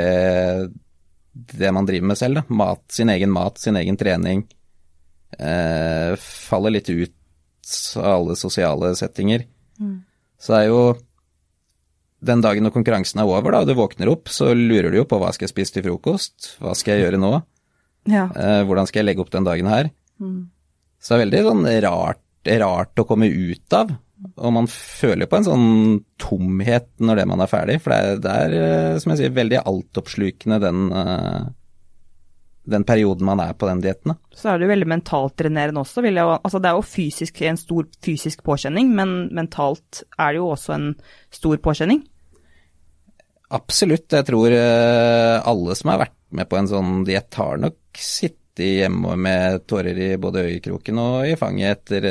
det 1.34 1.72
man 1.76 1.88
driver 1.88 2.14
med 2.14 2.20
selv. 2.20 2.40
Da. 2.40 2.60
Mat, 2.62 2.86
sin 2.96 3.12
egen 3.12 3.34
mat, 3.36 3.60
sin 3.60 3.80
egen 3.80 4.00
trening. 4.00 4.46
Eh, 5.36 6.16
faller 6.24 6.78
litt 6.78 6.90
ut 6.90 7.16
av 8.00 8.08
alle 8.14 8.38
sosiale 8.40 8.94
settinger. 8.98 9.44
Mm. 9.80 10.00
Så 10.40 10.56
det 10.56 10.62
er 10.62 10.72
jo 10.72 10.82
den 12.20 12.42
dagen 12.44 12.66
når 12.66 12.76
konkurransen 12.76 13.22
er 13.22 13.30
over, 13.30 13.54
da, 13.54 13.62
og 13.64 13.70
du 13.70 13.78
våkner 13.78 14.12
opp, 14.12 14.32
så 14.32 14.52
lurer 14.56 14.92
du 14.92 15.00
jo 15.00 15.08
på 15.08 15.20
hva 15.22 15.32
skal 15.36 15.48
jeg 15.48 15.54
spise 15.54 15.76
til 15.76 15.86
frokost, 15.86 16.54
hva 16.64 16.74
skal 16.76 16.96
jeg 16.96 17.06
gjøre 17.06 17.20
nå, 17.22 17.32
ja. 18.12 18.26
eh, 18.28 18.62
hvordan 18.68 18.90
skal 18.90 19.02
jeg 19.02 19.12
legge 19.12 19.24
opp 19.24 19.32
den 19.36 19.48
dagen 19.48 19.70
her. 19.72 19.92
Mm. 20.20 20.50
Så 21.00 21.14
det 21.14 21.18
er 21.18 21.26
veldig 21.26 21.44
sånn 21.48 21.70
rart, 21.86 22.24
rart 22.64 23.04
å 23.04 23.08
komme 23.08 23.30
ut 23.32 23.76
av. 23.78 23.94
Og 24.20 24.52
man 24.52 24.68
føler 24.72 25.30
på 25.32 25.40
en 25.40 25.48
sånn 25.48 25.70
tomhet 26.20 26.90
når 27.00 27.22
det 27.22 27.26
man 27.30 27.44
er 27.44 27.52
ferdig, 27.52 27.78
for 27.84 27.94
det 27.94 28.00
er, 28.00 28.20
det 28.24 28.34
er 28.44 28.56
eh, 28.58 28.98
som 29.00 29.14
jeg 29.14 29.22
sier, 29.22 29.36
veldig 29.36 29.62
altoppslukende 29.62 30.58
den, 30.64 30.82
eh, 30.92 31.46
den 32.76 32.86
perioden 32.88 33.28
man 33.30 33.42
er 33.44 33.54
på 33.56 33.70
den 33.70 33.84
dietten. 33.84 34.18
Så 34.36 34.52
er 34.52 34.60
det 34.60 34.68
jo 34.68 34.74
veldig 34.74 34.90
mentalt 34.92 35.38
drenerende 35.40 35.84
også. 35.86 36.04
Jeg, 36.04 36.20
altså 36.20 36.60
det 36.60 36.72
er 36.72 36.80
jo 36.80 36.88
fysisk, 36.88 37.42
en 37.48 37.60
stor 37.60 37.88
fysisk 38.06 38.44
påkjenning, 38.48 38.92
men 38.98 39.14
mentalt 39.36 40.04
er 40.18 40.34
det 40.34 40.42
jo 40.42 40.50
også 40.52 40.76
en 40.76 40.90
stor 41.36 41.62
påkjenning. 41.64 42.04
Absolutt. 43.56 44.12
Jeg 44.14 44.28
tror 44.28 44.54
eh, 44.54 45.38
alle 45.40 45.78
som 45.80 45.94
har 45.94 46.04
vært 46.04 46.18
med 46.36 46.50
på 46.50 46.60
en 46.60 46.68
sånn 46.70 46.92
diett, 47.08 47.32
har 47.40 47.64
nok 47.64 48.04
sittet 48.04 48.36
hjemme 48.60 49.16
med 49.16 49.64
tårer 49.72 49.96
i 49.96 50.10
både 50.20 50.44
øyekroken 50.50 51.00
og 51.00 51.30
i 51.32 51.38
fanget 51.40 51.78
etter 51.78 52.10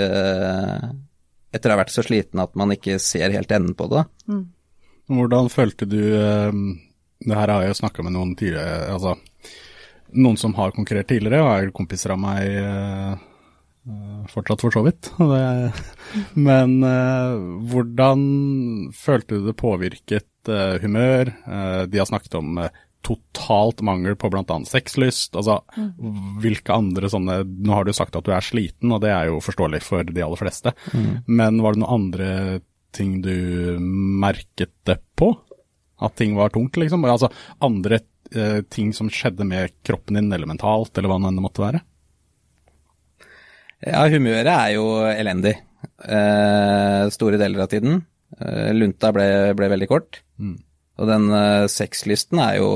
etter 1.54 1.70
å 1.70 1.76
ha 1.76 1.82
vært 1.82 1.94
så 1.94 2.04
sliten 2.04 2.42
at 2.42 2.54
man 2.58 2.72
ikke 2.74 2.98
ser 3.02 3.32
helt 3.34 3.52
enden 3.54 3.76
på 3.78 3.88
det. 3.92 4.04
Mm. 4.28 4.44
Hvordan 5.08 5.48
følte 5.52 5.88
du 5.88 6.00
eh, 6.18 6.58
Det 7.24 7.34
her 7.34 7.52
har 7.52 7.64
jeg 7.64 7.72
jo 7.72 7.80
snakka 7.80 8.04
med 8.04 8.14
noen 8.16 8.34
tidligere, 8.38 8.92
altså 8.92 9.16
noen 10.18 10.38
som 10.40 10.54
har 10.56 10.72
konkurrert 10.72 11.10
tidligere, 11.10 11.42
og 11.44 11.50
er 11.52 11.72
kompiser 11.76 12.14
av 12.14 12.20
meg 12.22 12.46
eh, 12.60 13.10
eh, 13.88 14.20
fortsatt, 14.32 14.62
for 14.64 14.72
så 14.72 14.84
vidt. 14.86 15.10
men 16.48 16.78
hvordan 17.68 18.22
følte 18.96 19.36
du 19.36 19.48
det 19.50 19.56
påvirket 19.60 20.52
humør? 20.80 21.28
de 21.92 22.00
har 22.00 22.08
snakket 22.08 22.38
om 22.38 22.62
totalt 23.06 23.80
mangel 23.86 24.16
på 24.18 24.30
bl.a. 24.32 24.58
sexlyst. 24.66 25.36
Altså, 25.38 25.60
mm. 25.76 26.38
hvilke 26.42 26.74
andre 26.74 27.10
sånne 27.10 27.40
Nå 27.46 27.74
har 27.74 27.86
du 27.86 27.94
sagt 27.96 28.16
at 28.18 28.26
du 28.26 28.32
er 28.34 28.44
sliten, 28.44 28.92
og 28.94 29.02
det 29.04 29.12
er 29.14 29.30
jo 29.30 29.42
forståelig 29.44 29.82
for 29.86 30.06
de 30.06 30.24
aller 30.24 30.40
fleste. 30.40 30.74
Mm. 30.92 31.12
Men 31.26 31.62
var 31.64 31.74
det 31.74 31.82
noen 31.84 31.94
andre 31.98 32.30
ting 32.96 33.18
du 33.24 33.78
merket 33.78 34.72
det 34.88 34.98
på? 35.18 35.32
At 36.02 36.16
ting 36.18 36.36
var 36.38 36.52
tungt, 36.54 36.76
liksom? 36.78 37.04
Altså 37.08 37.30
andre 37.64 38.00
eh, 38.34 38.60
ting 38.70 38.92
som 38.94 39.10
skjedde 39.10 39.46
med 39.48 39.74
kroppen 39.86 40.18
din, 40.18 40.32
eller 40.32 40.50
mentalt, 40.50 40.92
eller 40.96 41.10
hva 41.10 41.18
det 41.22 41.32
enn 41.32 41.42
måtte 41.42 41.64
være? 41.64 41.82
Ja, 43.86 44.04
humøret 44.10 44.50
er 44.50 44.70
jo 44.74 44.86
elendig 45.06 45.54
eh, 45.54 47.02
store 47.14 47.38
deler 47.38 47.64
av 47.64 47.70
tiden. 47.70 48.00
Eh, 48.38 48.70
lunta 48.74 49.12
ble, 49.14 49.28
ble 49.58 49.70
veldig 49.74 49.88
kort. 49.90 50.22
Mm. 50.38 50.56
Og 50.98 51.06
den 51.06 51.28
uh, 51.30 51.68
er 52.42 52.56
jo 52.58 52.70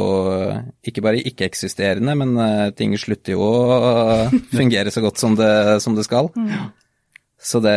ikke 0.86 1.02
bare 1.02 1.22
ikke-eksisterende, 1.26 2.14
men 2.18 2.36
uh, 2.38 2.70
ting 2.76 2.94
slutter 2.98 3.34
jo 3.34 3.42
å 3.42 4.28
fungere 4.58 4.92
så 4.94 5.02
godt 5.02 5.18
som 5.18 5.34
det, 5.38 5.80
som 5.82 5.96
det 5.98 6.06
skal. 6.06 6.30
Mm. 6.36 6.70
Så 7.42 7.58
det, 7.58 7.74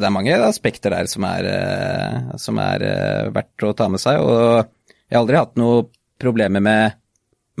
det, 0.00 0.06
er 0.08 0.14
mange 0.14 0.38
aspekter 0.40 0.94
der 0.94 1.10
som 1.10 1.26
er, 1.28 1.48
som 2.40 2.56
er 2.62 2.84
verdt 3.34 3.66
å 3.68 3.74
ta 3.76 3.90
med 3.92 4.00
seg. 4.00 4.22
Og 4.24 4.62
jeg 4.64 5.12
har 5.12 5.20
aldri 5.20 5.36
hatt 5.36 5.60
noe 5.60 5.82
problemer 6.22 6.64
med 6.64 6.96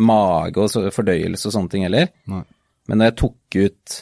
mage 0.00 0.64
og 0.64 0.88
fordøyelse 0.94 1.50
og 1.50 1.54
sånne 1.58 1.74
ting 1.74 1.84
heller. 1.84 2.08
Nei. 2.32 2.40
Men 2.88 2.98
når 2.98 3.10
jeg 3.10 3.18
tok 3.20 3.58
ut 3.60 3.98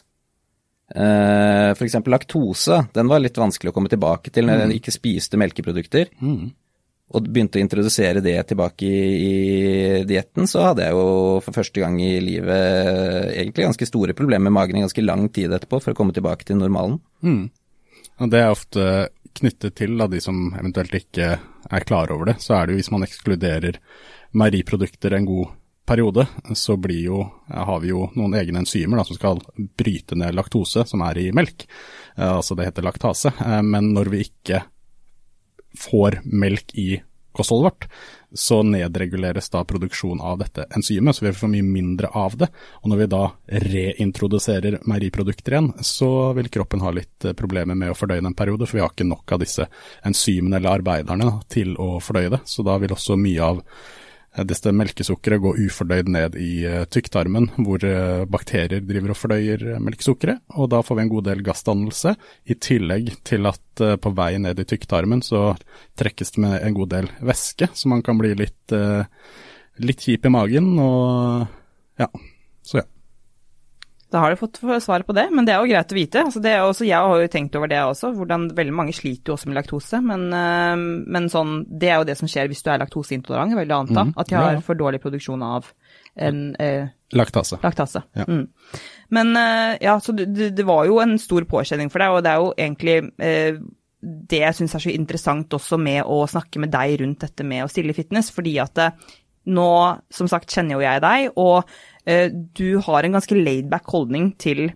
uh, 0.94 1.74
f.eks. 1.74 1.98
laktose, 2.14 2.78
den 2.94 3.10
var 3.10 3.26
litt 3.26 3.42
vanskelig 3.42 3.74
å 3.74 3.76
komme 3.76 3.90
tilbake 3.90 4.30
til 4.30 4.46
når 4.46 4.54
mm. 4.54 4.62
jeg 4.62 4.82
ikke 4.84 4.98
spiste 5.00 5.42
melkeprodukter. 5.42 6.14
Mm 6.22 6.52
og 7.10 7.26
begynte 7.26 7.58
å 7.58 7.62
introdusere 7.64 8.22
det 8.22 8.36
tilbake 8.46 8.86
i, 8.86 8.98
i 9.26 10.02
dietten, 10.06 10.46
så 10.46 10.68
hadde 10.68 10.86
jeg 10.86 10.94
jo 10.94 11.40
for 11.42 11.56
første 11.56 11.82
gang 11.82 11.96
i 12.02 12.12
livet 12.22 13.32
egentlig 13.34 13.66
ganske 13.66 13.88
store 13.88 14.14
problemer 14.18 14.46
med 14.46 14.54
magen 14.54 14.78
i 14.78 14.84
ganske 14.84 15.02
lang 15.02 15.26
tid 15.34 15.50
etterpå 15.56 15.80
for 15.82 15.94
å 15.94 15.98
komme 15.98 16.14
tilbake 16.14 16.46
til 16.46 16.60
normalen. 16.60 17.00
Mm. 17.26 17.48
Og 18.20 18.30
det 18.30 18.42
er 18.44 18.52
ofte 18.52 18.84
knyttet 19.40 19.76
til 19.78 19.96
da, 19.98 20.06
de 20.10 20.20
som 20.22 20.50
eventuelt 20.52 20.94
ikke 21.00 21.32
er 21.70 21.86
klar 21.86 22.12
over 22.14 22.30
det. 22.30 22.38
Så 22.42 22.54
er 22.56 22.66
det 22.66 22.74
jo 22.74 22.82
hvis 22.82 22.92
man 22.94 23.06
ekskluderer 23.06 23.80
meieriprodukter 24.38 25.16
en 25.16 25.26
god 25.26 25.56
periode, 25.90 26.26
så 26.54 26.76
jo, 26.94 27.24
har 27.48 27.80
vi 27.82 27.90
jo 27.90 28.04
noen 28.14 28.36
egne 28.38 28.62
enzymer 28.62 29.00
da, 29.00 29.04
som 29.08 29.18
skal 29.18 29.40
bryte 29.78 30.14
ned 30.14 30.36
laktose, 30.38 30.84
som 30.86 31.02
er 31.02 31.18
i 31.18 31.30
melk. 31.34 31.66
Eh, 32.14 32.30
altså 32.30 32.54
det 32.54 32.68
heter 32.68 32.86
laktase. 32.86 33.32
Eh, 33.34 33.62
men 33.66 33.90
når 33.96 34.12
vi 34.12 34.22
ikke 34.28 34.62
får 35.78 36.20
melk 36.24 36.74
i 36.74 37.02
kostholdet 37.32 37.64
vårt, 37.64 37.88
så 38.32 38.62
nedreguleres 38.62 39.50
da 39.50 39.64
produksjonen 39.64 40.20
av 40.20 40.38
dette 40.38 40.66
enzymet, 40.76 41.16
så 41.16 41.24
vi 41.24 41.32
får 41.32 41.50
mye 41.50 41.66
mindre 41.66 42.10
av 42.14 42.36
det. 42.36 42.48
Og 42.82 42.90
når 42.90 43.00
vi 43.02 43.08
da 43.10 43.22
reintroduserer 43.66 44.78
meieriprodukter 44.90 45.56
igjen, 45.56 45.72
så 45.86 46.32
vil 46.38 46.50
kroppen 46.52 46.82
ha 46.84 46.92
litt 46.94 47.24
eh, 47.24 47.34
problemer 47.38 47.78
med 47.78 47.92
å 47.92 47.98
fordøye 47.98 48.22
den 48.22 48.32
en 48.32 48.38
periode, 48.38 48.66
for 48.66 48.78
vi 48.78 48.84
har 48.84 48.92
ikke 48.94 49.08
nok 49.08 49.34
av 49.34 49.42
disse 49.42 49.66
enzymene 50.06 50.60
eller 50.60 50.78
arbeiderne 50.78 51.32
til 51.50 51.74
å 51.78 51.96
fordøye 52.02 52.34
det. 52.36 52.42
Så 52.50 52.66
da 52.66 52.78
vil 52.82 52.94
også 52.94 53.18
mye 53.18 53.50
av 53.52 53.64
dette 54.46 54.70
melkesukkeret 54.70 55.42
går 55.42 55.58
ufordøyd 55.64 56.10
ned 56.14 56.36
i 56.38 56.50
uh, 56.68 56.84
tykktarmen, 56.86 57.48
hvor 57.66 57.82
uh, 57.82 58.26
bakterier 58.30 58.84
driver 58.86 59.14
og 59.14 59.18
fordøyer 59.18 59.64
melkesukkeret, 59.82 60.44
og 60.54 60.70
da 60.70 60.82
får 60.86 60.98
vi 60.98 61.04
en 61.06 61.12
god 61.14 61.26
del 61.30 61.42
gassdannelse, 61.46 62.14
i 62.46 62.54
tillegg 62.54 63.10
til 63.26 63.50
at 63.50 63.84
på 64.02 64.12
vei 64.12 64.34
ned 64.42 64.60
i 64.60 64.66
tykktarmen 64.68 65.22
så 65.24 65.54
trekkes 65.98 66.34
det 66.36 66.44
med 66.44 66.56
en 66.60 66.76
god 66.76 66.92
del 66.94 67.10
væske, 67.24 67.70
så 67.74 67.90
man 67.90 68.04
kan 68.06 68.18
bli 68.20 68.34
litt, 68.38 68.74
litt 69.80 70.04
kjip 70.04 70.28
i 70.28 70.32
magen, 70.34 70.74
og 70.82 71.46
ja, 72.00 72.10
så 72.66 72.82
ja. 72.82 72.88
Da 74.10 74.18
har 74.18 74.30
du 74.30 74.36
fått 74.36 74.58
svar 74.82 75.04
på 75.06 75.14
det, 75.14 75.28
men 75.30 75.46
det 75.46 75.52
er 75.54 75.62
jo 75.62 75.70
greit 75.70 75.92
å 75.92 75.96
vite. 75.96 76.22
Altså 76.26 76.40
også, 76.42 76.86
jeg 76.86 76.98
har 76.98 77.20
jo 77.22 77.30
tenkt 77.30 77.54
over 77.54 77.70
det 77.70 77.78
også, 77.86 78.10
hvordan 78.16 78.48
veldig 78.58 78.72
mange 78.74 78.94
sliter 78.96 79.30
jo 79.30 79.36
også 79.36 79.50
med 79.50 79.58
laktose. 79.60 80.00
Men, 80.02 80.24
øh, 80.34 80.82
men 81.14 81.28
sånn, 81.30 81.60
det 81.70 81.92
er 81.92 82.00
jo 82.00 82.08
det 82.08 82.16
som 82.18 82.30
skjer 82.30 82.50
hvis 82.50 82.64
du 82.66 82.72
er 82.72 82.82
laktoseintolerant, 82.82 83.54
veldig 83.60 83.76
anta. 83.76 84.04
Mm, 84.08 84.14
at 84.18 84.32
de 84.32 84.38
har 84.38 84.56
ja. 84.56 84.64
for 84.66 84.78
dårlig 84.80 84.98
produksjon 85.04 85.44
av 85.46 85.68
en 86.18 86.40
eh, 86.58 86.90
Laktase. 87.14 87.60
Laktase. 87.62 88.02
Ja. 88.18 88.26
Mm. 88.26 88.48
Men 89.14 89.30
øh, 89.38 89.76
ja, 89.82 89.94
så 90.02 90.14
det, 90.14 90.26
det, 90.58 90.66
var 90.66 90.90
jo 90.90 90.98
en 91.02 91.14
stor 91.22 91.46
påkjenning 91.50 91.90
for 91.90 92.02
deg, 92.02 92.16
og 92.16 92.26
det 92.26 92.32
er 92.32 92.42
jo 92.42 92.50
egentlig 92.56 92.98
det 94.00 94.42
jeg 94.42 94.56
syns 94.56 94.74
er 94.74 94.82
så 94.86 94.92
interessant 94.94 95.54
også 95.54 95.78
med 95.78 96.02
å 96.08 96.22
snakke 96.30 96.62
med 96.62 96.72
deg 96.74 96.98
rundt 97.02 97.26
dette 97.26 97.46
med 97.46 97.66
å 97.66 97.70
stille 97.70 97.94
fitness, 97.94 98.30
fordi 98.34 98.56
at 98.62 98.78
nå, 99.50 99.70
som 100.12 100.28
sagt, 100.30 100.50
kjenner 100.52 100.78
jo 100.78 100.84
jeg 100.84 101.02
deg, 101.04 101.40
og 101.40 101.62
Eh, 101.64 101.89
du 102.56 102.80
har 102.86 103.06
en 103.06 103.16
ganske 103.16 103.36
laidback 103.38 103.90
holdning 103.92 104.32
til 104.40 104.70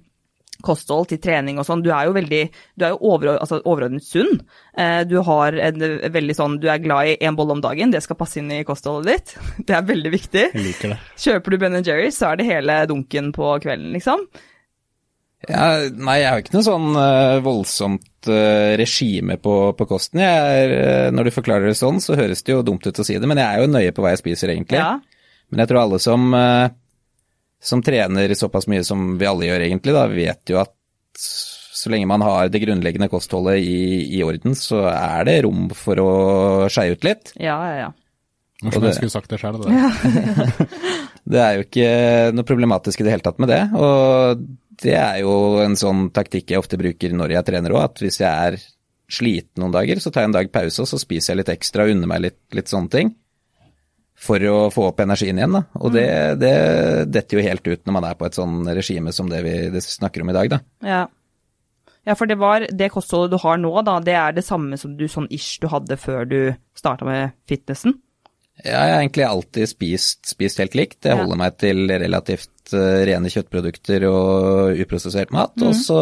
kosthold, 0.64 1.09
til 1.11 1.20
trening 1.23 1.59
og 1.61 1.66
sånn. 1.68 1.83
Du 1.85 1.90
er 1.94 2.09
jo 2.09 2.14
veldig 2.16 2.42
Du 2.79 2.87
er 2.87 2.94
jo 2.94 3.12
over, 3.12 3.35
altså 3.35 3.61
overordnet 3.62 4.07
sunn. 4.07 4.40
Eh, 4.77 5.03
du 5.09 5.18
har 5.27 5.59
en 5.68 5.85
veldig 6.14 6.37
sånn 6.37 6.57
Du 6.62 6.68
er 6.70 6.83
glad 6.83 7.12
i 7.12 7.18
én 7.20 7.37
bolle 7.38 7.59
om 7.59 7.62
dagen, 7.64 7.92
det 7.94 8.03
skal 8.05 8.18
passe 8.20 8.40
inn 8.40 8.51
i 8.55 8.64
kostholdet 8.66 9.12
ditt. 9.12 9.37
Det 9.68 9.77
er 9.77 9.87
veldig 9.87 10.14
viktig. 10.14 10.49
Jeg 10.55 10.64
liker 10.64 10.94
det. 10.94 10.99
Kjøper 11.20 11.55
du 11.55 11.61
Ben 11.62 11.79
Jerry, 11.83 12.11
så 12.14 12.33
er 12.33 12.40
det 12.40 12.49
hele 12.49 12.83
dunken 12.90 13.33
på 13.35 13.55
kvelden, 13.64 13.94
liksom. 13.97 14.27
Ja, 15.44 15.64
nei, 15.92 16.20
jeg 16.23 16.29
har 16.31 16.40
ikke 16.40 16.55
noe 16.55 16.64
sånn 16.64 16.94
uh, 16.97 17.40
voldsomt 17.44 18.29
uh, 18.31 18.73
regime 18.81 19.37
på, 19.37 19.57
på 19.77 19.87
kosten. 19.88 20.23
Er, 20.25 20.73
uh, 20.73 21.09
når 21.12 21.29
du 21.29 21.35
forklarer 21.35 21.68
det 21.68 21.77
sånn, 21.77 22.01
så 22.01 22.16
høres 22.16 22.40
det 22.47 22.55
jo 22.55 22.62
dumt 22.64 22.87
ut 22.87 23.01
å 23.01 23.05
si 23.05 23.18
det, 23.18 23.29
men 23.29 23.40
jeg 23.42 23.44
er 23.44 23.61
jo 23.61 23.73
nøye 23.75 23.92
på 23.92 24.05
hva 24.05 24.14
jeg 24.14 24.23
spiser, 24.23 24.55
egentlig. 24.55 24.81
Ja. 24.81 24.94
Men 25.53 25.61
jeg 25.61 25.70
tror 25.70 25.83
alle 25.83 26.01
som 26.01 26.33
som 27.64 27.83
trener 27.85 28.35
såpass 28.37 28.68
mye 28.70 28.85
som 28.87 29.14
vi 29.20 29.29
alle 29.29 29.48
gjør 29.48 29.66
egentlig, 29.66 29.96
da, 29.96 30.07
vet 30.12 30.53
jo 30.53 30.61
at 30.62 30.74
så 31.74 31.90
lenge 31.92 32.09
man 32.09 32.22
har 32.24 32.48
det 32.53 32.62
grunnleggende 32.62 33.11
kostholdet 33.12 33.61
i, 33.64 34.05
i 34.16 34.22
orden, 34.24 34.57
så 34.57 34.85
er 34.92 35.27
det 35.29 35.40
rom 35.44 35.66
for 35.77 36.00
å 36.00 36.11
skeie 36.72 36.96
ut 36.96 37.07
litt. 37.07 37.35
Ja, 37.40 37.59
ja, 37.68 37.87
ja. 37.87 37.90
Og 38.64 38.87
jeg 38.87 38.96
skulle 38.96 39.12
sagt 39.12 39.33
det 39.33 39.40
sjøl, 39.42 39.59
det. 39.61 40.68
Det 41.24 41.40
er 41.40 41.55
jo 41.57 41.64
ikke 41.64 41.88
noe 42.37 42.44
problematisk 42.44 43.00
i 43.00 43.07
det 43.07 43.14
hele 43.14 43.24
tatt 43.24 43.38
med 43.40 43.48
det. 43.48 43.62
Og 43.81 44.42
det 44.83 44.92
er 44.98 45.22
jo 45.22 45.35
en 45.62 45.77
sånn 45.79 46.11
taktikk 46.12 46.53
jeg 46.53 46.61
ofte 46.61 46.77
bruker 46.81 47.14
når 47.16 47.38
jeg 47.38 47.48
trener 47.48 47.72
òg, 47.72 47.85
at 47.87 48.03
hvis 48.05 48.20
jeg 48.20 48.29
er 48.29 48.59
sliten 49.09 49.62
noen 49.62 49.72
dager, 49.72 50.00
så 50.05 50.12
tar 50.12 50.24
jeg 50.24 50.33
en 50.33 50.37
dag 50.37 50.50
pause, 50.53 50.83
og 50.85 50.90
så 50.90 51.00
spiser 51.00 51.33
jeg 51.33 51.40
litt 51.40 51.53
ekstra 51.55 51.87
og 51.87 51.94
unner 51.94 52.11
meg 52.11 52.27
litt, 52.27 52.40
litt 52.57 52.68
sånne 52.68 52.92
ting. 52.92 53.14
For 54.14 54.38
å 54.46 54.68
få 54.70 54.87
opp 54.92 55.00
energien 55.03 55.37
igjen, 55.40 55.57
da. 55.59 55.64
Og 55.83 55.90
det, 55.92 56.07
det 56.40 56.53
detter 57.12 57.40
jo 57.40 57.42
helt 57.44 57.66
ut 57.66 57.83
når 57.85 57.96
man 57.96 58.07
er 58.09 58.14
på 58.18 58.29
et 58.29 58.37
sånn 58.38 58.62
regime 58.77 59.12
som 59.12 59.29
det 59.29 59.42
vi 59.44 59.55
det 59.74 59.83
snakker 59.83 60.22
om 60.22 60.31
i 60.31 60.37
dag, 60.37 60.53
da. 60.55 60.61
Ja. 60.87 61.00
ja, 62.07 62.14
for 62.14 62.31
det 62.31 62.38
var 62.40 62.64
det 62.70 62.92
kostholdet 62.94 63.35
du 63.35 63.40
har 63.42 63.59
nå, 63.61 63.72
da, 63.85 63.98
det 64.07 64.14
er 64.14 64.37
det 64.38 64.46
samme 64.46 64.79
som 64.81 64.94
du 64.96 65.05
sånn 65.11 65.27
ish 65.35 65.59
du 65.61 65.66
hadde 65.72 65.98
før 66.00 66.24
du 66.31 66.38
starta 66.79 67.05
med 67.09 67.35
fitnessen? 67.50 67.98
Ja, 68.62 68.85
jeg 68.87 68.92
har 68.94 69.00
egentlig 69.03 69.24
alltid 69.27 69.68
spist, 69.72 70.20
spist 70.31 70.61
helt 70.62 70.77
likt. 70.79 71.00
Jeg 71.03 71.16
Ja. 71.16 71.20
holder 71.24 71.40
meg 71.42 71.57
til 71.59 71.88
relativt 71.90 72.70
uh, 72.70 73.03
rene 73.03 73.27
kjøttprodukter 73.35 74.07
og 74.07 74.79
uprosessert 74.79 75.35
mat. 75.35 75.59
Og 75.59 75.74
så 75.74 75.98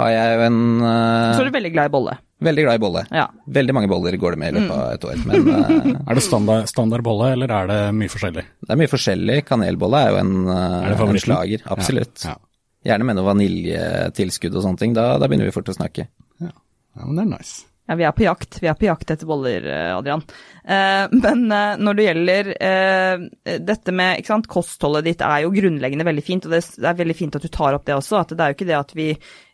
har 0.00 0.10
jeg 0.14 0.32
jo 0.38 0.46
en 0.48 0.58
uh, 0.80 1.34
Så 1.36 1.42
er 1.44 1.50
du 1.50 1.56
veldig 1.58 1.72
glad 1.76 1.90
i 1.90 1.92
bolle. 1.92 2.16
Veldig 2.44 2.64
glad 2.66 2.78
i 2.78 2.82
bolle. 2.82 3.02
Ja. 3.14 3.26
Veldig 3.58 3.76
mange 3.76 3.90
boller 3.90 4.16
går 4.20 4.36
det 4.36 4.40
med 4.42 4.50
i 4.52 4.56
løpet 4.58 4.74
av 4.76 4.90
et 4.94 5.06
år. 5.08 5.22
Men 5.28 5.46
uh, 5.48 5.86
Er 6.10 6.18
det 6.18 6.24
standard, 6.24 6.66
standard 6.70 7.04
bolle, 7.06 7.30
eller 7.36 7.54
er 7.60 7.70
det 7.70 7.78
mye 7.96 8.12
forskjellig? 8.12 8.44
det 8.66 8.74
er 8.74 8.80
mye 8.82 8.92
forskjellig. 8.92 9.38
Kanelbolle 9.48 10.02
er 10.02 10.12
jo 10.12 10.18
en, 10.24 10.34
uh, 10.50 10.90
Er 10.90 11.06
en 11.06 11.22
slager. 11.22 11.64
Absolutt. 11.76 12.26
Ja, 12.26 12.34
ja. 12.34 12.42
Gjerne 12.90 13.08
med 13.08 13.18
noe 13.18 13.30
vaniljetilskudd 13.32 14.54
og 14.54 14.66
sånne 14.68 14.82
ting. 14.82 14.92
Da, 14.96 15.14
da 15.18 15.30
begynner 15.30 15.48
vi 15.48 15.56
fort 15.56 15.72
å 15.72 15.78
snakke. 15.78 16.10
ja. 16.42 16.52
ja 16.52 17.08
men 17.08 17.18
det 17.18 17.26
er 17.26 17.32
nice. 17.36 17.64
Ja, 17.86 17.94
vi 17.94 18.04
er 18.06 18.12
på 18.12 18.24
jakt. 18.24 18.58
Vi 18.58 18.66
er 18.66 18.74
på 18.74 18.88
jakt 18.88 19.10
etter 19.14 19.28
boller, 19.28 19.62
eh, 19.70 19.92
Adrian. 19.94 20.22
Eh, 20.66 21.04
men 21.12 21.44
eh, 21.54 21.76
når 21.78 21.94
det 21.94 22.06
gjelder 22.06 22.48
eh, 22.58 23.58
dette 23.62 23.94
med 23.94 24.18
ikke 24.18 24.32
sant, 24.32 24.48
kostholdet 24.50 25.06
ditt 25.06 25.22
er 25.22 25.44
jo 25.44 25.52
grunnleggende 25.54 26.06
veldig 26.08 26.24
fint, 26.26 26.48
og 26.48 26.56
det 26.56 26.64
det 26.74 26.88
er 26.90 26.98
veldig 26.98 27.16
fint 27.16 27.38
at 27.38 27.46
du 27.46 27.52
tar 27.52 27.76
opp 27.78 27.86
det 27.86 27.94
også. 27.94 28.24
At 28.24 28.34
det 28.34 28.42
er 28.42 28.50
jo 28.50 28.58
ikke 28.58 28.68
det 28.72 28.78
at 28.80 28.90
vi, 28.98 29.06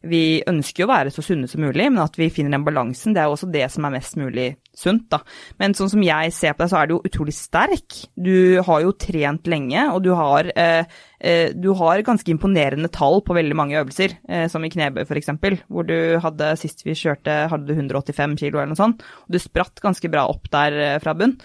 vi 0.03 0.43
ønsker 0.49 0.83
jo 0.83 0.89
å 0.89 0.93
være 0.93 1.13
så 1.15 1.23
sunne 1.25 1.49
som 1.51 1.63
mulig, 1.63 1.87
men 1.93 2.03
at 2.03 2.17
vi 2.19 2.31
finner 2.33 2.57
den 2.57 2.67
balansen. 2.67 3.15
Det 3.15 3.23
er 3.23 3.31
jo 3.31 3.37
også 3.37 3.51
det 3.55 3.65
som 3.73 3.87
er 3.87 3.95
mest 3.95 4.19
mulig 4.19 4.49
sunt, 4.77 5.05
da. 5.13 5.21
Men 5.61 5.77
sånn 5.77 5.91
som 5.93 6.03
jeg 6.05 6.33
ser 6.35 6.57
på 6.57 6.65
deg, 6.65 6.73
så 6.73 6.81
er 6.81 6.89
du 6.89 6.95
jo 6.97 7.03
utrolig 7.09 7.35
sterk. 7.37 7.99
Du 8.17 8.61
har 8.67 8.85
jo 8.85 8.95
trent 8.99 9.51
lenge, 9.51 9.85
og 9.93 10.03
du 10.07 10.11
har, 10.19 10.51
eh, 10.57 10.85
eh, 11.21 11.53
du 11.55 11.73
har 11.79 12.03
ganske 12.07 12.33
imponerende 12.33 12.91
tall 12.93 13.21
på 13.23 13.37
veldig 13.37 13.59
mange 13.59 13.79
øvelser, 13.79 14.19
eh, 14.29 14.47
som 14.49 14.65
i 14.65 14.73
knebøy 14.73 15.05
f.eks., 15.07 15.31
hvor 15.69 15.87
du 15.87 16.19
hadde, 16.19 16.55
sist 16.59 16.85
vi 16.87 16.97
kjørte, 16.99 17.49
hadde 17.53 17.69
du 17.69 17.75
185 17.75 18.39
kilo 18.39 18.59
eller 18.59 18.73
noe 18.75 18.83
sånt, 18.83 19.03
og 19.03 19.31
du 19.31 19.39
spratt 19.39 19.81
ganske 19.81 20.11
bra 20.11 20.27
opp 20.31 20.51
der 20.51 20.73
eh, 20.73 20.99
fra 21.03 21.15
bunn. 21.15 21.39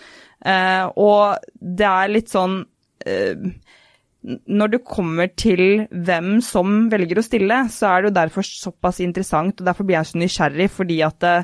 Eh, 0.45 0.85
og 0.97 1.37
det 1.59 1.87
er 1.87 2.13
litt 2.13 2.29
sånn 2.29 2.61
eh, 3.05 3.35
når 4.27 4.73
du 4.73 4.77
kommer 4.83 5.29
til 5.39 5.85
hvem 5.91 6.37
som 6.43 6.87
velger 6.91 7.21
å 7.21 7.25
stille, 7.25 7.61
så 7.71 7.91
er 7.91 8.03
det 8.03 8.09
jo 8.09 8.17
derfor 8.17 8.47
såpass 8.47 8.99
interessant, 9.03 9.59
og 9.59 9.69
derfor 9.69 9.87
blir 9.87 9.99
jeg 9.99 10.09
så 10.09 10.21
nysgjerrig, 10.21 10.67
fordi 10.73 10.97
at 11.05 11.19
det, 11.23 11.35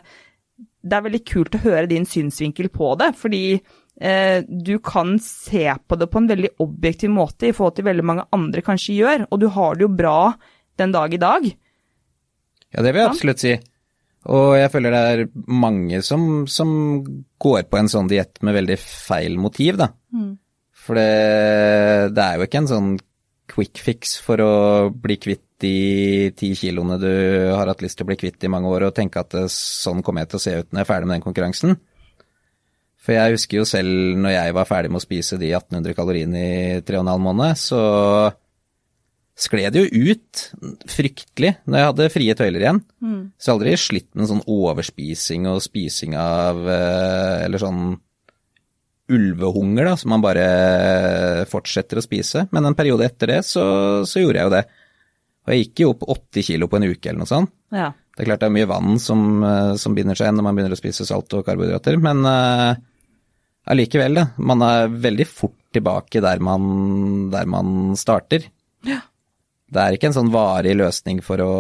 det 0.84 0.98
er 0.98 1.06
veldig 1.08 1.24
kult 1.30 1.56
å 1.56 1.64
høre 1.64 1.88
din 1.92 2.08
synsvinkel 2.10 2.68
på 2.74 2.92
det, 3.00 3.14
fordi 3.20 3.44
eh, 3.56 4.44
du 4.44 4.76
kan 4.84 5.16
se 5.24 5.66
på 5.88 6.00
det 6.00 6.10
på 6.12 6.24
en 6.24 6.32
veldig 6.34 6.56
objektiv 6.66 7.14
måte 7.16 7.50
i 7.50 7.56
forhold 7.56 7.80
til 7.80 7.88
veldig 7.88 8.08
mange 8.12 8.28
andre 8.36 8.66
kanskje 8.66 9.00
gjør, 9.00 9.28
og 9.30 9.44
du 9.44 9.48
har 9.56 9.80
det 9.80 9.88
jo 9.88 9.94
bra 10.04 10.18
den 10.82 10.96
dag 10.96 11.14
i 11.14 11.22
dag. 11.22 11.52
Ja, 12.74 12.82
det 12.82 12.90
vil 12.90 13.04
jeg 13.04 13.12
absolutt 13.14 13.44
si. 13.44 13.58
Og 14.34 14.54
jeg 14.56 14.72
føler 14.72 14.94
det 14.94 15.02
er 15.04 15.26
mange 15.52 16.00
som, 16.04 16.46
som 16.48 16.70
går 17.44 17.66
på 17.68 17.80
en 17.80 17.92
sånn 17.92 18.08
diett 18.12 18.40
med 18.44 18.56
veldig 18.56 18.78
feil 18.80 19.36
motiv, 19.40 19.80
da. 19.80 19.92
For 20.84 21.00
det, 21.00 22.14
det 22.16 22.24
er 22.24 22.38
jo 22.38 22.48
ikke 22.48 22.64
en 22.64 22.72
sånn 22.72 22.94
quick 23.54 23.80
fix 23.84 24.18
for 24.24 24.42
å 24.44 24.54
bli 24.92 25.18
kvitt 25.22 25.46
de 25.64 26.32
ti 26.36 26.52
kiloene 26.60 26.98
du 27.00 27.10
har 27.54 27.70
hatt 27.70 27.84
lyst 27.84 28.00
til 28.00 28.06
å 28.06 28.10
bli 28.12 28.20
kvitt 28.20 28.44
i 28.44 28.52
mange 28.52 28.68
år, 28.72 28.90
og 28.90 28.96
tenke 28.98 29.22
at 29.22 29.32
det, 29.36 29.46
sånn 29.54 30.04
kommer 30.04 30.24
jeg 30.24 30.34
til 30.34 30.40
å 30.40 30.44
se 30.44 30.56
ut 30.60 30.70
når 30.70 30.82
jeg 30.82 30.86
er 30.86 30.92
ferdig 30.92 31.10
med 31.10 31.18
den 31.18 31.26
konkurransen. 31.26 31.76
For 33.04 33.16
jeg 33.16 33.36
husker 33.36 33.60
jo 33.60 33.68
selv 33.68 34.20
når 34.24 34.36
jeg 34.38 34.56
var 34.56 34.68
ferdig 34.70 34.92
med 34.92 35.02
å 35.02 35.04
spise 35.04 35.40
de 35.40 35.52
1800 35.52 35.96
kaloriene 35.98 36.44
i 36.44 36.82
tre 36.88 37.00
og 37.00 37.06
en 37.06 37.12
halv 37.14 37.24
måned, 37.26 37.60
så 37.60 37.82
skled 39.44 39.74
det 39.76 39.82
jo 39.82 40.12
ut 40.14 40.44
fryktelig 40.88 41.56
når 41.66 41.80
jeg 41.80 41.90
hadde 41.90 42.12
frie 42.14 42.36
tøyler 42.38 42.64
igjen. 42.64 42.82
Så 43.36 43.50
jeg 43.50 43.52
har 43.52 43.58
aldri 43.58 43.76
slitt 43.82 44.10
med 44.16 44.30
sånn 44.30 44.44
overspising 44.48 45.48
og 45.52 45.64
spising 45.66 46.16
av 46.20 46.62
eh, 46.70 47.44
Eller 47.48 47.60
sånn 47.60 47.82
ulvehunger, 49.12 49.90
da, 49.90 49.98
som 50.00 50.14
man 50.14 50.24
bare 50.24 50.46
fortsetter 51.52 52.00
å 52.00 52.06
spise. 52.06 52.46
Men 52.56 52.70
en 52.70 52.78
periode 52.78 53.08
etter 53.08 53.36
det, 53.36 53.42
så, 53.48 53.66
så 54.08 54.22
gjorde 54.24 54.40
jeg 54.40 54.48
jo 54.48 54.54
det. 54.54 54.64
Og 55.44 55.52
jeg 55.52 55.66
gikk 55.66 55.84
jo 55.84 55.92
opp 55.92 56.08
80 56.16 56.48
kilo 56.48 56.70
på 56.72 56.80
en 56.80 56.88
uke 56.88 57.10
eller 57.10 57.24
noe 57.24 57.30
sånt. 57.30 57.52
Ja. 57.76 57.92
Det 58.14 58.24
er 58.24 58.30
klart 58.30 58.44
det 58.44 58.48
er 58.48 58.56
mye 58.56 58.70
vann 58.70 59.00
som, 59.02 59.22
eh, 59.44 59.74
som 59.82 59.96
binder 59.98 60.16
seg 60.16 60.30
igjen 60.30 60.40
når 60.40 60.46
man 60.48 60.58
begynner 60.58 60.76
å 60.76 60.80
spise 60.80 61.08
salt 61.10 61.34
og 61.36 61.44
karbohydrater, 61.48 61.98
men 62.00 62.22
allikevel, 63.74 64.20
uh, 64.20 64.22
da. 64.22 64.44
Man 64.52 64.64
er 64.64 64.94
veldig 65.08 65.28
fort 65.28 65.58
tilbake 65.74 66.22
der 66.24 66.44
man, 66.44 67.32
der 67.34 67.50
man 67.50 67.98
starter. 68.00 68.46
Det 69.74 69.82
er 69.82 69.96
ikke 69.96 70.12
en 70.12 70.18
sånn 70.20 70.32
varig 70.34 70.76
løsning 70.78 71.24
for 71.26 71.42
å, 71.42 71.54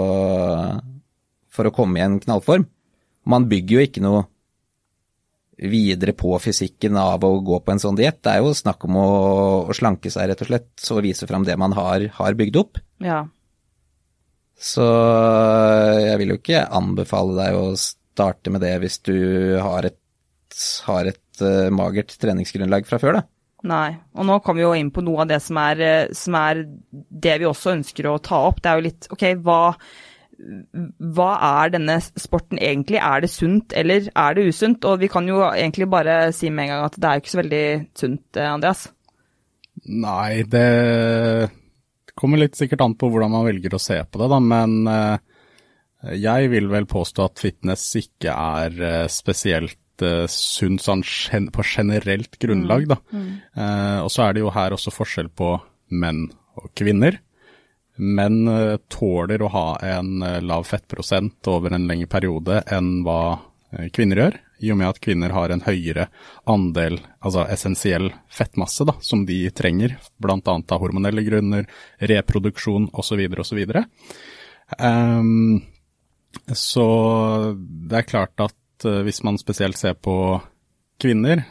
for 1.50 1.68
å 1.68 1.74
komme 1.74 2.00
i 2.00 2.06
en 2.06 2.20
knallform. 2.22 2.68
Man 3.30 3.48
bygger 3.50 3.80
jo 3.80 3.86
ikke 3.88 4.04
noe 4.06 4.28
videre 5.58 6.16
på 6.18 6.34
fysikken 6.42 6.98
av 6.98 7.24
å 7.26 7.36
gå 7.46 7.60
på 7.62 7.74
en 7.74 7.82
sånn 7.82 7.98
diett. 8.00 8.22
Det 8.26 8.34
er 8.34 8.44
jo 8.44 8.56
snakk 8.58 8.86
om 8.88 8.98
å, 9.00 9.10
å 9.70 9.76
slanke 9.78 10.12
seg, 10.14 10.32
rett 10.32 10.44
og 10.46 10.50
slett, 10.50 10.70
så 10.82 11.00
vise 11.04 11.30
fram 11.30 11.46
det 11.48 11.58
man 11.62 11.76
har, 11.78 12.08
har 12.18 12.38
bygd 12.40 12.60
opp. 12.64 12.84
ja. 13.04 13.24
Så 14.64 14.86
jeg 16.00 16.20
vil 16.22 16.30
jo 16.32 16.38
ikke 16.40 16.62
anbefale 16.72 17.34
deg 17.36 17.58
å 17.58 17.64
starte 17.76 18.54
med 18.54 18.62
det 18.64 18.78
hvis 18.80 19.00
du 19.04 19.18
har 19.60 19.90
et, 19.90 20.00
har 20.86 21.10
et 21.10 21.42
uh, 21.44 21.68
magert 21.74 22.14
treningsgrunnlag 22.22 22.88
fra 22.88 23.00
før, 23.02 23.18
da. 23.18 23.24
Nei. 23.68 23.90
Og 24.16 24.28
nå 24.28 24.38
kommer 24.44 24.62
vi 24.62 24.66
jo 24.66 24.74
inn 24.78 24.92
på 24.94 25.04
noe 25.04 25.24
av 25.24 25.30
det 25.32 25.40
som 25.44 25.60
er, 25.62 25.82
eh, 25.84 26.14
som 26.16 26.36
er 26.36 26.66
det 26.92 27.38
vi 27.40 27.48
også 27.48 27.72
ønsker 27.78 28.10
å 28.12 28.18
ta 28.24 28.42
opp. 28.50 28.60
Det 28.60 28.72
er 28.72 28.80
jo 28.80 28.88
litt 28.90 29.08
ok, 29.16 29.24
hva, 29.40 29.60
hva 31.14 31.30
er 31.64 31.74
denne 31.76 31.98
sporten 32.02 32.60
egentlig? 32.60 33.00
Er 33.00 33.24
det 33.24 33.32
sunt, 33.34 33.76
eller 33.78 34.10
er 34.10 34.38
det 34.38 34.48
usunt? 34.50 34.86
Og 34.90 35.00
vi 35.04 35.10
kan 35.12 35.28
jo 35.30 35.42
egentlig 35.50 35.90
bare 35.92 36.18
si 36.36 36.50
med 36.50 36.68
en 36.68 36.74
gang 36.74 36.86
at 36.88 36.98
det 36.98 37.10
er 37.10 37.22
ikke 37.22 37.34
så 37.34 37.42
veldig 37.42 37.66
sunt, 38.00 38.26
eh, 38.38 38.50
Andreas. 38.50 38.88
Nei, 39.84 40.44
det 40.48 41.52
kommer 42.18 42.42
litt 42.42 42.58
sikkert 42.58 42.84
an 42.86 42.98
på 43.00 43.10
hvordan 43.12 43.34
man 43.34 43.48
velger 43.48 43.76
å 43.76 43.82
se 43.82 44.00
på 44.06 44.22
det, 44.22 44.30
da, 44.32 44.40
men 44.40 44.90
eh, 44.90 45.18
jeg 46.20 46.52
vil 46.52 46.68
vel 46.72 46.88
påstå 46.90 47.26
at 47.26 47.42
fitness 47.42 47.86
ikke 48.00 48.34
er 48.34 48.84
eh, 48.84 49.08
spesielt 49.12 49.80
sunt 50.34 50.82
sånn 50.82 51.04
på 51.54 51.64
generelt 51.64 52.40
grunnlag, 52.42 52.88
da. 52.90 52.98
Eh, 53.14 54.00
og 54.02 54.10
så 54.12 54.26
er 54.26 54.34
det 54.34 54.42
jo 54.42 54.52
her 54.52 54.74
også 54.76 54.92
forskjell 54.92 55.30
på 55.30 55.54
menn 55.94 56.26
og 56.60 56.72
kvinner. 56.76 57.20
Menn 57.96 58.48
eh, 58.48 58.78
tåler 58.90 59.42
å 59.42 59.52
ha 59.54 59.68
en 59.86 60.22
eh, 60.26 60.42
lav 60.42 60.66
fettprosent 60.66 61.48
over 61.48 61.76
en 61.76 61.86
lengre 61.88 62.10
periode 62.10 62.64
enn 62.74 63.04
hva 63.06 63.38
eh, 63.72 63.90
kvinner 63.94 64.22
gjør, 64.22 64.38
i 64.66 64.72
og 64.74 64.80
med 64.80 64.90
at 64.90 65.02
kvinner 65.04 65.34
har 65.36 65.54
en 65.54 65.62
høyere 65.62 66.08
andel, 66.50 66.98
altså 67.22 67.44
essensiell 67.54 68.10
fettmasse, 68.34 68.88
da, 68.90 68.96
som 69.04 69.28
de 69.30 69.44
trenger, 69.54 69.98
annet 70.24 70.74
av 70.74 70.82
hormonelle 70.82 71.26
grunner, 71.26 71.68
reproduksjon 72.00 72.88
osv. 72.94 73.22
osv. 73.44 73.60
Um, 74.80 75.60
så 76.50 76.88
det 77.60 78.00
er 78.00 78.08
klart 78.08 78.46
at 78.48 78.88
hvis 79.06 79.22
man 79.28 79.38
spesielt 79.40 79.78
ser 79.78 80.00
på 80.00 80.16
kvinner, 81.00 81.44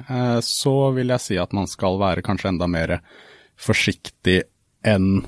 så 0.44 0.74
vil 0.96 1.12
jeg 1.14 1.24
si 1.24 1.38
at 1.40 1.52
man 1.56 1.68
skal 1.70 2.00
være 2.00 2.24
kanskje 2.24 2.50
enda 2.50 2.68
mer 2.68 2.96
forsiktig 3.60 4.40
enn 4.88 5.22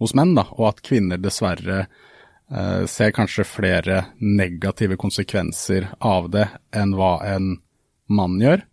hos 0.00 0.14
menn, 0.16 0.34
da, 0.38 0.46
og 0.56 0.72
at 0.72 0.82
kvinner 0.86 1.20
dessverre 1.20 1.84
eh, 1.84 2.84
ser 2.90 3.14
kanskje 3.16 3.46
flere 3.48 4.04
negative 4.18 4.98
konsekvenser 5.00 5.90
av 5.98 6.30
det 6.32 6.48
enn 6.76 6.96
hva 6.96 7.18
en 7.28 7.54
mann 8.10 8.40
gjør. 8.42 8.64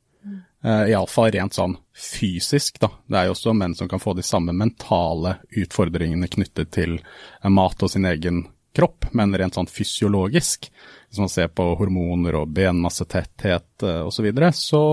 Eh, 0.64 0.90
Iallfall 0.92 1.32
rent 1.32 1.56
sånn 1.56 1.78
fysisk, 1.94 2.80
da. 2.82 2.90
Det 3.06 3.20
er 3.20 3.28
jo 3.28 3.36
også 3.36 3.54
menn 3.56 3.76
som 3.78 3.90
kan 3.90 4.02
få 4.02 4.16
de 4.18 4.26
samme 4.26 4.56
mentale 4.58 5.38
utfordringene 5.54 6.30
knyttet 6.32 6.72
til 6.74 6.98
eh, 6.98 7.52
mat 7.54 7.84
og 7.84 7.92
sin 7.94 8.08
egen 8.10 8.46
kropp, 8.78 9.08
men 9.18 9.36
rent 9.38 9.58
sånn 9.58 9.70
fysiologisk, 9.70 10.68
hvis 11.10 11.22
man 11.22 11.32
ser 11.32 11.50
på 11.54 11.70
hormoner 11.80 12.40
og 12.42 12.52
benmassetetthet 12.58 13.86
eh, 13.86 14.02
osv., 14.06 14.18
så, 14.18 14.26
videre, 14.26 14.52
så 14.54 14.84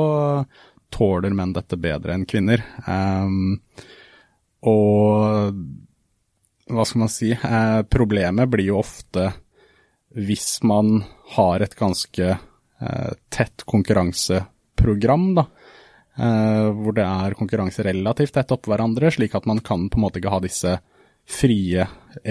tåler 0.94 1.34
menn 1.34 1.56
dette 1.56 1.80
bedre 1.80 2.14
enn 2.14 2.26
kvinner. 2.28 2.62
Um, 2.86 3.56
og 4.68 5.56
hva 6.70 6.84
skal 6.86 7.04
man 7.04 7.12
si, 7.12 7.32
eh, 7.32 7.80
problemet 7.90 8.48
blir 8.50 8.70
jo 8.72 8.80
ofte 8.80 9.30
hvis 10.14 10.62
man 10.62 11.02
har 11.34 11.60
et 11.60 11.74
ganske 11.76 12.28
eh, 12.30 13.12
tett 13.28 13.64
konkurranseprogram, 13.66 15.34
da. 15.34 15.46
Eh, 16.14 16.66
hvor 16.78 16.94
det 16.94 17.04
er 17.04 17.34
konkurranse 17.34 17.82
relativt 17.82 18.36
tett 18.36 18.52
oppå 18.54 18.70
hverandre, 18.70 19.10
slik 19.10 19.34
at 19.34 19.48
man 19.50 19.60
kan 19.66 19.88
på 19.90 19.98
en 19.98 20.04
måte 20.06 20.22
ikke 20.22 20.34
ha 20.36 20.40
disse 20.44 20.76
frie, 21.26 21.86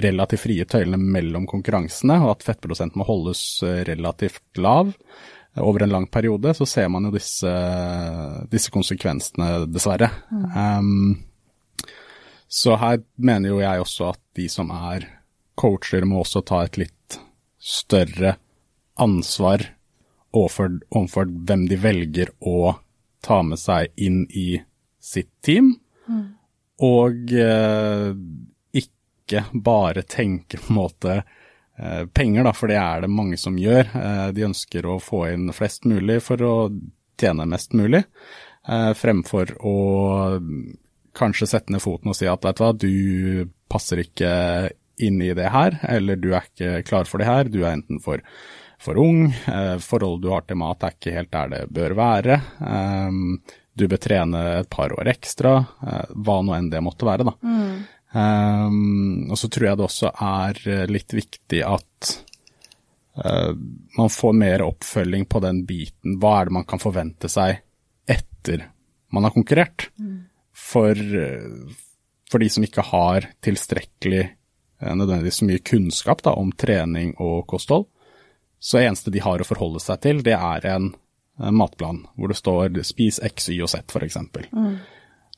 relativt 0.05 0.45
frie 0.45 0.65
tøylene 0.69 0.99
mellom 1.01 1.47
konkurransene, 1.49 2.21
og 2.23 2.37
at 2.37 2.45
fettprosenten 2.47 3.01
må 3.01 3.07
holdes 3.09 3.43
eh, 3.67 3.81
relativt 3.89 4.61
lav 4.61 4.93
over 5.61 5.83
en 5.83 5.91
lang 5.93 6.07
periode, 6.09 6.53
så 6.57 6.65
ser 6.65 6.87
man 6.89 7.05
jo 7.05 7.13
disse, 7.13 7.51
disse 8.49 8.71
konsekvensene, 8.73 9.67
dessverre. 9.69 10.09
Mm. 10.31 10.47
Um, 10.55 11.17
så 12.53 12.75
her 12.77 13.01
mener 13.17 13.49
jo 13.49 13.61
jeg 13.63 13.81
også 13.81 14.11
at 14.11 14.19
de 14.37 14.45
som 14.51 14.69
er 14.75 15.07
coacher, 15.57 16.05
må 16.05 16.21
også 16.21 16.43
ta 16.45 16.59
et 16.67 16.77
litt 16.77 17.17
større 17.57 18.35
ansvar 19.01 19.63
overfor, 20.33 21.31
hvem 21.49 21.65
de 21.69 21.79
velger 21.81 22.29
å 22.45 22.75
ta 23.25 23.39
med 23.45 23.61
seg 23.61 23.89
inn 23.97 24.23
i 24.29 24.61
sitt 25.01 25.31
team. 25.45 25.71
Mm. 26.05 26.25
Og 26.85 27.33
eh, 27.41 28.13
ikke 28.83 29.45
bare 29.53 30.05
tenke 30.05 30.61
på 30.61 30.73
en 30.73 30.77
måte 30.77 31.17
eh, 31.23 32.05
penger, 32.05 32.45
da, 32.45 32.53
for 32.53 32.69
det 32.69 32.77
er 32.81 33.05
det 33.05 33.13
mange 33.13 33.39
som 33.41 33.57
gjør. 33.57 33.93
Eh, 33.97 34.27
de 34.35 34.45
ønsker 34.51 34.85
å 34.89 34.99
få 35.01 35.25
inn 35.31 35.49
flest 35.57 35.89
mulig 35.89 36.21
for 36.25 36.45
å 36.45 36.55
tjene 37.17 37.49
mest 37.49 37.73
mulig, 37.77 38.03
eh, 38.67 38.91
fremfor 38.97 39.57
å 39.57 39.77
kanskje 41.17 41.49
sette 41.49 41.73
ned 41.73 41.83
foten 41.83 42.11
og 42.11 42.17
si 42.17 42.29
at 42.29 42.45
vet 42.45 42.57
du 42.57 42.63
hva, 42.63 42.73
du 42.73 43.53
passer 43.71 44.03
ikke 44.03 44.33
inn 45.03 45.21
i 45.25 45.31
det 45.37 45.49
her, 45.49 45.79
eller 45.89 46.19
du 46.21 46.31
er 46.33 46.45
ikke 46.45 46.83
klar 46.87 47.09
for 47.09 47.21
det 47.21 47.29
her, 47.29 47.49
du 47.49 47.63
er 47.63 47.73
enten 47.73 48.01
for 48.03 48.21
for 48.83 48.99
ung. 48.99 49.25
Eh, 49.31 49.77
forholdet 49.79 50.25
du 50.25 50.31
har 50.33 50.45
til 50.47 50.59
mat 50.59 50.83
er 50.83 50.95
ikke 50.97 51.15
helt 51.15 51.31
der 51.33 51.51
det 51.53 51.61
bør 51.73 51.95
være. 51.97 52.39
Eh, 52.67 53.19
du 53.73 53.87
bør 53.89 54.01
trene 54.01 54.43
et 54.59 54.69
par 54.69 54.93
år 54.93 55.09
ekstra, 55.13 55.55
eh, 55.87 56.13
hva 56.13 56.41
nå 56.43 56.55
enn 56.57 56.69
det 56.73 56.83
måtte 56.83 57.07
være, 57.07 57.27
da. 57.29 57.35
Mm. 57.41 57.83
Um, 58.13 59.31
og 59.33 59.39
så 59.41 59.47
tror 59.49 59.71
jeg 59.71 59.77
det 59.79 59.85
også 59.87 60.11
er 60.21 60.59
litt 60.85 61.15
viktig 61.17 61.63
at 61.65 62.09
uh, 63.17 63.49
man 63.97 64.11
får 64.13 64.35
mer 64.37 64.61
oppfølging 64.67 65.25
på 65.25 65.41
den 65.41 65.63
biten. 65.65 66.19
Hva 66.21 66.35
er 66.37 66.51
det 66.51 66.55
man 66.59 66.67
kan 66.69 66.83
forvente 66.83 67.31
seg 67.33 67.63
etter 68.05 68.67
man 69.09 69.25
har 69.25 69.33
konkurrert? 69.33 69.87
Mm. 69.97 70.19
For, 70.73 70.97
for, 72.31 72.41
de 72.41 72.49
som 72.49 72.65
ikke 72.65 72.85
har 72.87 73.27
tilstrekkelig 73.45 74.23
nødvendigvis 74.83 75.37
så 75.39 75.47
mye 75.47 75.61
kunnskap 75.61 76.23
da, 76.25 76.33
om 76.33 76.49
trening 76.57 77.13
og 77.21 77.45
kosthold, 77.51 77.85
så 78.63 78.79
eneste 78.79 79.11
de 79.11 79.21
har 79.23 79.41
å 79.43 79.47
forholde 79.47 79.81
seg 79.83 80.01
til, 80.05 80.21
det 80.23 80.35
er 80.37 80.65
en, 80.71 80.89
en 81.43 81.55
matplan 81.59 82.05
hvor 82.15 82.31
det 82.31 82.39
står 82.39 82.79
'spis 82.87 83.19
X, 83.19 83.49
Y 83.51 83.59
og 83.65 83.71
Z', 83.73 83.91
f.eks. 83.91 84.19
Mm. 84.55 84.75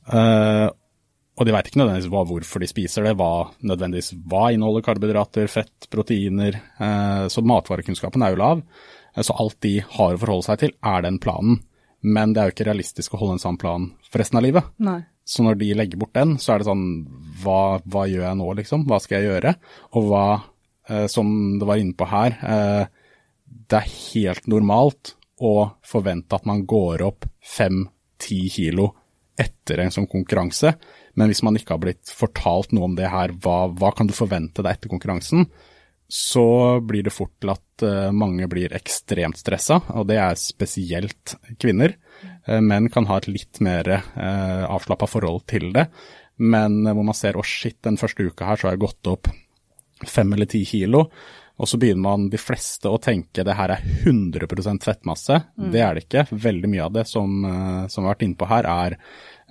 Uh, 0.05 0.69
og 1.35 1.47
de 1.47 1.55
veit 1.55 1.67
ikke 1.67 1.81
nødvendigvis 1.81 2.11
hva, 2.13 2.21
hvorfor 2.29 2.61
de 2.61 2.69
spiser 2.69 3.07
det, 3.07 3.15
hva 3.17 3.49
nødvendigvis 3.65 4.13
hva 4.29 4.51
inneholder 4.53 4.85
karbohydrater, 4.85 5.49
fett, 5.51 5.89
proteiner. 5.91 6.59
Uh, 6.77 7.25
så 7.33 7.41
matvarekunnskapen 7.41 8.23
er 8.23 8.35
jo 8.35 8.41
lav. 8.43 8.61
Uh, 9.17 9.23
så 9.25 9.35
alt 9.41 9.57
de 9.65 9.79
har 9.81 10.13
å 10.13 10.21
forholde 10.21 10.47
seg 10.51 10.61
til, 10.61 10.77
er 10.85 11.03
den 11.07 11.17
planen. 11.23 11.63
Men 12.05 12.35
det 12.35 12.43
er 12.43 12.51
jo 12.51 12.55
ikke 12.55 12.69
realistisk 12.69 13.17
å 13.17 13.23
holde 13.23 13.39
en 13.39 13.45
sånn 13.47 13.59
plan 13.59 13.89
for 14.05 14.21
resten 14.21 14.37
av 14.37 14.45
livet. 14.45 14.69
Nei. 14.85 15.01
Så 15.25 15.45
når 15.45 15.57
de 15.57 15.71
legger 15.73 15.99
bort 16.01 16.13
den, 16.13 16.35
så 16.41 16.53
er 16.53 16.61
det 16.61 16.69
sånn 16.69 16.85
hva, 17.41 17.81
hva 17.81 18.05
gjør 18.09 18.27
jeg 18.27 18.39
nå, 18.39 18.49
liksom? 18.61 18.85
Hva 18.89 18.99
skal 19.01 19.19
jeg 19.19 19.31
gjøre? 19.31 19.55
Og 19.97 20.09
hva, 20.11 20.25
som 21.09 21.31
det 21.57 21.65
var 21.65 21.81
inne 21.81 21.97
på 21.97 22.07
her, 22.11 22.37
det 23.65 23.79
er 23.79 23.95
helt 24.13 24.45
normalt 24.51 25.15
å 25.41 25.55
forvente 25.85 26.37
at 26.37 26.45
man 26.47 26.61
går 26.69 27.03
opp 27.05 27.25
fem-ti 27.41 28.45
kilo 28.53 28.91
etter 29.35 29.81
en 29.83 29.91
sånn 29.91 30.07
konkurranse, 30.07 30.75
men 31.19 31.31
hvis 31.31 31.43
man 31.43 31.57
ikke 31.59 31.75
har 31.75 31.81
blitt 31.83 32.11
fortalt 32.11 32.71
noe 32.75 32.87
om 32.87 32.95
det 32.95 33.09
her, 33.11 33.33
hva, 33.43 33.65
hva 33.67 33.91
kan 33.95 34.07
du 34.07 34.15
forvente 34.15 34.63
deg 34.63 34.77
etter 34.77 34.91
konkurransen, 34.91 35.49
så 36.07 36.79
blir 36.85 37.03
det 37.03 37.13
fort 37.13 37.33
til 37.41 37.51
at 37.51 37.83
uh, 37.83 38.13
mange 38.15 38.47
blir 38.51 38.75
ekstremt 38.77 39.39
stressa, 39.41 39.81
og 39.97 40.07
det 40.11 40.19
er 40.21 40.39
spesielt 40.39 41.35
kvinner. 41.59 41.97
Uh, 42.49 42.61
menn 42.61 42.89
kan 42.93 43.07
ha 43.09 43.17
et 43.21 43.29
litt 43.31 43.61
mer 43.63 43.87
eh, 43.89 44.63
avslappa 44.69 45.07
forhold 45.09 45.47
til 45.49 45.71
det, 45.73 45.87
men 46.37 46.83
hvor 46.85 47.05
man 47.07 47.17
ser 47.17 47.37
å 47.37 47.41
oh 47.41 47.47
shit, 47.47 47.79
den 47.85 47.97
første 47.97 48.27
uka 48.27 48.49
her 48.49 48.59
så 48.59 48.67
har 48.67 48.75
jeg 48.75 48.85
gått 48.85 49.09
opp 49.09 49.31
fem 50.05 50.33
eller 50.35 50.49
ti 50.51 50.65
kilo. 50.67 51.07
Og 51.55 51.69
så 51.71 51.79
begynner 51.79 52.03
man 52.03 52.25
de 52.31 52.39
fleste 52.39 52.89
å 52.91 52.99
tenke 52.99 53.45
det 53.47 53.55
her 53.55 53.71
er 53.77 53.83
100 54.03 54.83
fettmasse. 54.83 55.37
Mm. 55.55 55.69
Det 55.71 55.81
er 55.81 55.95
det 55.95 56.03
ikke. 56.03 56.25
Veldig 56.43 56.71
mye 56.71 56.83
av 56.83 56.97
det 56.97 57.05
som, 57.07 57.31
eh, 57.47 57.87
som 57.87 58.03
vi 58.03 58.09
har 58.09 58.15
vært 58.15 58.25
inne 58.27 58.39
på 58.41 58.49
her, 58.49 58.67
er 58.67 58.97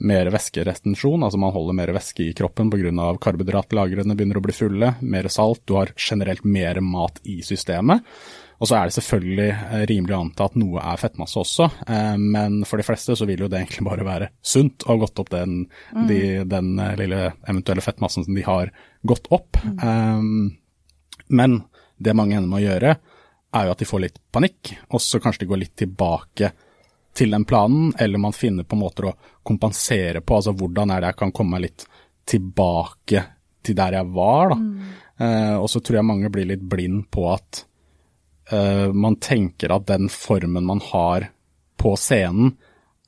mer 0.05 0.29
væskerestensjon. 0.35 1.25
Altså 1.25 1.41
man 1.41 1.55
holder 1.55 1.79
mer 1.79 1.95
væske 1.97 2.27
i 2.27 2.35
kroppen 2.37 2.71
pga. 2.71 2.93
karbohydratlagrene 3.25 4.17
begynner 4.17 4.37
å 4.37 4.45
bli 4.45 4.53
fulle. 4.53 4.97
Mer 5.01 5.29
salt. 5.29 5.65
Du 5.65 5.75
har 5.75 5.95
generelt 5.97 6.45
mer 6.45 6.81
mat 6.81 7.21
i 7.25 7.41
systemet. 7.41 8.05
Og 8.61 8.69
så 8.71 8.79
er 8.79 8.89
det 8.89 8.97
selvfølgelig 8.97 9.49
eh, 9.51 9.85
rimelig 9.91 10.17
å 10.17 10.21
anta 10.25 10.49
at 10.49 10.59
noe 10.61 10.83
er 10.83 11.01
fettmasse 11.01 11.41
også, 11.41 11.69
eh, 11.89 12.17
men 12.21 12.61
for 12.69 12.81
de 12.81 12.87
fleste 12.87 13.17
så 13.19 13.29
vil 13.29 13.45
jo 13.45 13.51
det 13.51 13.63
egentlig 13.63 13.87
bare 13.91 14.07
være 14.07 14.31
sunt 14.45 14.87
å 14.87 14.93
ha 14.93 15.01
gått 15.05 15.23
opp 15.23 15.33
den, 15.35 15.65
mm. 15.95 16.05
de, 16.11 16.21
den 16.51 16.75
lille 17.01 17.23
eventuelle 17.43 17.85
fettmassen 17.85 18.27
som 18.27 18.37
de 18.39 18.47
har 18.47 18.73
gått 19.03 19.31
opp. 19.35 19.59
Mm. 19.65 19.81
Um, 19.85 21.27
men 21.35 21.59
det 21.97 22.15
mange 22.17 22.37
ender 22.39 22.51
med 22.51 22.63
å 22.63 22.67
gjøre, 22.69 22.95
er 23.55 23.67
jo 23.67 23.75
at 23.75 23.83
de 23.83 23.89
får 23.89 24.03
litt 24.03 24.23
panikk, 24.35 24.73
og 24.91 25.03
så 25.03 25.21
kanskje 25.23 25.45
de 25.45 25.51
går 25.53 25.63
litt 25.63 25.77
tilbake 25.79 26.51
til 27.15 27.31
den 27.31 27.45
planen, 27.47 27.93
eller 27.99 28.19
man 28.19 28.35
finner 28.35 28.67
på 28.67 28.79
måter 28.79 29.09
å 29.11 29.15
kompensere 29.47 30.21
på, 30.21 30.39
altså 30.39 30.55
hvordan 30.59 30.91
er 30.91 31.03
det 31.03 31.13
jeg 31.13 31.21
kan 31.21 31.35
komme 31.35 31.55
meg 31.55 31.69
litt 31.69 31.87
tilbake 32.27 33.23
til 33.65 33.79
der 33.79 33.99
jeg 34.01 34.11
var, 34.17 34.51
da. 34.53 34.59
Mm. 34.59 34.91
Eh, 35.15 35.55
og 35.61 35.69
så 35.71 35.81
tror 35.81 36.01
jeg 36.01 36.09
mange 36.09 36.31
blir 36.33 36.49
litt 36.49 36.65
blind 36.67 37.07
på 37.15 37.29
at 37.31 37.63
eh, 38.51 38.93
man 38.93 39.17
tenker 39.23 39.75
at 39.75 39.87
den 39.89 40.11
formen 40.13 40.67
man 40.67 40.83
har 40.93 41.31
på 41.81 41.97
scenen, 42.01 42.55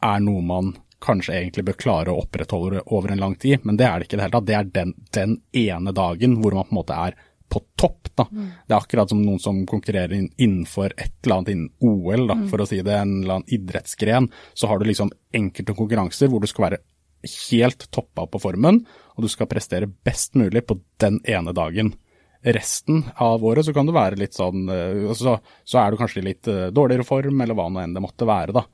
er 0.05 0.21
noe 0.21 0.43
man 0.45 0.75
kanskje 1.03 1.37
egentlig 1.37 1.65
bør 1.69 1.79
klare 1.81 2.13
å 2.13 2.23
opprettholde 2.25 2.83
over 2.95 3.13
en 3.13 3.23
lang 3.23 3.37
tid, 3.41 3.65
men 3.65 3.79
det 3.79 3.87
er 3.87 3.99
det 3.99 4.09
ikke 4.09 4.17
i 4.17 4.19
det 4.19 4.27
hele 4.27 4.37
tatt. 4.37 4.49
Det 4.49 4.57
er 4.59 4.69
den, 4.75 4.93
den 5.17 5.39
ene 5.57 5.95
dagen 5.97 6.37
hvor 6.41 6.57
man 6.57 6.69
på 6.69 6.75
en 6.75 6.81
måte 6.81 6.99
er 7.07 7.17
på 7.49 7.63
topp. 7.79 8.11
Da. 8.17 8.27
Mm. 8.33 8.49
Det 8.67 8.75
er 8.75 8.81
akkurat 8.81 9.13
som 9.13 9.23
noen 9.23 9.41
som 9.43 9.61
konkurrerer 9.69 10.17
innenfor 10.17 10.95
et 10.97 11.15
eller 11.23 11.37
annet 11.37 11.53
innen 11.53 11.71
OL, 11.85 12.27
da, 12.27 12.39
mm. 12.41 12.47
for 12.51 12.63
å 12.63 12.69
si 12.69 12.81
det, 12.81 12.97
en 12.97 13.21
eller 13.21 13.39
annen 13.39 13.57
idrettsgren. 13.59 14.31
Så 14.55 14.71
har 14.71 14.81
du 14.81 14.89
liksom 14.89 15.13
enkelte 15.37 15.77
konkurranser 15.77 16.33
hvor 16.33 16.43
du 16.43 16.51
skal 16.51 16.71
være 16.71 16.83
helt 17.27 17.87
toppa 17.95 18.27
på 18.31 18.41
formen, 18.43 18.83
og 19.17 19.25
du 19.25 19.31
skal 19.33 19.49
prestere 19.51 19.89
best 19.89 20.37
mulig 20.39 20.65
på 20.67 20.79
den 21.03 21.21
ene 21.29 21.55
dagen. 21.57 21.95
Resten 22.43 23.05
av 23.17 23.45
året 23.45 23.67
så 23.67 23.73
kan 23.75 23.89
du 23.89 23.95
være 23.97 24.19
litt 24.21 24.37
sånn 24.37 24.69
eh, 24.71 25.13
Så, 25.17 25.39
så 25.65 25.81
er 25.81 25.93
du 25.93 26.01
kanskje 26.01 26.21
i 26.23 26.27
litt 26.29 26.49
eh, 26.51 26.69
dårligere 26.75 27.07
form, 27.07 27.41
eller 27.43 27.59
hva 27.59 27.69
nå 27.73 27.83
enn 27.83 27.97
det 27.97 28.03
måtte 28.05 28.29
være, 28.29 28.55
da. 28.57 28.65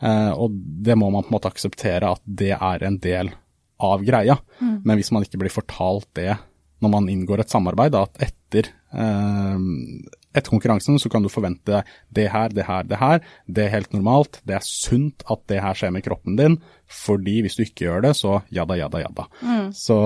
Eh, 0.00 0.32
og 0.32 0.54
det 0.86 0.96
må 0.98 1.10
man 1.12 1.26
på 1.26 1.32
en 1.32 1.36
måte 1.38 1.52
akseptere 1.52 2.14
at 2.16 2.22
det 2.24 2.54
er 2.56 2.86
en 2.86 2.98
del 3.02 3.32
av 3.80 4.04
greia. 4.04 4.38
Mm. 4.60 4.80
Men 4.84 4.98
hvis 4.98 5.12
man 5.14 5.26
ikke 5.26 5.42
blir 5.42 5.54
fortalt 5.54 6.08
det 6.18 6.32
når 6.80 6.94
man 6.94 7.10
inngår 7.12 7.42
et 7.42 7.52
samarbeid, 7.52 7.92
da, 7.92 8.06
at 8.08 8.22
etter, 8.24 8.70
etter 8.88 10.48
konkurransen 10.48 10.96
så 10.96 11.10
kan 11.12 11.20
du 11.20 11.28
forvente 11.28 11.82
det 12.08 12.24
her, 12.32 12.48
det 12.56 12.64
her, 12.64 12.86
det 12.88 12.96
her. 12.96 13.20
Det 13.44 13.66
er 13.66 13.74
helt 13.74 13.92
normalt. 13.92 14.38
Det 14.48 14.56
er 14.56 14.64
sunt 14.64 15.20
at 15.28 15.42
det 15.52 15.58
her 15.60 15.76
skjer 15.76 15.92
med 15.92 16.06
kroppen 16.06 16.38
din, 16.40 16.56
fordi 16.88 17.42
hvis 17.44 17.58
du 17.58 17.66
ikke 17.66 17.84
gjør 17.84 18.06
det, 18.06 18.14
så 18.16 18.38
jada, 18.48 18.80
jada, 18.80 19.02
jada. 19.04 19.28
Mm. 19.44 19.68
Så 19.76 19.98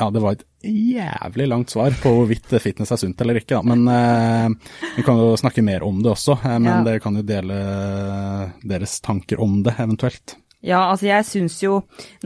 ja, 0.00 0.08
det 0.14 0.24
var 0.24 0.38
et 0.38 0.47
jævlig 0.62 1.46
langt 1.48 1.70
svar 1.70 1.94
på 2.02 2.10
hvorvidt 2.16 2.56
fitness 2.62 2.92
er 2.94 3.00
sunt 3.00 3.20
eller 3.22 3.38
ikke, 3.40 3.58
da. 3.58 3.62
Men 3.62 3.86
eh, 3.92 4.74
vi 4.96 5.06
kan 5.06 5.20
jo 5.20 5.36
snakke 5.38 5.62
mer 5.62 5.86
om 5.86 6.02
det 6.02 6.12
også. 6.14 6.38
Eh, 6.42 6.58
men 6.58 6.72
ja. 6.72 6.82
dere 6.90 7.02
kan 7.04 7.18
jo 7.18 7.24
dele 7.26 7.62
deres 8.62 8.98
tanker 9.04 9.42
om 9.44 9.62
det, 9.66 9.76
eventuelt. 9.78 10.38
Ja, 10.58 10.80
altså 10.90 11.06
jeg 11.06 11.22
syns 11.22 11.60
jo 11.62 11.76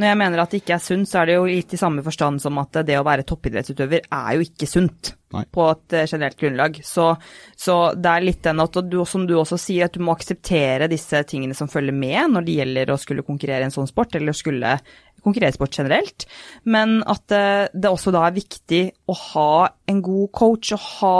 Når 0.01 0.07
jeg 0.07 0.17
mener 0.17 0.41
at 0.41 0.53
det 0.55 0.63
ikke 0.63 0.79
er 0.79 0.81
sunt, 0.81 1.09
så 1.11 1.21
er 1.21 1.29
det 1.29 1.35
jo 1.37 1.49
litt 1.51 1.75
i 1.77 1.81
samme 1.81 2.01
forstand 2.05 2.41
som 2.41 2.61
at 2.63 2.79
det 2.89 2.97
å 2.97 3.05
være 3.05 3.27
toppidrettsutøver 3.29 4.07
er 4.09 4.39
jo 4.39 4.47
ikke 4.47 4.69
sunt 4.71 5.13
Nei. 5.37 5.45
på 5.53 5.67
et 5.69 5.97
eh, 5.97 6.07
generelt 6.09 6.39
grunnlag. 6.41 6.79
Så, 6.85 7.11
så, 7.57 7.77
det 7.93 8.09
er 8.09 8.25
litt 8.25 8.43
den 8.45 8.65
at 8.65 8.81
du, 8.89 8.99
som 9.09 9.27
du 9.29 9.35
også 9.37 9.61
sier, 9.61 9.89
at 9.89 9.97
du 9.97 10.05
må 10.05 10.17
akseptere 10.17 10.89
disse 10.93 11.23
tingene 11.29 11.57
som 11.57 11.71
følger 11.73 11.97
med 11.97 12.33
når 12.33 12.47
det 12.49 12.57
gjelder 12.59 12.93
å 12.93 13.01
skulle 13.01 13.25
konkurrere 13.27 13.65
i 13.65 13.69
en 13.69 13.75
sånn 13.75 13.91
sport, 13.91 14.17
eller 14.17 14.37
skulle 14.37 14.79
konkurrere 15.25 15.55
sport 15.57 15.79
generelt. 15.79 16.27
Men 16.65 17.01
at 17.09 17.35
eh, 17.35 17.69
det 17.73 17.91
også 17.91 18.15
da 18.15 18.27
er 18.27 18.37
viktig 18.37 18.83
å 19.11 19.17
ha 19.33 19.53
en 19.91 20.03
god 20.05 20.33
coach 20.37 20.75
og 20.77 20.89
ha 21.01 21.17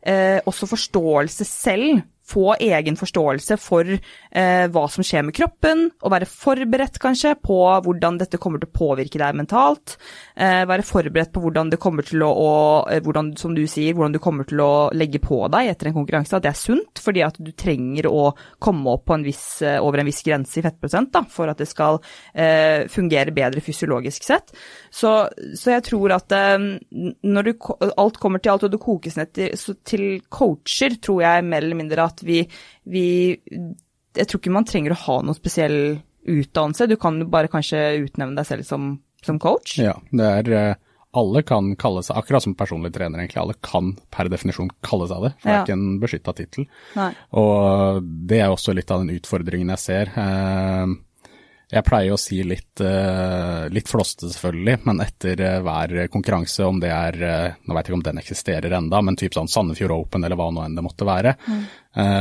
eh, 0.00 0.40
også 0.46 0.70
forståelse 0.70 1.48
selv 1.48 2.02
få 2.32 2.54
egen 2.60 2.96
forståelse 2.98 3.58
for 3.60 3.88
eh, 3.92 4.66
hva 4.72 4.84
som 4.90 5.04
skjer 5.06 5.26
med 5.26 5.36
kroppen, 5.36 5.86
og 6.02 6.14
være 6.14 6.28
forberedt 6.28 6.98
kanskje 7.02 7.34
på 7.42 7.58
hvordan 7.84 8.18
dette 8.20 8.40
kommer 8.42 8.62
til 8.62 8.70
å 8.70 8.78
påvirke 8.78 9.20
deg 9.20 9.38
mentalt. 9.38 9.96
Eh, 10.36 10.62
være 10.68 10.86
forberedt 10.86 11.32
på 11.34 11.42
hvordan 11.44 11.72
det 11.72 11.80
kommer 11.82 12.06
til 12.06 12.24
å, 12.24 12.30
og, 12.32 12.92
eh, 12.92 13.02
hvordan, 13.04 13.32
som 13.40 13.54
du 13.56 13.64
sier, 13.70 13.96
hvordan 13.96 14.16
du 14.16 14.20
kommer 14.22 14.48
til 14.48 14.62
å 14.64 14.72
legge 14.96 15.20
på 15.22 15.42
deg 15.52 15.72
etter 15.72 15.90
en 15.90 15.96
konkurranse. 15.98 16.36
At 16.36 16.46
det 16.46 16.52
er 16.52 16.60
sunt, 16.60 17.02
fordi 17.02 17.24
at 17.26 17.38
du 17.42 17.52
trenger 17.52 18.08
å 18.10 18.30
komme 18.62 18.96
opp 18.96 19.12
en 19.12 19.26
viss, 19.26 19.62
eh, 19.62 19.78
over 19.82 20.02
en 20.02 20.08
viss 20.08 20.22
grense 20.26 20.58
i 20.58 20.64
fettprosent 20.64 21.12
da, 21.14 21.24
for 21.28 21.52
at 21.52 21.60
det 21.60 21.68
skal 21.70 22.00
eh, 22.34 22.88
fungere 22.92 23.34
bedre 23.34 23.62
fysiologisk 23.64 24.26
sett. 24.26 24.54
Så, 24.90 25.12
så 25.58 25.76
jeg 25.76 25.86
tror 25.88 26.16
at 26.16 26.32
eh, 26.36 26.56
når 27.22 27.48
du, 27.48 27.52
alt 27.96 28.20
kommer 28.22 28.42
til 28.42 28.54
alt, 28.54 28.66
og 28.66 28.74
det 28.74 28.82
kokes 28.82 29.18
ned 29.18 29.32
til, 29.36 29.76
til 29.88 30.06
coacher, 30.32 30.98
tror 31.02 31.22
jeg 31.24 31.46
mer 31.48 31.64
eller 31.64 31.78
mindre 31.78 32.06
at 32.08 32.21
vi, 32.26 32.44
vi 32.84 33.06
Jeg 34.16 34.28
tror 34.28 34.40
ikke 34.40 34.54
man 34.54 34.68
trenger 34.68 34.94
å 34.94 35.02
ha 35.06 35.18
noen 35.24 35.38
spesiell 35.38 35.78
utdannelse, 36.22 36.86
du 36.86 36.96
kan 37.00 37.18
bare 37.32 37.50
kanskje 37.50 38.04
utnevne 38.04 38.38
deg 38.38 38.46
selv 38.46 38.66
som, 38.66 38.96
som 39.24 39.40
coach. 39.42 39.78
Ja, 39.82 39.96
det 40.14 40.28
er 40.38 40.50
eh, 40.58 40.80
alle 41.18 41.42
kan 41.44 41.72
kalle 41.76 42.00
seg, 42.04 42.16
akkurat 42.16 42.44
som 42.44 42.54
personlig 42.56 42.92
trener 42.94 43.20
egentlig, 43.20 43.40
alle 43.42 43.56
kan 43.60 43.92
per 44.14 44.30
definisjon 44.32 44.70
kalle 44.84 45.08
seg 45.10 45.26
det. 45.26 45.32
For 45.40 45.48
det 45.48 45.56
er 45.56 45.64
ikke 45.66 45.76
en 45.76 45.98
beskytta 46.00 46.34
tittel. 46.38 46.68
Og 47.40 48.06
det 48.30 48.38
er 48.40 48.52
også 48.52 48.74
litt 48.76 48.92
av 48.94 49.02
den 49.02 49.18
utfordringen 49.18 49.74
jeg 49.74 49.82
ser. 49.82 50.12
Eh, 50.16 50.94
jeg 51.72 51.84
pleier 51.86 52.12
å 52.12 52.20
si 52.20 52.42
litt, 52.44 52.82
uh, 52.84 53.64
litt 53.72 53.88
flåste 53.88 54.28
selvfølgelig, 54.28 54.82
men 54.84 55.00
etter 55.00 55.40
uh, 55.40 55.58
hver 55.64 55.94
konkurranse, 56.12 56.66
om 56.68 56.80
det 56.82 56.90
er 56.92 57.18
uh, 57.22 57.54
Nå 57.64 57.72
vet 57.72 57.86
jeg 57.86 57.92
ikke 57.92 57.98
om 57.98 58.04
den 58.04 58.20
eksisterer 58.20 58.76
enda, 58.76 59.00
men 59.00 59.16
typ 59.16 59.36
sånn 59.36 59.48
Sandefjord 59.48 59.94
Open 59.96 60.26
eller 60.26 60.36
hva 60.36 60.50
nå 60.52 60.66
enn 60.66 60.76
det 60.76 60.84
måtte 60.84 61.06
være, 61.08 61.34
mm. 61.46 61.62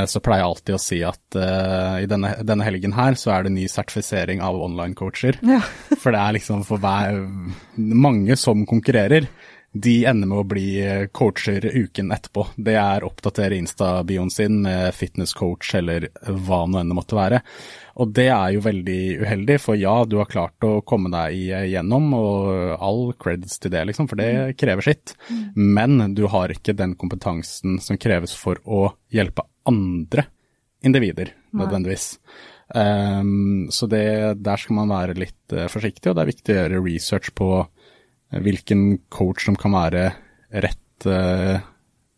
så 0.08 0.22
pleier 0.24 0.44
jeg 0.44 0.50
alltid 0.50 0.76
å 0.76 0.82
si 0.82 0.98
at 1.08 1.38
i 2.04 2.08
denne, 2.10 2.34
denne, 2.46 2.66
helgen 2.68 2.94
her 2.96 3.16
så 3.20 3.32
er 3.36 3.46
det 3.46 3.54
ny 3.56 3.66
sertifisering 3.72 4.44
av 4.44 4.60
online-coacher. 4.62 5.40
Ja. 5.48 5.62
for 6.02 6.14
det 6.14 6.22
er 6.22 6.36
liksom 6.38 6.66
for 6.68 6.82
hver 6.84 7.22
Mange 7.76 8.38
som 8.40 8.66
konkurrerer 8.70 9.28
de 9.72 9.94
ender 10.06 10.28
med 10.28 10.42
å 10.42 10.48
bli 10.48 10.68
coacher 11.16 11.64
uken 11.64 12.12
etterpå. 12.12 12.50
Det 12.60 12.76
er 12.76 13.08
oppdatere 13.08 13.56
Insta-bioen 13.56 14.32
sin 14.34 14.62
med 14.66 14.92
fitness-coach 14.96 15.76
eller 15.80 16.10
hva 16.28 16.66
nå 16.68 16.82
enn 16.82 16.92
det 16.92 16.98
måtte 16.98 17.20
være. 17.20 17.40
Og 18.00 18.12
det 18.16 18.28
er 18.32 18.54
jo 18.56 18.64
veldig 18.64 19.00
uheldig, 19.24 19.58
for 19.64 19.80
ja, 19.80 19.96
du 20.08 20.18
har 20.22 20.30
klart 20.32 20.68
å 20.68 20.80
komme 20.88 21.12
deg 21.12 21.36
igjennom, 21.36 22.12
og 22.16 22.76
all 22.78 23.04
creds 23.20 23.60
til 23.62 23.74
det, 23.74 23.84
liksom, 23.90 24.08
for 24.12 24.22
det 24.22 24.30
mm. 24.32 24.54
krever 24.60 24.88
sitt. 24.88 25.16
Mm. 25.28 25.44
Men 25.80 26.16
du 26.16 26.24
har 26.32 26.54
ikke 26.54 26.78
den 26.78 26.96
kompetansen 27.00 27.82
som 27.84 28.00
kreves 28.02 28.36
for 28.38 28.62
å 28.64 28.88
hjelpe 29.12 29.46
andre 29.68 30.30
individer, 30.88 31.34
nødvendigvis. 31.54 32.16
Um, 32.72 33.68
så 33.74 33.88
det, 33.92 34.06
der 34.40 34.62
skal 34.62 34.78
man 34.80 34.94
være 34.94 35.18
litt 35.20 35.54
uh, 35.54 35.68
forsiktig, 35.72 36.08
og 36.10 36.16
det 36.16 36.24
er 36.24 36.32
viktig 36.32 36.54
å 36.54 36.60
gjøre 36.62 36.84
research 36.86 37.34
på 37.36 37.50
hvilken 38.32 38.86
coach 39.12 39.44
som 39.50 39.58
kan 39.60 39.76
være 39.76 40.06
rett, 40.64 41.06
uh, 41.06 41.60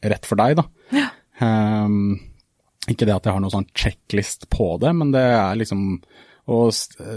rett 0.05 0.29
for 0.29 0.39
deg, 0.39 0.62
da. 0.62 0.67
Ja. 0.93 1.09
Um, 1.41 2.13
ikke 2.89 3.08
det 3.08 3.15
at 3.15 3.28
jeg 3.28 3.36
har 3.36 3.43
noen 3.43 3.54
sånn 3.54 3.72
checklist 3.78 4.50
på 4.52 4.76
det, 4.82 4.91
men 4.98 5.13
det 5.15 5.24
er 5.24 5.60
liksom 5.60 5.86
å 6.52 6.58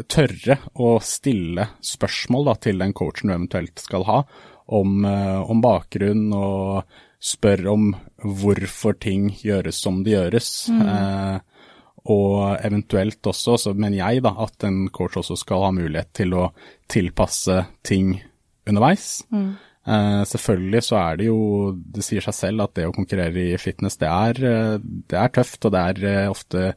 tørre 0.07 0.59
å 0.79 0.93
stille 1.03 1.65
spørsmål 1.83 2.47
da, 2.47 2.55
til 2.63 2.79
den 2.83 2.95
coachen 2.95 3.33
du 3.33 3.35
eventuelt 3.35 3.83
skal 3.83 4.07
ha, 4.07 4.21
om, 4.67 5.05
eh, 5.05 5.41
om 5.51 5.63
bakgrunn 5.63 6.29
og 6.35 6.97
spørre 7.23 7.73
om 7.73 7.91
hvorfor 8.23 8.99
ting 9.03 9.33
gjøres 9.43 9.83
som 9.83 10.03
det 10.07 10.15
gjøres. 10.15 10.51
Mm. 10.71 10.83
Eh, 10.87 11.39
og 12.15 12.63
eventuelt 12.63 13.27
også, 13.27 13.57
så 13.59 13.75
mener 13.75 13.99
jeg 13.99 14.23
da, 14.23 14.31
at 14.45 14.63
en 14.69 14.85
coach 14.95 15.19
også 15.19 15.39
skal 15.41 15.65
ha 15.67 15.73
mulighet 15.75 16.13
til 16.15 16.37
å 16.39 16.51
tilpasse 16.91 17.65
ting 17.87 18.15
underveis. 18.67 19.25
Mm. 19.35 19.57
Uh, 19.87 20.25
selvfølgelig 20.27 20.83
så 20.83 20.97
er 20.99 21.19
det 21.21 21.29
jo, 21.29 21.39
det 21.95 22.03
sier 22.03 22.25
seg 22.25 22.35
selv 22.35 22.65
at 22.65 22.73
det 22.75 22.89
å 22.89 22.95
konkurrere 22.95 23.53
i 23.53 23.59
fitness, 23.61 23.95
det 24.01 24.09
er, 24.11 24.41
eh, 24.43 24.73
det 24.83 25.19
er 25.21 25.31
tøft, 25.31 25.61
og 25.63 25.75
det 25.77 25.83
er 25.93 26.07
uh, 26.27 26.33
ofte 26.33 26.73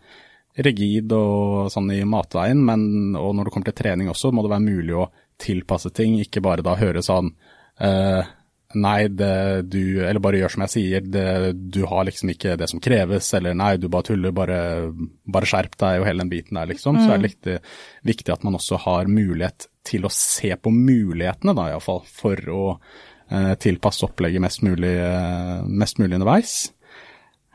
rigid 0.61 1.15
og 1.17 1.71
sånn 1.73 1.89
i 1.95 2.03
matveien, 2.05 2.61
men 2.65 3.15
og 3.17 3.33
når 3.33 3.47
det 3.47 3.53
kommer 3.55 3.71
til 3.71 3.79
trening 3.79 4.11
også, 4.11 4.29
må 4.29 4.43
det 4.45 4.53
være 4.53 4.67
mulig 4.67 4.93
å 4.99 5.07
tilpasse 5.41 5.89
ting, 5.95 6.19
ikke 6.21 6.43
bare 6.45 6.65
da 6.65 6.75
høre 6.77 7.01
sånn 7.05 7.31
uh, 7.81 8.29
Nei, 8.77 9.07
det, 9.09 9.65
du 9.73 9.81
Eller 10.05 10.21
bare 10.21 10.37
gjør 10.37 10.53
som 10.53 10.63
jeg 10.67 10.73
sier, 10.75 11.05
det, 11.09 11.25
du 11.73 11.81
har 11.89 12.05
liksom 12.05 12.29
ikke 12.35 12.53
det 12.59 12.67
som 12.69 12.81
kreves, 12.83 13.31
eller 13.33 13.57
nei, 13.57 13.71
du 13.81 13.87
bare 13.89 14.11
tuller, 14.11 14.33
bare, 14.35 14.59
bare 15.25 15.49
skjerp 15.49 15.77
deg 15.81 16.01
og 16.03 16.05
hele 16.05 16.21
den 16.21 16.29
biten 16.29 16.59
der, 16.59 16.69
liksom. 16.69 16.99
Mm. 16.99 17.01
Så 17.01 17.13
er 17.13 17.17
det 17.17 17.31
viktig, 17.31 17.55
viktig 18.11 18.35
at 18.35 18.45
man 18.45 18.59
også 18.59 18.77
har 18.85 19.09
mulighet 19.09 19.65
til 19.89 20.05
å 20.05 20.13
se 20.13 20.53
på 20.53 20.73
mulighetene, 20.75 21.57
da 21.57 21.71
iallfall, 21.71 22.03
for 22.05 22.53
å 22.53 22.63
eh, 22.75 23.55
tilpasse 23.57 24.05
opplegget 24.05 24.45
mest 24.45 24.61
mulig, 24.61 24.93
eh, 25.01 25.65
mest 25.65 25.97
mulig 26.01 26.19
underveis. 26.19 26.59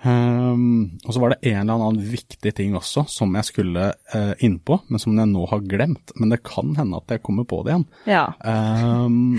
Um, 0.05 0.99
og 1.07 1.15
så 1.15 1.21
var 1.23 1.33
det 1.33 1.53
en 1.55 1.63
eller 1.63 1.79
annen 1.79 2.03
viktig 2.11 2.51
ting 2.59 2.75
også 2.77 3.07
som 3.09 3.33
jeg 3.39 3.49
skulle 3.49 3.87
uh, 4.13 4.35
innpå, 4.45 4.83
men 4.93 5.01
som 5.01 5.15
jeg 5.17 5.31
nå 5.31 5.47
har 5.49 5.63
glemt. 5.65 6.13
Men 6.19 6.35
det 6.35 6.43
kan 6.45 6.75
hende 6.77 6.99
at 7.01 7.15
jeg 7.15 7.23
kommer 7.25 7.47
på 7.49 7.63
det 7.65 7.73
igjen. 7.73 7.87
Ja. 8.11 8.27
Um, 8.43 9.39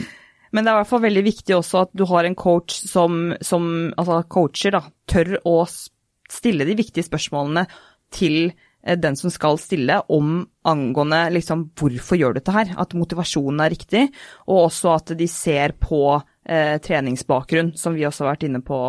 men 0.55 0.63
det 0.63 0.71
er 0.71 0.77
i 0.77 0.81
hvert 0.83 0.93
fall 0.93 1.03
veldig 1.03 1.25
viktig 1.25 1.57
også 1.57 1.81
at 1.83 1.91
du 1.97 2.05
har 2.07 2.27
en 2.27 2.37
coach 2.39 2.77
som, 2.87 3.33
som 3.43 3.67
altså 3.99 4.21
coacher 4.31 4.77
da, 4.77 4.85
tør 5.11 5.35
å 5.43 5.57
stille 5.67 6.65
de 6.67 6.77
viktige 6.79 7.05
spørsmålene 7.05 7.67
til 8.15 8.53
Eh, 8.85 8.97
den 8.97 9.17
som 9.17 9.33
skal 9.33 9.57
stille, 9.61 9.97
om 10.13 10.45
angående 10.67 11.25
liksom 11.33 11.69
hvorfor 11.77 12.19
gjør 12.19 12.35
du 12.35 12.39
dette 12.39 12.55
her, 12.55 12.73
at 12.77 12.93
motivasjonen 12.97 13.63
er 13.65 13.73
riktig, 13.73 14.05
og 14.45 14.67
også 14.67 14.93
at 14.95 15.15
de 15.17 15.27
ser 15.31 15.75
på 15.81 16.01
eh, 16.45 16.77
treningsbakgrunn, 16.84 17.73
som 17.77 17.95
vi 17.97 18.05
også 18.08 18.25
har 18.25 18.36
vært 18.36 18.45
inne 18.47 18.62
på, 18.65 18.79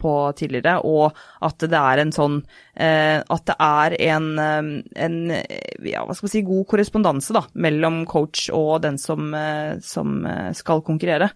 på, 0.00 0.12
tidligere, 0.38 0.78
og 0.84 1.16
at 1.44 1.66
det 1.66 1.80
er 1.80 2.02
en 2.02 2.14
sånn 2.14 2.38
eh, 2.74 3.18
At 3.22 3.46
det 3.48 3.56
er 3.56 3.96
en, 4.12 4.28
eh, 4.38 4.70
en 5.06 5.18
ja, 5.32 6.04
hva 6.04 6.16
skal 6.16 6.28
man 6.28 6.34
si, 6.34 6.44
god 6.46 6.68
korrespondanse 6.70 7.36
da, 7.36 7.44
mellom 7.66 8.02
coach 8.10 8.48
og 8.54 8.82
den 8.84 9.00
som, 9.00 9.32
eh, 9.36 9.76
som 9.84 10.22
skal 10.56 10.84
konkurrere. 10.86 11.32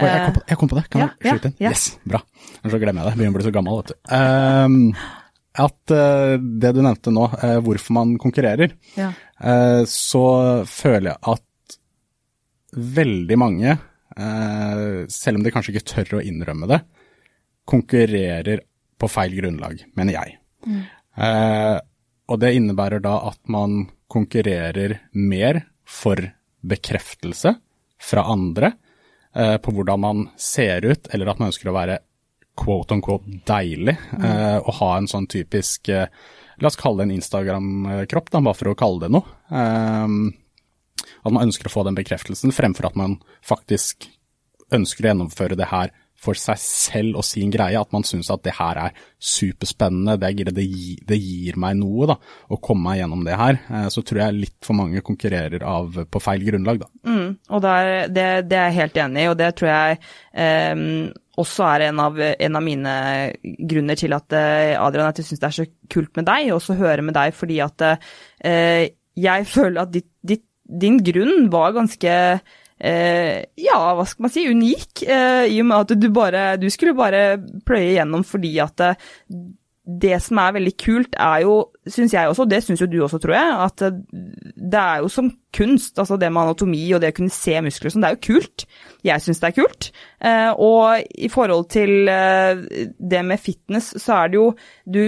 Oi, 0.00 0.08
jeg, 0.08 0.20
kom 0.24 0.36
på, 0.36 0.44
jeg, 0.48 0.58
kom 0.60 0.70
på, 0.70 0.76
det, 0.78 0.86
kan 0.88 1.02
jeg 1.02 1.10
skyte 1.34 1.50
inn? 1.50 1.56
Ja, 1.58 1.66
ja. 1.66 1.72
Yes, 1.74 1.88
bra. 2.08 2.22
Så 2.64 2.78
glemmer 2.80 3.02
jeg 3.02 3.10
det, 3.10 3.18
begynner 3.18 3.34
å 3.34 3.36
bli 3.36 3.44
så 3.44 3.52
gammel, 3.52 3.82
vet 3.82 3.90
du. 3.92 3.98
Um, 4.08 4.78
at 5.52 5.92
uh, 5.92 6.36
det 6.40 6.70
du 6.72 6.80
nevnte 6.80 7.12
nå, 7.12 7.26
uh, 7.28 7.58
hvorfor 7.60 7.96
man 7.98 8.14
konkurrerer, 8.20 8.72
ja. 8.96 9.10
uh, 9.44 9.82
så 9.88 10.24
føler 10.64 11.10
jeg 11.10 11.20
at 11.34 11.76
veldig 12.72 13.36
mange, 13.36 13.76
selv 14.12 15.38
om 15.38 15.44
de 15.44 15.52
kanskje 15.54 15.72
ikke 15.72 15.88
tør 15.88 16.18
å 16.18 16.22
innrømme 16.26 16.68
det, 16.70 16.78
konkurrerer 17.68 18.62
på 19.00 19.08
feil 19.10 19.34
grunnlag, 19.38 19.84
mener 19.98 20.18
jeg. 20.18 20.38
Mm. 20.62 20.82
og 22.30 22.36
det 22.38 22.52
innebærer 22.54 23.00
da 23.02 23.16
at 23.32 23.40
man 23.50 23.88
konkurrerer 24.12 24.94
mer 25.18 25.58
for 25.82 26.22
bekreftelse 26.62 27.50
fra 27.98 28.22
andre 28.30 28.70
på 29.32 29.74
hvordan 29.74 30.02
man 30.04 30.22
ser 30.38 30.86
ut, 30.86 31.08
eller 31.10 31.32
at 31.32 31.40
man 31.42 31.50
ønsker 31.50 31.72
å 31.72 31.74
være 31.74 31.98
quote 32.58 32.94
on 32.94 33.02
quote 33.02 33.40
deilig 33.48 33.96
mm. 34.12 34.22
uh, 34.24 34.58
å 34.60 34.76
ha 34.80 34.92
en 34.98 35.10
sånn 35.10 35.28
typisk 35.30 35.92
eh, 35.92 36.08
La 36.60 36.68
oss 36.68 36.76
kalle 36.78 37.00
det 37.00 37.08
en 37.08 37.14
Instagram-kropp, 37.16 38.28
bare 38.30 38.54
for 38.54 38.70
å 38.70 38.74
kalle 38.78 39.00
det 39.02 39.08
noe. 39.10 39.24
Um, 39.48 40.28
at 41.22 41.32
man 41.32 41.46
ønsker 41.48 41.68
å 41.68 41.72
få 41.72 41.86
den 41.86 41.98
bekreftelsen, 41.98 42.54
fremfor 42.54 42.90
at 42.90 42.98
man 42.98 43.18
faktisk 43.46 44.08
ønsker 44.72 45.04
å 45.04 45.12
gjennomføre 45.12 45.58
det 45.58 45.68
her 45.72 45.92
for 46.22 46.38
seg 46.38 46.58
selv 46.62 47.18
og 47.18 47.26
sin 47.26 47.50
greie, 47.50 47.78
at 47.78 47.90
man 47.94 48.04
syns 48.06 48.30
at 48.30 48.44
det 48.46 48.54
her 48.54 48.78
er 48.78 48.98
superspennende, 49.18 50.14
det, 50.22 50.52
det, 50.54 50.66
det, 51.08 51.18
gir 51.18 51.58
meg 51.60 51.80
noe, 51.80 52.12
da, 52.12 52.16
å 52.46 52.58
komme 52.62 52.86
meg 52.86 53.00
gjennom 53.00 53.24
det 53.26 53.38
her. 53.38 53.58
Så 53.90 54.04
tror 54.06 54.22
jeg 54.22 54.36
litt 54.38 54.58
for 54.62 54.78
mange 54.78 55.02
konkurrerer 55.04 55.64
av 55.66 55.98
på 56.06 56.22
feil 56.22 56.46
grunnlag, 56.46 56.84
da. 56.84 56.90
Mm, 57.08 57.26
og 57.50 57.64
det 57.64 57.74
er, 57.80 57.90
det, 58.06 58.28
det, 58.52 58.60
er 58.60 58.70
jeg 58.70 58.78
helt 58.78 59.02
enig 59.06 59.24
i, 59.24 59.32
og 59.32 59.36
det 59.40 59.50
tror 59.58 59.72
jeg 59.72 59.98
um, 60.78 60.86
også 61.42 61.66
er 61.72 61.86
en 61.88 62.00
av, 62.04 62.22
en 62.22 62.60
av, 62.60 62.64
mine 62.70 62.94
grunner 63.72 63.98
til 63.98 64.14
at 64.14 64.34
eh, 64.36 64.76
Adrian, 64.76 65.08
at 65.08 65.18
jeg 65.18 65.30
syns 65.30 65.42
det 65.42 65.48
er 65.48 65.58
så 65.58 65.68
kult 65.90 66.14
med 66.20 66.28
deg, 66.28 66.50
og 66.50 66.60
også 66.60 66.78
høre 66.78 67.02
med 67.02 67.16
deg, 67.16 67.34
fordi 67.34 67.58
at 67.64 67.86
eh, 67.88 68.92
jeg 69.18 69.46
føler 69.48 69.82
at 69.82 69.94
ditt, 69.94 70.10
ditt, 70.22 70.46
din 70.80 71.00
grunn 71.04 71.48
var 71.52 71.74
ganske 71.76 72.12
eh, 72.12 73.38
ja, 73.60 73.80
hva 73.96 74.06
skal 74.08 74.26
man 74.26 74.34
si, 74.34 74.46
unik, 74.48 75.02
eh, 75.06 75.46
i 75.52 75.58
og 75.62 75.68
med 75.70 75.78
at 75.84 75.96
du 76.00 76.08
bare 76.14 76.44
Du 76.60 76.68
skulle 76.72 76.96
bare 76.98 77.36
pløye 77.66 77.96
gjennom 77.96 78.24
fordi 78.26 78.56
at 78.62 78.86
eh, 78.86 79.10
det 79.82 80.14
som 80.22 80.38
er 80.38 80.54
veldig 80.54 80.72
kult, 80.78 81.16
er 81.18 81.40
jo, 81.42 81.54
syns 81.90 82.12
jeg 82.14 82.30
også, 82.30 82.44
og 82.44 82.50
det 82.52 82.60
syns 82.62 82.82
jo 82.84 82.86
du 82.86 83.00
også, 83.02 83.18
tror 83.18 83.34
jeg, 83.34 83.54
at 83.64 83.82
det 84.54 84.78
er 84.78 85.00
jo 85.02 85.10
som 85.10 85.30
kunst. 85.54 85.98
Altså 85.98 86.18
det 86.20 86.30
med 86.30 86.44
anatomi 86.44 86.84
og 86.94 87.02
det 87.02 87.10
å 87.10 87.16
kunne 87.16 87.34
se 87.34 87.56
muskler 87.66 87.90
og 87.90 87.96
sånn, 87.96 88.04
det 88.04 88.12
er 88.12 88.16
jo 88.16 88.22
kult. 88.28 88.66
Jeg 89.02 89.24
syns 89.24 89.42
det 89.42 89.48
er 89.50 89.56
kult. 89.56 89.90
Eh, 90.22 90.50
og 90.54 91.18
i 91.26 91.30
forhold 91.32 91.66
til 91.74 92.10
eh, 92.12 92.62
det 92.94 93.24
med 93.26 93.42
fitness, 93.42 93.90
så 93.98 94.20
er 94.20 94.30
det 94.30 94.38
jo 94.38 94.48
Du 94.86 95.02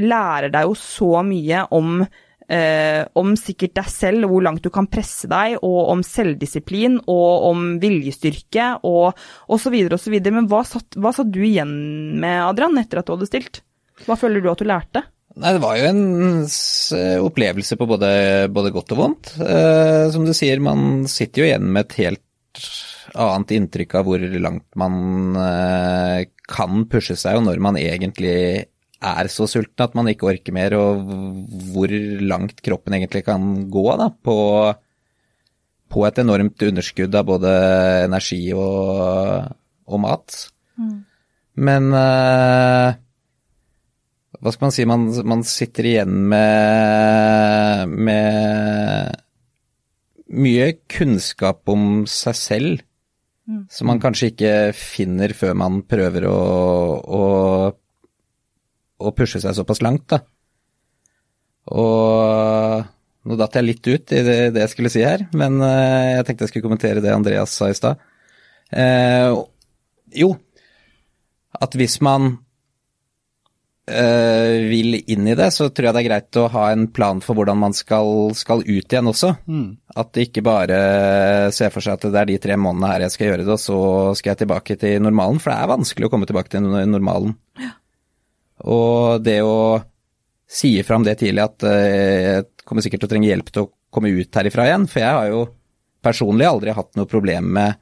lærer 0.00 0.50
deg 0.50 0.70
jo 0.70 0.74
så 0.78 1.20
mye 1.22 1.66
om 1.76 2.00
eh, 2.50 3.02
om 3.18 3.34
sikkert 3.38 3.76
deg 3.78 3.88
selv, 3.92 4.28
hvor 4.30 4.44
langt 4.44 4.64
du 4.64 4.70
kan 4.74 4.88
presse 4.90 5.30
deg, 5.30 5.58
og 5.62 5.92
om 5.94 6.04
selvdisiplin, 6.06 7.00
og 7.10 7.48
om 7.50 7.64
viljestyrke, 7.82 8.74
og 8.86 9.14
osv. 9.54 9.78
osv. 9.96 10.18
Men 10.28 10.50
hva 10.50 10.64
satt, 10.68 10.98
hva 10.98 11.14
satt 11.16 11.32
du 11.34 11.42
igjen 11.44 11.74
med, 12.20 12.40
Adrian, 12.50 12.78
etter 12.80 13.00
at 13.00 13.08
du 13.08 13.16
hadde 13.16 13.30
stilt? 13.30 13.64
Hva 14.04 14.18
føler 14.18 14.42
du 14.42 14.50
at 14.50 14.62
du 14.62 14.68
lærte? 14.68 15.04
Nei, 15.34 15.50
det 15.56 15.62
var 15.64 15.78
jo 15.78 15.86
en 15.88 17.24
opplevelse 17.26 17.78
på 17.78 17.88
både, 17.90 18.10
både 18.54 18.70
godt 18.74 18.92
og 18.94 19.00
vondt. 19.00 19.32
Eh, 19.42 20.04
som 20.14 20.26
du 20.26 20.30
sier, 20.36 20.62
man 20.62 21.08
sitter 21.10 21.42
jo 21.42 21.48
igjen 21.48 21.66
med 21.74 21.88
et 21.88 21.98
helt 22.04 22.22
annet 23.14 23.54
inntrykk 23.56 23.96
av 23.98 24.06
hvor 24.06 24.22
langt 24.42 24.66
man 24.78 24.94
eh, 25.38 26.20
kan 26.50 26.84
pushe 26.90 27.16
seg, 27.18 27.38
og 27.38 27.48
når 27.48 27.62
man 27.62 27.78
egentlig 27.80 28.36
er 29.02 29.28
så 29.32 29.46
sulten 29.50 29.84
at 29.84 29.94
man 29.98 30.08
ikke 30.10 30.28
orker 30.30 30.54
mer, 30.54 30.76
og 30.78 31.04
hvor 31.74 31.92
langt 32.22 32.62
kroppen 32.64 32.96
egentlig 32.96 33.24
kan 33.26 33.66
gå 33.72 33.86
da, 34.00 34.10
på, 34.10 34.36
på 35.92 36.06
et 36.08 36.20
enormt 36.22 36.62
underskudd 36.68 37.14
av 37.18 37.28
både 37.28 37.54
energi 38.04 38.42
og, 38.56 39.50
og 39.86 40.04
mat. 40.04 40.38
Mm. 40.80 40.96
Men 41.64 41.90
uh, 41.94 42.94
hva 44.40 44.52
skal 44.52 44.66
man 44.66 44.74
si, 44.76 44.84
man, 44.88 45.06
man 45.24 45.44
sitter 45.48 45.86
igjen 45.88 46.16
med, 46.32 47.94
med 48.08 49.14
mye 50.34 50.66
kunnskap 50.90 51.62
om 51.72 52.04
seg 52.10 52.36
selv. 52.36 52.82
Mm. 53.44 53.64
Som 53.72 53.90
man 53.92 54.00
kanskje 54.00 54.30
ikke 54.32 54.52
finner 54.76 55.34
før 55.36 55.56
man 55.60 55.82
prøver 55.88 56.26
å, 56.30 56.36
å 57.04 57.22
å 59.00 59.12
pushe 59.16 59.40
seg 59.42 59.56
såpass 59.56 59.82
langt, 59.84 60.06
da. 60.12 60.20
Og 61.74 62.84
nå 63.24 63.36
datt 63.40 63.56
jeg 63.56 63.64
litt 63.64 63.86
ut 63.88 64.12
i 64.12 64.20
det, 64.20 64.38
det, 64.52 64.64
jeg 64.66 64.72
skulle 64.74 64.92
si 64.92 65.04
her, 65.04 65.26
men 65.36 65.56
uh, 65.62 66.18
jeg 66.18 66.24
tenkte 66.28 66.44
jeg 66.44 66.52
skulle 66.52 66.68
kommentere 66.68 67.04
det 67.04 67.14
Andreas 67.14 67.54
sa 67.56 67.70
i 67.72 67.76
stad. 67.76 68.00
Uh, 68.68 69.44
jo, 70.14 70.34
at 71.56 71.76
hvis 71.78 71.96
man 72.04 72.34
uh, 73.88 74.56
vil 74.68 74.98
inn 75.00 75.30
i 75.30 75.36
det, 75.38 75.48
så 75.56 75.70
tror 75.70 75.88
jeg 75.88 75.96
det 75.96 76.02
er 76.02 76.08
greit 76.10 76.40
å 76.42 76.50
ha 76.52 76.66
en 76.74 76.84
plan 76.92 77.22
for 77.24 77.38
hvordan 77.38 77.62
man 77.62 77.76
skal, 77.76 78.34
skal 78.36 78.60
ut 78.66 78.68
igjen 78.92 79.08
også. 79.08 79.32
Mm. 79.48 79.68
At 79.96 80.12
det 80.12 80.28
ikke 80.28 80.44
bare 80.44 80.78
ser 81.56 81.72
for 81.72 81.80
seg 81.84 81.96
at 81.96 82.04
det 82.10 82.20
er 82.20 82.28
de 82.34 82.42
tre 82.44 82.58
månedene 82.60 82.92
her 82.92 83.06
jeg 83.06 83.16
skal 83.16 83.30
gjøre 83.30 83.46
det, 83.46 83.56
og 83.56 83.62
så 83.62 83.78
skal 84.20 84.34
jeg 84.34 84.42
tilbake 84.44 84.76
til 84.84 85.00
normalen. 85.06 85.40
For 85.40 85.54
det 85.54 85.62
er 85.62 85.72
vanskelig 85.72 86.10
å 86.10 86.12
komme 86.12 86.28
tilbake 86.28 86.52
til 86.52 86.68
normalen. 86.68 87.38
Ja. 87.62 87.72
Og 88.62 89.22
det 89.24 89.40
å 89.42 89.82
si 90.46 90.76
fram 90.86 91.04
det 91.06 91.18
tidlig 91.20 91.42
at 91.42 91.64
eh, 91.66 92.26
jeg 92.28 92.46
kommer 92.64 92.84
sikkert 92.84 93.04
til 93.04 93.10
å 93.10 93.12
trenge 93.14 93.30
hjelp 93.30 93.50
til 93.50 93.64
å 93.64 93.70
komme 93.94 94.12
ut 94.14 94.38
herifra 94.38 94.68
igjen, 94.68 94.86
for 94.90 95.02
jeg 95.02 95.18
har 95.18 95.30
jo 95.30 95.42
personlig 96.04 96.46
aldri 96.46 96.74
hatt 96.76 96.92
noe 96.98 97.08
problem 97.10 97.50
med 97.56 97.80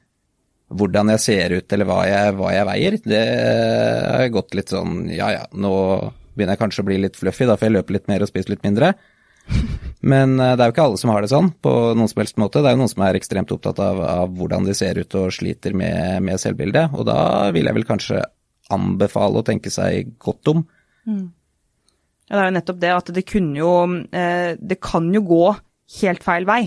hvordan 0.73 1.13
jeg 1.13 1.21
ser 1.21 1.55
ut 1.59 1.75
eller 1.75 1.89
hva 1.89 2.01
jeg, 2.09 2.35
hva 2.39 2.53
jeg 2.55 2.69
veier. 2.69 2.99
Det 3.05 3.23
har 4.09 4.29
gått 4.33 4.55
litt 4.57 4.73
sånn 4.73 5.07
ja 5.13 5.29
ja, 5.35 5.47
nå 5.53 5.73
begynner 6.33 6.57
jeg 6.57 6.63
kanskje 6.63 6.85
å 6.85 6.89
bli 6.89 7.01
litt 7.03 7.19
fluffy, 7.19 7.45
da 7.49 7.59
får 7.59 7.69
jeg 7.69 7.77
løpe 7.77 7.97
litt 7.99 8.09
mer 8.09 8.25
og 8.25 8.31
spise 8.31 8.55
litt 8.55 8.65
mindre. 8.65 8.95
Men 10.13 10.39
eh, 10.41 10.55
det 10.57 10.65
er 10.65 10.71
jo 10.71 10.77
ikke 10.77 10.87
alle 10.89 11.01
som 11.01 11.13
har 11.13 11.25
det 11.25 11.33
sånn 11.33 11.51
på 11.65 11.73
noen 11.99 12.11
som 12.11 12.23
helst 12.23 12.39
måte. 12.41 12.63
Det 12.63 12.71
er 12.71 12.77
jo 12.77 12.83
noen 12.85 12.93
som 12.93 13.05
er 13.05 13.19
ekstremt 13.19 13.53
opptatt 13.55 13.83
av, 13.83 14.01
av 14.07 14.37
hvordan 14.39 14.69
de 14.69 14.77
ser 14.77 15.01
ut 15.03 15.19
og 15.19 15.35
sliter 15.35 15.77
med, 15.77 16.23
med 16.25 16.41
selvbildet. 16.41 16.95
Og 16.97 17.05
da 17.11 17.51
vil 17.55 17.69
jeg 17.69 17.77
vel 17.77 17.89
kanskje 17.89 18.23
anbefale 18.75 19.41
å 19.41 19.47
tenke 19.47 19.73
seg 19.73 20.15
godt 20.23 20.53
om. 20.53 20.65
Mm. 21.09 21.27
Ja, 22.29 22.37
det 22.37 22.43
er 22.43 22.49
jo 22.49 22.57
nettopp 22.57 22.81
det 22.83 22.93
at 22.95 23.13
det 23.13 23.25
kunne 23.29 23.59
jo 23.59 23.71
eh, 24.15 24.53
Det 24.57 24.77
kan 24.81 25.09
jo 25.13 25.25
gå 25.27 25.45
helt 26.01 26.23
feil 26.25 26.47
vei. 26.49 26.63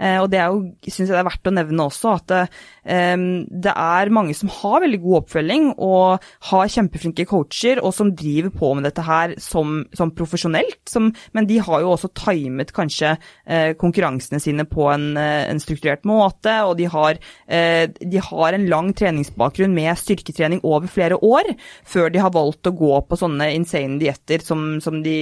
Eh, 0.00 0.18
og 0.22 0.30
det 0.32 0.40
er 0.40 0.48
jo, 0.48 0.62
syns 0.86 1.10
jeg 1.10 1.12
det 1.12 1.20
er 1.20 1.28
verdt 1.28 1.50
å 1.50 1.54
nevne 1.54 1.86
også, 1.90 2.14
at 2.16 2.26
det, 2.30 2.40
eh, 2.88 3.24
det, 3.66 3.74
er 3.74 4.12
mange 4.14 4.34
som 4.36 4.52
har 4.60 4.80
veldig 4.84 5.00
god 5.02 5.18
oppfølging 5.20 5.66
og 5.76 6.30
har 6.50 6.72
kjempeflinke 6.72 7.26
coacher, 7.28 7.82
og 7.84 7.92
som 7.96 8.14
driver 8.16 8.54
på 8.54 8.72
med 8.76 8.88
dette 8.88 9.04
her 9.04 9.36
som, 9.42 9.82
som 9.96 10.14
profesjonelt. 10.16 10.80
Som, 10.88 11.10
men 11.36 11.48
de 11.50 11.60
har 11.62 11.84
jo 11.84 11.92
også 11.94 12.12
timet 12.16 12.72
kanskje 12.76 13.12
eh, 13.44 13.72
konkurransene 13.80 14.40
sine 14.42 14.66
på 14.68 14.88
en, 14.92 15.12
en, 15.20 15.60
strukturert 15.60 16.06
måte, 16.08 16.52
og 16.64 16.76
de 16.78 16.86
har, 16.88 17.18
de 17.50 18.20
har 18.24 18.56
en 18.56 18.64
lang 18.70 18.90
treningsbakgrunn 18.96 19.74
med 19.76 19.98
styrketrening 20.00 20.62
over 20.66 20.88
flere 20.90 21.18
år, 21.20 21.50
før 21.84 22.08
de 22.12 22.22
har 22.22 22.32
valgt 22.32 22.70
å 22.70 22.74
gå 22.76 22.94
på 23.06 23.18
sånne 23.20 23.50
insane 23.56 24.00
dietter 24.00 24.40
som, 24.44 24.78
som 24.82 25.02
de 25.04 25.18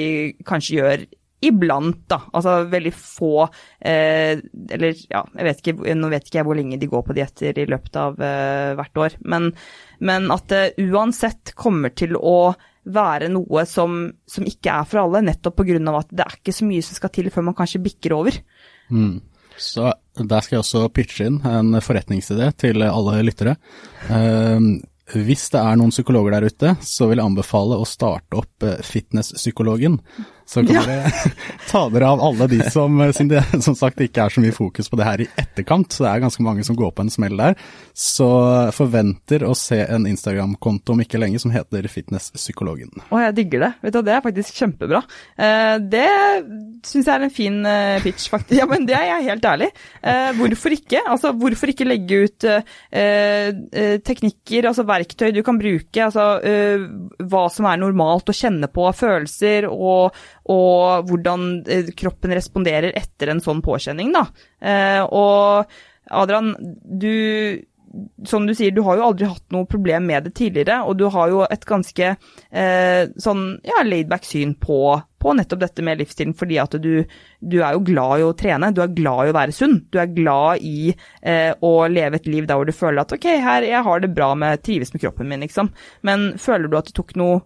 kanskje 0.47 0.79
gjør 0.79 1.05
Iblant, 1.45 2.01
da. 2.11 2.21
Altså 2.35 2.55
veldig 2.71 2.91
få 2.99 3.45
eh, 3.47 4.41
Eller 4.75 4.97
ja, 5.07 5.21
jeg 5.39 5.47
vet 5.47 5.61
ikke, 5.63 5.95
nå 5.95 6.11
vet 6.11 6.27
ikke 6.27 6.41
jeg 6.41 6.49
hvor 6.49 6.59
lenge 6.59 6.81
de 6.81 6.89
går 6.91 7.05
på 7.07 7.15
dietter 7.15 7.61
i 7.63 7.69
løpet 7.71 8.01
av 8.01 8.19
eh, 8.19 8.73
hvert 8.79 9.03
år. 9.05 9.17
Men, 9.31 9.53
men 10.03 10.29
at 10.35 10.49
det 10.51 10.89
uansett 10.89 11.55
kommer 11.59 11.95
til 11.95 12.19
å 12.19 12.55
være 12.89 13.31
noe 13.31 13.65
som, 13.69 14.01
som 14.27 14.47
ikke 14.49 14.81
er 14.81 14.89
for 14.89 15.05
alle, 15.05 15.23
nettopp 15.27 15.61
pga. 15.61 15.79
at 15.99 16.13
det 16.13 16.25
er 16.25 16.39
ikke 16.39 16.57
så 16.57 16.69
mye 16.69 16.85
som 16.85 16.99
skal 16.99 17.13
til 17.15 17.31
før 17.31 17.51
man 17.51 17.59
kanskje 17.59 17.85
bikker 17.85 18.17
over. 18.17 18.39
Mm. 18.89 19.19
Så 19.59 19.91
der 20.19 20.43
skal 20.43 20.57
jeg 20.57 20.65
også 20.65 20.87
pitche 20.95 21.27
inn 21.29 21.41
en 21.47 21.79
forretningsidé 21.83 22.53
til 22.59 22.83
alle 22.87 23.19
lyttere. 23.27 23.59
Uh, 24.09 24.79
hvis 25.17 25.47
det 25.55 25.61
er 25.61 25.79
noen 25.81 25.93
psykologer 25.93 26.35
der 26.37 26.49
ute, 26.51 26.75
så 26.85 27.09
vil 27.09 27.21
jeg 27.21 27.31
anbefale 27.31 27.79
å 27.81 27.87
starte 27.89 28.37
opp 28.37 28.67
eh, 28.67 28.81
Fitnesspsykologen. 28.85 29.97
Så 30.49 30.63
kan 30.65 30.79
ja. 30.79 30.83
dere 30.87 31.11
ta 31.71 31.83
dere 31.93 32.09
av 32.09 32.23
alle 32.25 32.47
de 32.49 32.63
som, 32.73 32.95
som, 33.13 33.29
det 33.29 33.43
som 33.61 33.75
sagt 33.77 34.01
ikke 34.01 34.25
er 34.25 34.33
så 34.33 34.41
mye 34.41 34.55
fokus 34.57 34.89
på 34.89 34.97
det 34.97 35.05
her 35.05 35.21
i 35.21 35.27
etterkant, 35.37 35.93
så 35.93 36.07
det 36.07 36.13
er 36.13 36.23
ganske 36.23 36.45
mange 36.47 36.65
som 36.65 36.79
går 36.79 36.95
på 36.97 37.05
en 37.05 37.13
smell 37.13 37.37
der. 37.37 37.59
Så 37.93 38.29
forventer 38.73 39.45
å 39.45 39.53
se 39.59 39.83
en 39.85 40.07
Instagram-konto 40.09 40.95
om 40.95 41.03
ikke 41.05 41.21
lenge 41.21 41.41
som 41.43 41.53
heter 41.53 41.85
Fitnesspsykologen. 41.93 42.95
Å, 43.11 43.21
jeg 43.27 43.37
digger 43.43 43.67
det. 43.67 43.71
Vet 43.85 43.99
du, 43.99 44.01
Det 44.09 44.15
er 44.15 44.25
faktisk 44.25 44.63
kjempebra. 44.63 45.03
Eh, 45.37 45.75
det 45.85 46.07
syns 46.89 47.11
jeg 47.11 47.13
er 47.13 47.27
en 47.27 47.35
fin 47.35 47.61
pitch, 48.07 48.31
faktisk. 48.33 48.57
Ja, 48.57 48.65
men 48.71 48.89
det 48.89 48.97
er 48.97 49.05
jeg 49.11 49.29
helt 49.29 49.49
ærlig. 49.53 49.71
Hvorfor 50.39 50.79
ikke? 50.79 51.05
Altså, 51.05 51.35
hvorfor 51.37 51.75
ikke 51.75 51.89
legge 51.91 52.23
ut 52.25 52.49
teknikker, 54.09 54.71
altså 54.71 54.87
verktøy 54.89 55.29
du 55.37 55.43
kan 55.45 55.61
bruke, 55.61 56.09
altså 56.09 56.31
hva 57.29 57.45
som 57.53 57.69
er 57.69 57.81
normalt 57.83 58.31
å 58.31 58.37
kjenne 58.37 58.71
på 58.73 58.87
av 58.89 58.97
følelser, 58.97 59.69
og, 59.69 60.17
og 60.49 61.09
hvordan 61.09 61.49
eh, 61.69 61.93
kroppen 61.99 62.35
responderer 62.37 62.97
etter 62.97 63.33
en 63.33 63.43
sånn 63.45 63.63
påkjenning, 63.65 64.15
da. 64.17 64.27
Eh, 64.61 65.03
og 65.05 65.69
Adrian, 66.09 66.55
du 66.83 67.65
som 68.25 68.47
du 68.47 68.55
sier, 68.55 68.73
du 68.75 68.83
har 68.85 68.99
jo 68.99 69.07
aldri 69.07 69.29
hatt 69.29 69.45
noe 69.55 69.67
problem 69.69 70.09
med 70.11 70.27
det 70.29 70.35
tidligere, 70.37 70.83
og 70.85 70.99
du 71.01 71.07
har 71.13 71.31
jo 71.33 71.45
et 71.49 71.65
ganske 71.69 72.09
eh, 72.09 73.03
sånn 73.17 73.45
ja, 73.67 73.81
laidback 73.87 74.27
syn 74.29 74.55
på, 74.61 74.81
på, 75.19 75.35
nettopp 75.37 75.63
dette 75.63 75.85
med 75.87 76.01
livsstilen, 76.03 76.35
fordi 76.39 76.59
at 76.61 76.77
du, 76.83 76.93
du, 77.41 77.59
er 77.63 77.77
jo 77.77 77.85
glad 77.89 78.21
i 78.21 78.27
å 78.27 78.35
trene, 78.39 78.73
du 78.77 78.83
er 78.85 78.93
glad 78.97 79.25
i 79.25 79.33
å 79.33 79.39
være 79.39 79.57
sunn. 79.57 79.79
Du 79.89 80.01
er 80.03 80.13
glad 80.13 80.65
i 80.65 80.93
eh, 80.93 81.53
å 81.55 81.73
leve 81.89 82.21
et 82.21 82.29
liv 82.29 82.49
der 82.49 82.61
hvor 82.61 82.69
du 82.69 82.77
føler 82.77 83.03
at 83.03 83.17
ok, 83.17 83.31
her, 83.45 83.67
jeg 83.69 83.85
har 83.89 84.05
det 84.05 84.13
bra 84.15 84.35
med, 84.39 84.63
trives 84.67 84.93
med 84.95 85.05
kroppen 85.05 85.31
min, 85.31 85.47
liksom. 85.47 85.73
Men 86.07 86.31
føler 86.41 86.69
du 86.69 86.79
at 86.79 86.93
det 86.93 86.97
tok 86.99 87.17
noe, 87.19 87.43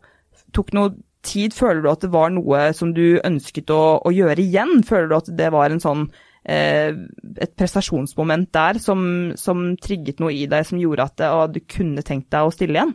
tok 0.56 0.74
noe 0.76 0.94
tid, 1.26 1.54
føler 1.56 1.82
du 1.82 1.88
at 1.92 2.04
det 2.04 2.12
var 2.12 2.32
noe 2.34 2.68
som 2.76 2.92
du 2.96 3.20
ønsket 3.22 3.72
å, 3.72 3.82
å 4.02 4.12
gjøre 4.14 4.42
igjen? 4.42 4.82
Føler 4.86 5.10
du 5.10 5.16
at 5.18 5.32
det 5.38 5.50
var 5.54 5.72
en 5.72 5.82
sånn 5.82 6.06
eh, 6.44 6.92
et 7.38 7.54
prestasjonsmoment 7.58 8.50
der 8.54 8.80
som, 8.82 9.32
som, 9.38 9.72
trigget 9.80 10.22
noe 10.22 10.34
i 10.34 10.46
deg 10.50 10.66
som 10.68 10.80
gjorde 10.80 11.08
at 11.08 11.18
det, 11.22 11.32
du 11.56 11.60
kunne 11.78 12.04
tenkt 12.06 12.30
deg 12.34 12.48
å 12.48 12.54
stille 12.54 12.78
igjen? 12.78 12.94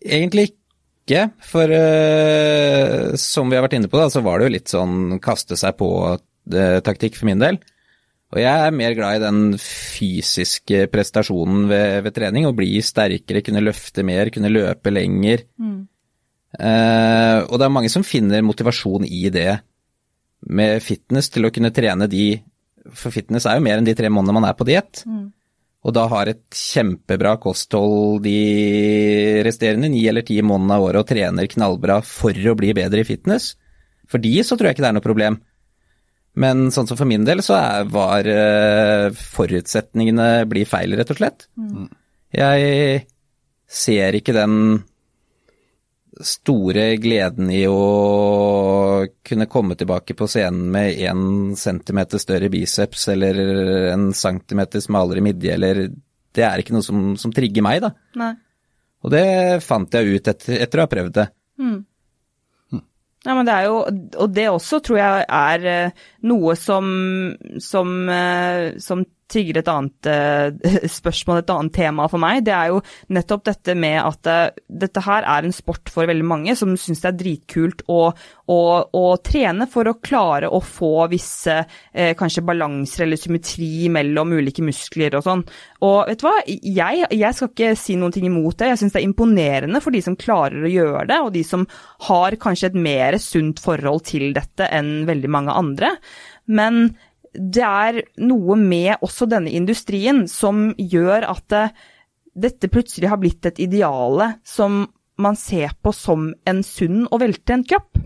Egentlig 0.00 0.52
ikke, 1.04 1.28
for 1.44 1.68
uh, 1.68 3.12
som 3.20 3.50
vi 3.50 3.58
har 3.58 3.66
vært 3.66 3.76
inne 3.76 3.90
på, 3.92 4.00
da, 4.00 4.08
så 4.08 4.24
var 4.24 4.40
det 4.40 4.48
jo 4.48 4.54
litt 4.54 4.72
sånn 4.72 5.18
kaste 5.22 5.58
seg 5.60 5.76
på-taktikk 5.76 7.18
for 7.18 7.28
min 7.28 7.42
del. 7.42 7.60
Og 8.34 8.40
jeg 8.40 8.66
er 8.66 8.74
mer 8.74 8.94
glad 8.96 9.20
i 9.20 9.22
den 9.22 9.58
fysiske 9.62 10.88
prestasjonen 10.90 11.68
ved, 11.70 12.00
ved 12.06 12.16
trening, 12.16 12.48
å 12.48 12.56
bli 12.56 12.80
sterkere, 12.82 13.44
kunne 13.46 13.62
løfte 13.62 14.02
mer, 14.06 14.32
kunne 14.34 14.50
løpe 14.50 14.90
lenger. 14.90 15.44
Mm. 15.60 15.84
Uh, 16.54 17.42
og 17.48 17.58
det 17.58 17.66
er 17.66 17.72
mange 17.74 17.90
som 17.90 18.06
finner 18.06 18.44
motivasjon 18.46 19.06
i 19.08 19.26
det 19.34 19.58
med 20.54 20.82
fitness 20.84 21.30
til 21.32 21.48
å 21.48 21.52
kunne 21.54 21.72
trene 21.74 22.06
de 22.10 22.36
For 22.94 23.14
fitness 23.14 23.46
er 23.48 23.56
jo 23.56 23.64
mer 23.64 23.80
enn 23.80 23.86
de 23.86 23.94
tre 23.96 24.10
månedene 24.12 24.36
man 24.36 24.46
er 24.50 24.56
på 24.58 24.66
diett. 24.68 25.02
Mm. 25.08 25.32
Og 25.84 25.92
da 25.96 26.04
har 26.08 26.28
et 26.28 26.44
kjempebra 26.56 27.34
kosthold 27.40 28.22
de 28.24 29.40
resterende 29.44 29.88
ni 29.92 30.02
eller 30.08 30.24
ti 30.24 30.36
månedene 30.44 30.76
av 30.76 30.84
året 30.84 31.00
og 31.00 31.08
trener 31.08 31.48
knallbra 31.48 31.98
for 32.04 32.36
å 32.36 32.56
bli 32.56 32.72
bedre 32.76 33.00
i 33.00 33.08
fitness. 33.08 33.54
For 34.08 34.20
de 34.20 34.36
så 34.44 34.56
tror 34.56 34.68
jeg 34.68 34.76
ikke 34.76 34.84
det 34.84 34.90
er 34.90 34.96
noe 34.98 35.04
problem. 35.04 35.40
Men 36.40 36.68
sånn 36.74 36.88
som 36.90 36.98
for 36.98 37.08
min 37.08 37.24
del 37.24 37.40
så 37.46 37.56
er, 37.56 37.88
var 37.88 38.26
uh, 38.26 39.16
forutsetningene 39.34 40.44
blir 40.50 40.68
feil, 40.68 40.96
rett 40.98 41.12
og 41.14 41.20
slett. 41.20 41.46
Mm. 41.56 41.88
Jeg 42.34 43.04
ser 43.70 44.18
ikke 44.18 44.34
den 44.36 44.56
store 46.22 46.94
gleden 47.02 47.50
i 47.50 47.64
å 47.66 49.04
kunne 49.26 49.48
komme 49.50 49.74
tilbake 49.78 50.14
på 50.18 50.28
scenen 50.30 50.68
med 50.74 51.00
én 51.02 51.54
centimeter 51.58 52.22
større 52.22 52.50
biceps 52.52 53.08
eller 53.14 53.40
en 53.92 54.12
centimeter 54.14 54.84
smalere 54.84 55.24
midje, 55.24 55.54
eller 55.54 55.86
Det 56.34 56.42
er 56.42 56.58
ikke 56.58 56.74
noe 56.74 56.82
som, 56.82 57.02
som 57.14 57.30
trigger 57.30 57.62
meg, 57.62 57.80
da. 57.84 57.92
Nei. 58.18 58.32
Og 59.04 59.12
det 59.12 59.26
fant 59.62 59.92
jeg 59.94 60.16
ut 60.16 60.30
etter, 60.32 60.56
etter 60.64 60.80
å 60.80 60.86
ha 60.86 60.90
prøvd 60.90 61.12
det. 61.20 61.26
Ja, 63.24 63.32
men 63.32 63.46
det 63.48 63.54
er 63.54 63.68
jo, 63.70 63.76
og 64.20 64.32
det 64.36 64.48
også 64.50 64.80
tror 64.84 64.98
jeg 64.98 65.24
er 65.24 65.68
eh, 65.70 66.02
noe 66.28 66.56
som, 66.60 66.88
som, 67.62 67.94
eh, 68.12 68.74
som 68.84 69.04
trigger 69.34 69.60
et 69.60 69.70
annet 69.70 70.08
uh, 70.10 70.74
spørsmål, 70.98 71.42
et 71.42 71.52
annet 71.54 71.74
tema 71.74 72.06
for 72.10 72.22
meg. 72.22 72.44
Det 72.46 72.54
er 72.56 72.72
jo 72.72 72.80
nettopp 73.14 73.44
dette 73.50 73.76
med 73.78 73.98
at 74.00 74.30
uh, 74.30 74.62
dette 74.84 75.04
her 75.04 75.26
er 75.36 75.46
en 75.46 75.54
sport 75.54 75.92
for 75.92 76.08
veldig 76.10 76.26
mange 76.26 76.56
som 76.58 76.74
syns 76.78 77.02
det 77.04 77.10
er 77.10 77.18
dritkult 77.20 77.84
å, 77.90 78.00
å, 78.10 78.60
å, 78.86 79.04
trene 79.24 79.68
for 79.70 79.90
å 79.90 79.96
klare 80.04 80.50
å 80.50 80.60
få 80.64 81.08
visse 81.12 81.58
uh, 81.64 82.12
kanskje 82.18 82.44
balanser 82.46 83.06
eller 83.06 83.20
symmetri 83.20 83.90
mellom 83.92 84.36
ulike 84.38 84.64
muskler 84.64 85.18
og 85.18 85.26
sånn. 85.26 85.44
Og 85.84 85.98
vet 86.08 86.22
du 86.22 86.26
hva, 86.26 86.36
jeg, 86.48 87.08
jeg 87.12 87.36
skal 87.36 87.50
ikke 87.52 87.72
si 87.78 87.98
noen 88.00 88.14
ting 88.14 88.28
imot 88.28 88.58
det. 88.60 88.72
Jeg 88.72 88.82
syns 88.82 88.94
det 88.94 89.02
er 89.02 89.08
imponerende 89.08 89.82
for 89.84 89.94
de 89.94 90.02
som 90.04 90.18
klarer 90.18 90.64
å 90.64 90.72
gjøre 90.72 91.08
det, 91.10 91.20
og 91.24 91.34
de 91.34 91.44
som 91.46 91.66
har 92.08 92.38
kanskje 92.40 92.72
et 92.72 92.78
mer 92.86 93.18
sunt 93.22 93.60
forhold 93.62 94.06
til 94.08 94.30
dette 94.36 94.68
enn 94.72 95.04
veldig 95.08 95.30
mange 95.32 95.56
andre. 95.64 95.96
Men 96.46 96.86
det 97.34 97.64
er 97.66 98.00
noe 98.22 98.56
med 98.58 99.02
også 99.02 99.28
denne 99.30 99.52
industrien 99.54 100.24
som 100.30 100.68
gjør 100.78 101.26
at 101.32 101.46
det, 101.52 101.64
dette 102.34 102.70
plutselig 102.72 103.10
har 103.10 103.20
blitt 103.22 103.46
et 103.46 103.60
ideale 103.62 104.34
som 104.46 104.84
man 105.20 105.38
ser 105.38 105.74
på 105.82 105.92
som 105.94 106.32
en 106.48 106.62
sunn 106.66 107.04
og 107.06 107.20
veltrent 107.22 107.68
kropp. 107.70 107.98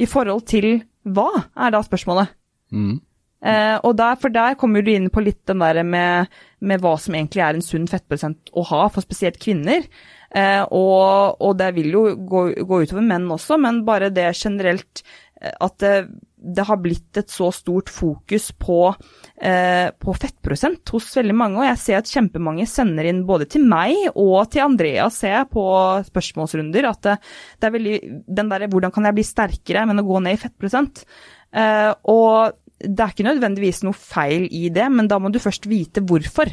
I 0.00 0.08
forhold 0.08 0.46
til 0.48 0.80
hva, 1.04 1.28
er 1.56 1.72
da 1.74 1.80
spørsmålet. 1.84 2.32
Mm. 2.72 3.00
Eh, 3.40 3.76
og 3.88 3.94
der, 3.96 4.16
for 4.20 4.32
der 4.32 4.56
kommer 4.60 4.84
du 4.84 4.90
inn 4.92 5.08
på 5.12 5.22
litt 5.24 5.40
den 5.48 5.62
der 5.64 5.80
med, 5.84 6.32
med, 6.60 6.80
hva 6.80 6.94
som 7.00 7.16
egentlig 7.16 7.44
er 7.44 7.56
en 7.56 7.64
sunn 7.64 7.88
fettprosent 7.88 8.52
å 8.52 8.64
ha, 8.68 8.82
for 8.92 9.04
spesielt 9.04 9.40
kvinner. 9.40 9.86
Eh, 10.30 10.62
og, 10.64 11.40
og, 11.40 11.54
det 11.60 11.70
vil 11.78 11.92
jo 11.96 12.04
gå, 12.16 12.44
gå 12.68 12.82
utover 12.84 13.04
menn 13.04 13.28
også, 13.32 13.58
men 13.60 13.82
bare 13.88 14.12
det 14.14 14.28
generelt 14.36 15.04
eh, 15.40 15.52
at 15.52 15.78
det, 15.82 15.94
det 16.40 16.64
har 16.64 16.78
blitt 16.80 17.18
et 17.20 17.30
så 17.30 17.50
stort 17.52 17.90
fokus 17.92 18.48
på, 18.56 18.94
eh, 19.36 19.90
på, 19.92 20.14
fettprosent 20.16 20.92
hos 20.94 21.10
veldig 21.18 21.36
mange. 21.36 21.60
Og 21.60 21.68
jeg 21.68 21.80
ser 21.82 21.98
at 21.98 22.08
kjempemange 22.10 22.66
sender 22.70 23.10
inn 23.10 23.26
både 23.28 23.48
til 23.50 23.66
meg 23.68 24.08
og 24.14 24.48
til 24.52 24.64
Andrea, 24.64 25.10
ser 25.12 25.36
jeg 25.36 25.50
på 25.52 25.66
spørsmålsrunder, 26.08 26.88
at 26.88 27.02
det, 27.04 27.18
det 27.60 27.68
er 27.68 27.76
veldig 27.76 27.98
den 28.40 28.54
derre 28.54 28.70
'hvordan 28.70 28.94
kan 28.94 29.04
jeg 29.04 29.18
bli 29.18 29.26
sterkere', 29.26 29.86
men 29.86 30.00
å 30.00 30.06
gå 30.08 30.22
ned 30.22 30.38
i 30.38 30.42
fettprosent. 30.46 31.04
Eh, 31.52 31.92
og 32.08 32.56
det 32.80 33.04
er 33.04 33.12
ikke 33.12 33.28
nødvendigvis 33.28 33.82
noe 33.84 33.96
feil 33.96 34.48
i 34.48 34.68
det, 34.72 34.88
men 34.90 35.08
da 35.08 35.18
må 35.20 35.28
du 35.32 35.38
først 35.42 35.68
vite 35.68 36.00
hvorfor. 36.00 36.48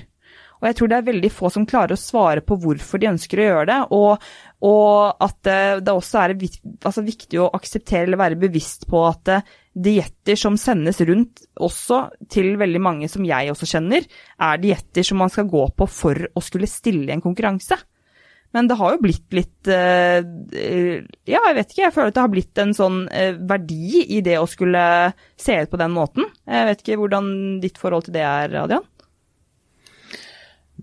Og 0.57 0.65
jeg 0.65 0.77
tror 0.77 0.89
det 0.89 0.97
er 0.97 1.09
veldig 1.11 1.29
få 1.33 1.51
som 1.53 1.67
klarer 1.69 1.93
å 1.93 2.01
svare 2.01 2.41
på 2.45 2.57
hvorfor 2.61 3.01
de 3.01 3.11
ønsker 3.11 3.41
å 3.41 3.45
gjøre 3.45 3.67
det, 3.69 3.77
og, 3.93 4.25
og 4.65 5.23
at 5.23 5.37
det, 5.45 5.59
det 5.85 5.93
også 5.93 6.23
er 6.23 6.33
altså, 6.33 7.05
viktig 7.05 7.41
å 7.43 7.51
akseptere 7.53 8.07
eller 8.07 8.21
være 8.23 8.39
bevisst 8.41 8.87
på 8.89 9.03
at 9.05 9.35
dietter 9.77 10.37
som 10.39 10.57
sendes 10.59 10.99
rundt 11.05 11.43
også 11.61 12.07
til 12.31 12.55
veldig 12.59 12.81
mange 12.81 13.09
som 13.11 13.25
jeg 13.27 13.51
også 13.51 13.69
kjenner, 13.69 14.07
er 14.41 14.63
dietter 14.63 15.05
som 15.05 15.21
man 15.21 15.31
skal 15.33 15.49
gå 15.51 15.67
på 15.77 15.87
for 15.91 16.27
å 16.33 16.43
skulle 16.43 16.69
stille 16.69 17.11
i 17.11 17.15
en 17.15 17.23
konkurranse. 17.23 17.77
Men 18.55 18.69
det 18.69 18.77
har 18.79 18.93
jo 18.95 19.03
blitt 19.03 19.35
litt 19.35 19.69
uh, 19.69 20.23
Ja, 21.27 21.41
jeg 21.49 21.55
vet 21.57 21.71
ikke. 21.73 21.83
Jeg 21.83 21.93
føler 21.93 22.11
at 22.11 22.15
det 22.15 22.23
har 22.23 22.31
blitt 22.31 22.61
en 22.63 22.71
sånn 22.77 23.01
uh, 23.11 23.33
verdi 23.49 24.05
i 24.17 24.21
det 24.25 24.37
å 24.39 24.47
skulle 24.49 24.83
se 25.39 25.57
ut 25.61 25.73
på 25.73 25.79
den 25.81 25.93
måten. 25.93 26.29
Jeg 26.47 26.69
vet 26.69 26.83
ikke 26.83 27.01
hvordan 27.03 27.27
ditt 27.63 27.81
forhold 27.81 28.07
til 28.07 28.15
det 28.15 28.23
er, 28.25 28.55
Adrian? 28.63 28.87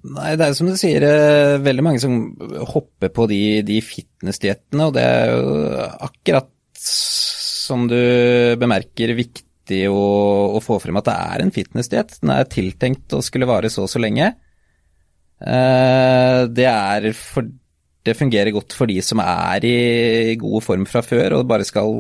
Nei, 0.05 0.35
det 0.37 0.45
er 0.45 0.57
som 0.59 0.69
du 0.69 0.77
sier, 0.77 1.07
uh, 1.09 1.57
veldig 1.65 1.87
mange 1.87 2.03
som 2.05 2.19
hopper 2.75 3.11
på 3.17 3.27
de, 3.33 3.41
de 3.67 3.81
fitnessdiettene, 3.81 4.91
og 4.91 4.99
det 4.99 5.07
er 5.09 5.33
jo 5.33 5.87
akkurat 6.11 6.53
som 7.65 7.89
du 7.89 7.99
bemerker 8.61 9.15
viktig 9.17 9.87
å, 9.89 10.05
å 10.57 10.61
få 10.65 10.79
frem 10.83 11.01
at 11.01 11.09
det 11.09 11.17
er 11.17 11.45
en 11.45 11.55
fitnessdiett. 11.55 12.19
Den 12.21 12.35
er 12.37 12.49
tiltenkt 12.53 13.17
å 13.17 13.23
skulle 13.25 13.49
vare 13.49 13.73
så 13.73 13.87
og 13.87 13.93
så 13.93 14.03
lenge. 14.03 14.35
Det 15.41 16.67
er 16.69 17.09
for 17.17 17.49
det 18.05 18.17
fungerer 18.19 18.53
godt 18.53 18.75
for 18.77 18.91
de 18.91 18.99
som 19.05 19.21
er 19.25 19.65
i 19.65 20.35
god 20.41 20.65
form 20.65 20.85
fra 20.89 21.01
før 21.05 21.39
og 21.39 21.49
bare 21.49 21.65
skal 21.65 21.95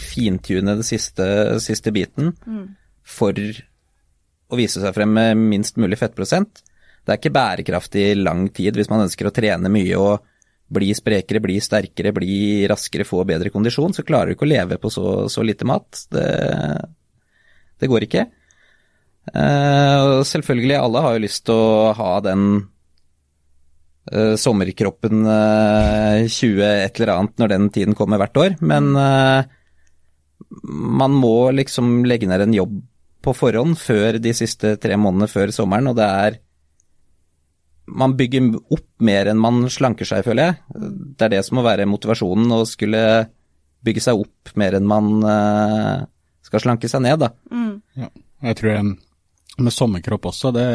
fintune 0.00 0.76
den 0.76 0.84
siste, 0.84 1.26
siste 1.64 1.92
biten 1.96 2.34
mm. 2.36 2.66
for 3.00 3.36
å 3.36 4.58
vise 4.58 4.82
seg 4.82 4.94
frem 4.94 5.14
med 5.16 5.40
minst 5.40 5.80
mulig 5.80 5.98
fettprosent. 6.00 6.60
Det 7.06 7.14
er 7.14 7.20
ikke 7.20 7.34
bærekraftig 7.34 8.06
lang 8.20 8.50
tid 8.54 8.76
hvis 8.76 8.90
man 8.92 9.06
ønsker 9.06 9.30
å 9.30 9.34
trene 9.34 9.72
mye 9.72 9.96
og 9.96 10.26
bli 10.66 10.90
sprekere, 10.94 11.40
bli 11.42 11.60
sterkere, 11.62 12.12
bli 12.16 12.66
raskere, 12.68 13.06
få 13.06 13.22
bedre 13.28 13.52
kondisjon, 13.54 13.94
så 13.94 14.04
klarer 14.06 14.32
du 14.32 14.36
ikke 14.36 14.46
å 14.48 14.50
leve 14.50 14.78
på 14.82 14.90
så, 14.90 15.28
så 15.30 15.44
lite 15.46 15.68
mat. 15.68 16.06
Det, 16.10 16.26
det 17.80 17.90
går 17.90 18.06
ikke. 18.08 18.26
Uh, 19.34 20.22
selvfølgelig, 20.26 20.78
alle 20.78 21.02
har 21.02 21.14
jo 21.16 21.22
lyst 21.24 21.44
til 21.48 21.58
å 21.58 21.92
ha 21.98 22.10
den 22.22 22.42
uh, 24.12 24.34
sommerkroppen 24.38 25.26
uh, 25.26 26.22
eh, 26.22 26.26
20 26.30 26.62
et 26.62 27.00
eller 27.00 27.14
annet 27.16 27.42
når 27.42 27.54
den 27.54 27.70
tiden 27.74 27.98
kommer 27.98 28.22
hvert 28.22 28.42
år, 28.42 28.58
men 28.62 28.92
man 30.62 31.14
må 31.16 31.50
liksom 31.56 32.04
legge 32.06 32.28
ned 32.30 32.44
en 32.44 32.54
jobb 32.54 32.76
på 33.24 33.32
forhånd 33.34 33.74
før 33.80 34.20
de 34.22 34.34
siste 34.36 34.76
tre 34.78 34.98
månedene 35.00 35.30
før 35.30 35.50
sommeren, 35.54 35.90
og 35.90 35.96
det 35.98 36.06
er 36.06 36.38
man 37.86 38.16
bygger 38.18 38.52
opp 38.74 38.88
mer 39.06 39.30
enn 39.30 39.40
man 39.40 39.64
slanker 39.72 40.08
seg, 40.08 40.24
føler 40.26 40.50
jeg. 40.50 40.84
Det 41.16 41.28
er 41.28 41.34
det 41.36 41.42
som 41.46 41.60
må 41.60 41.66
være 41.66 41.88
motivasjonen, 41.88 42.52
å 42.54 42.64
skulle 42.68 43.00
bygge 43.86 44.02
seg 44.02 44.22
opp 44.24 44.54
mer 44.58 44.78
enn 44.78 44.88
man 44.90 45.10
skal 46.46 46.62
slanke 46.62 46.90
seg 46.90 47.04
ned, 47.06 47.20
da. 47.22 47.30
Mm. 47.50 47.76
Ja, 47.98 48.10
jeg 48.50 48.58
tror 48.58 48.72
jeg 48.72 48.96
med 49.56 49.72
sommerkropp 49.72 50.26
også, 50.28 50.50
det 50.52 50.66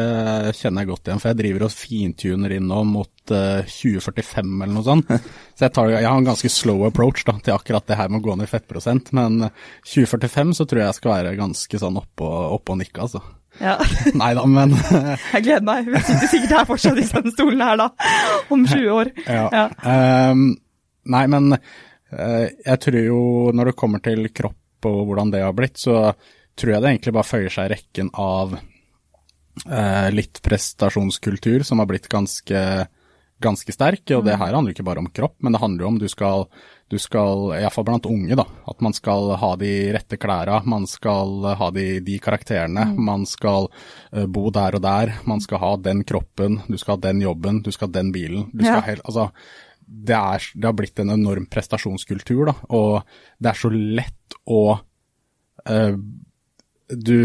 kjenner 0.58 0.82
jeg 0.82 0.90
godt 0.90 1.08
igjen. 1.08 1.20
For 1.22 1.30
jeg 1.30 1.38
driver 1.38 1.66
og 1.68 1.74
fintuner 1.74 2.54
inn 2.56 2.66
nå 2.70 2.80
mot 2.88 3.34
uh, 3.34 3.60
eh, 3.60 3.68
2045 3.70 4.56
eller 4.56 4.72
noe 4.74 4.86
sånt. 4.86 5.12
Så 5.56 5.68
jeg, 5.68 5.74
tar, 5.76 5.92
jeg, 5.92 6.08
har 6.08 6.18
en 6.18 6.26
ganske 6.26 6.50
slow 6.50 6.82
approach 6.88 7.22
da, 7.28 7.36
til 7.44 7.54
akkurat 7.54 7.86
det 7.86 7.98
her 8.00 8.10
med 8.10 8.22
å 8.22 8.26
gå 8.26 8.36
ned 8.38 8.48
i 8.48 8.50
fettprosent. 8.50 9.12
Men 9.14 9.44
2045 9.86 10.56
så 10.58 10.66
tror 10.66 10.82
jeg 10.82 10.90
jeg 10.90 10.98
skal 10.98 11.14
være 11.14 11.36
ganske 11.38 11.82
sånn 11.84 12.00
oppe 12.00 12.26
og, 12.26 12.58
oppe 12.58 12.74
og 12.74 12.82
nikke, 12.82 13.06
altså. 13.06 13.22
Ja. 13.60 13.76
Nei 14.20 14.32
da, 14.38 14.46
men 14.48 14.74
Jeg 15.34 15.44
gleder 15.44 15.66
meg. 15.66 15.90
Vi 15.92 16.02
sitter 16.06 16.30
sikkert 16.30 16.56
her 16.56 16.68
fortsatt 16.68 17.00
i 17.02 17.06
denne 17.10 17.34
stolen 17.34 17.64
her 17.64 17.78
da, 17.80 17.88
om 18.54 18.66
20 18.66 18.90
år. 18.96 19.12
Ja. 19.26 19.46
ja. 19.52 19.66
Um, 20.32 20.48
nei, 21.12 21.22
men 21.30 21.56
uh, 21.56 22.46
jeg 22.48 22.82
tror 22.86 23.00
jo 23.02 23.22
når 23.54 23.72
det 23.72 23.78
kommer 23.78 24.02
til 24.04 24.28
kropp 24.34 24.88
og 24.88 25.02
hvordan 25.08 25.30
det 25.34 25.44
har 25.44 25.54
blitt, 25.56 25.78
så 25.78 26.10
tror 26.58 26.74
jeg 26.74 26.82
det 26.82 26.92
egentlig 26.92 27.14
bare 27.16 27.28
føyer 27.28 27.52
seg 27.52 27.68
i 27.68 27.74
rekken 27.76 28.10
av 28.18 28.56
uh, 28.56 30.08
litt 30.14 30.42
prestasjonskultur 30.44 31.64
som 31.66 31.82
har 31.82 31.90
blitt 31.90 32.08
ganske, 32.12 32.64
ganske 33.42 33.74
sterk. 33.74 34.04
Og 34.16 34.22
det 34.26 34.36
mm. 34.36 34.40
her 34.42 34.54
handler 34.56 34.74
ikke 34.74 34.86
bare 34.86 35.02
om 35.02 35.10
kropp, 35.14 35.36
men 35.42 35.54
det 35.54 35.62
handler 35.62 35.84
jo 35.84 35.90
om 35.90 35.98
du 36.00 36.06
skal, 36.10 36.46
du 36.92 36.98
skal 37.00 37.52
iallfall 37.58 37.86
blant 37.88 38.08
unge, 38.10 38.36
da, 38.38 38.46
at 38.70 38.84
man 38.84 38.96
skal 38.96 39.34
ha 39.40 39.50
de 39.60 39.72
rette 39.96 40.18
klærne, 40.20 40.62
man 40.68 40.86
skal 40.90 41.50
ha 41.58 41.70
de, 41.74 41.86
de 42.04 42.18
karakterene, 42.22 42.88
mm. 42.92 43.02
man 43.10 43.26
skal 43.28 43.68
uh, 43.68 44.24
bo 44.26 44.48
der 44.54 44.78
og 44.78 44.84
der, 44.84 45.14
man 45.28 45.42
skal 45.44 45.62
ha 45.62 45.74
den 45.82 46.04
kroppen, 46.08 46.62
du 46.68 46.78
skal 46.80 46.96
ha 46.96 47.04
den 47.08 47.22
jobben, 47.24 47.62
du 47.64 47.72
skal 47.74 47.90
ha 47.90 47.98
den 47.98 48.14
bilen. 48.14 48.48
Du 48.52 48.64
skal 48.64 48.80
ja. 48.80 48.88
helt, 48.92 49.06
altså, 49.08 49.30
det, 49.86 50.16
er, 50.18 50.50
det, 50.54 50.66
har 50.68 50.76
blitt 50.78 51.02
en 51.02 51.14
enorm 51.14 51.46
prestasjonskultur, 51.52 52.46
da, 52.52 52.58
og 52.72 53.02
det 53.42 53.52
er 53.52 53.62
så 53.62 53.72
lett 53.72 54.40
å 54.50 54.62
uh, 54.78 55.96
du, 56.96 57.18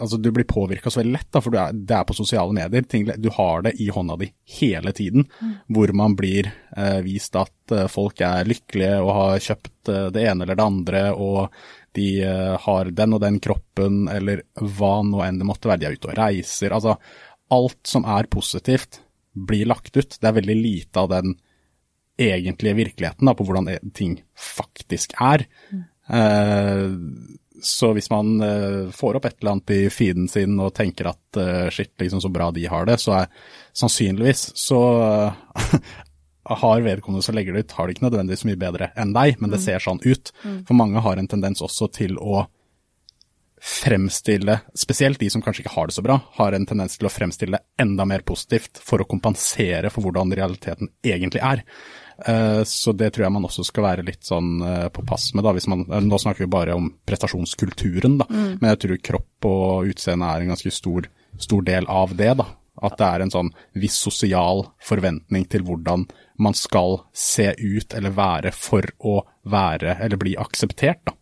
altså 0.00 0.16
du 0.16 0.30
blir 0.34 0.46
påvirka 0.48 0.90
så 0.90 1.00
veldig 1.00 1.14
lett, 1.14 1.28
da, 1.32 1.42
for 1.44 1.56
er, 1.56 1.72
det 1.74 1.96
er 1.96 2.06
på 2.08 2.16
sosiale 2.16 2.54
medier. 2.54 2.84
Ting, 2.88 3.08
du 3.16 3.28
har 3.34 3.64
det 3.66 3.74
i 3.80 3.88
hånda 3.94 4.16
di 4.20 4.30
hele 4.58 4.92
tiden, 4.96 5.26
mm. 5.40 5.54
hvor 5.74 5.92
man 5.96 6.16
blir 6.18 6.50
eh, 6.76 7.00
vist 7.06 7.36
at 7.38 7.74
eh, 7.74 7.88
folk 7.92 8.20
er 8.24 8.48
lykkelige 8.48 9.00
og 9.02 9.12
har 9.16 9.44
kjøpt 9.48 9.92
eh, 9.92 10.06
det 10.14 10.24
ene 10.28 10.46
eller 10.46 10.58
det 10.58 10.66
andre, 10.66 11.02
og 11.14 11.54
de 11.98 12.08
eh, 12.26 12.54
har 12.66 12.92
den 12.94 13.16
og 13.16 13.24
den 13.24 13.40
kroppen, 13.44 14.06
eller 14.12 14.44
hva 14.60 14.94
nå 15.06 15.24
enn 15.24 15.40
det 15.40 15.48
måtte 15.48 15.70
være. 15.70 15.82
De 15.82 15.90
er 15.90 15.98
ute 15.98 16.12
og 16.12 16.18
reiser. 16.18 16.76
Altså, 16.76 16.96
alt 17.54 17.80
som 17.88 18.06
er 18.08 18.30
positivt, 18.30 19.02
blir 19.32 19.68
lagt 19.70 19.94
ut. 19.96 20.18
Det 20.18 20.28
er 20.28 20.40
veldig 20.40 20.58
lite 20.58 21.04
av 21.04 21.12
den 21.12 21.36
egentlige 22.18 22.74
virkeligheten 22.80 23.28
da, 23.28 23.34
på 23.38 23.46
hvordan 23.46 23.92
ting 23.94 24.18
faktisk 24.34 25.14
er. 25.22 25.44
Mm. 25.70 25.84
Eh, 27.58 27.62
så 27.62 27.92
hvis 27.92 28.10
man 28.10 28.40
uh, 28.42 28.90
får 28.94 29.18
opp 29.18 29.28
et 29.28 29.38
eller 29.40 29.56
annet 29.56 29.70
i 29.74 29.80
feeden 29.90 30.28
sin 30.28 30.58
og 30.60 30.74
tenker 30.74 31.10
at 31.10 31.38
uh, 31.38 31.70
shit, 31.70 31.92
liksom 32.00 32.22
så 32.22 32.30
bra 32.32 32.50
de 32.54 32.66
har 32.66 32.86
det, 32.86 32.98
så 33.02 33.16
er 33.22 33.32
sannsynligvis 33.76 34.52
så 34.58 34.82
uh, 35.02 35.80
har 36.62 36.84
vedkommende 36.86 37.24
som 37.24 37.34
legger 37.34 37.52
det 37.52 37.66
ut, 37.66 37.74
har 37.76 37.86
det 37.86 37.96
ikke 37.96 38.06
nødvendigvis 38.08 38.46
mye 38.48 38.60
bedre 38.60 38.92
enn 38.96 39.12
deg, 39.16 39.40
men 39.40 39.52
det 39.52 39.60
ser 39.60 39.82
sånn 39.84 40.00
ut. 40.06 40.30
For 40.64 40.72
mange 40.78 41.02
har 41.04 41.20
en 41.20 41.28
tendens 41.28 41.60
også 41.64 41.90
til 41.92 42.16
å 42.16 42.46
fremstille, 43.60 44.60
spesielt 44.74 45.20
de 45.20 45.28
som 45.30 45.42
kanskje 45.42 45.64
ikke 45.64 45.74
har 45.74 45.90
det 45.90 45.96
så 45.96 46.04
bra, 46.06 46.18
har 46.38 46.54
en 46.54 46.66
tendens 46.66 46.96
til 46.96 47.08
å 47.08 47.12
fremstille 47.12 47.60
enda 47.80 48.06
mer 48.08 48.22
positivt 48.26 48.78
for 48.80 49.02
å 49.02 49.08
kompensere 49.08 49.90
for 49.92 50.06
hvordan 50.06 50.32
realiteten 50.38 50.92
egentlig 51.04 51.42
er. 51.44 51.64
Eh, 52.26 52.62
så 52.64 52.92
det 52.92 53.12
tror 53.14 53.26
jeg 53.26 53.34
man 53.34 53.46
også 53.46 53.64
skal 53.66 53.84
være 53.84 54.06
litt 54.06 54.26
sånn 54.26 54.58
eh, 54.66 54.86
på 54.94 55.04
pass 55.06 55.30
med, 55.34 55.44
da. 55.46 55.54
Hvis 55.54 55.68
man, 55.70 55.84
eh, 55.86 56.02
nå 56.02 56.18
snakker 56.18 56.44
vi 56.44 56.50
bare 56.50 56.74
om 56.74 56.90
prestasjonskulturen, 57.06 58.18
da. 58.22 58.26
Men 58.30 58.72
jeg 58.72 58.80
tror 58.84 59.02
kropp 59.10 59.48
og 59.50 59.92
utseende 59.92 60.30
er 60.30 60.44
en 60.44 60.54
ganske 60.54 60.72
stor, 60.74 61.06
stor 61.38 61.68
del 61.68 61.86
av 61.90 62.16
det, 62.18 62.32
da. 62.40 62.48
At 62.82 62.98
det 62.98 63.06
er 63.06 63.24
en 63.24 63.34
sånn 63.34 63.52
viss 63.78 63.96
sosial 63.98 64.64
forventning 64.86 65.46
til 65.50 65.64
hvordan 65.66 66.06
man 66.38 66.54
skal 66.54 67.00
se 67.10 67.50
ut 67.58 67.94
eller 67.98 68.14
være 68.14 68.52
for 68.54 68.86
å 69.02 69.20
være 69.50 69.96
eller 70.04 70.20
bli 70.20 70.36
akseptert, 70.38 71.02
da. 71.06 71.14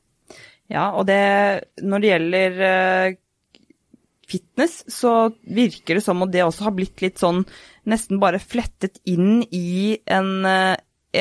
Ja, 0.66 0.90
og 0.98 1.06
det 1.06 1.62
Når 1.78 2.02
det 2.02 2.08
gjelder 2.10 3.16
fitness, 4.26 4.80
så 4.90 5.30
virker 5.46 5.94
det 5.94 6.02
som 6.02 6.24
om 6.24 6.30
det 6.30 6.42
også 6.42 6.66
har 6.66 6.74
blitt 6.74 7.04
litt 7.04 7.20
sånn 7.22 7.44
nesten 7.86 8.18
bare 8.18 8.40
flettet 8.42 8.98
inn 9.06 9.44
i 9.54 9.94
en, 10.10 10.32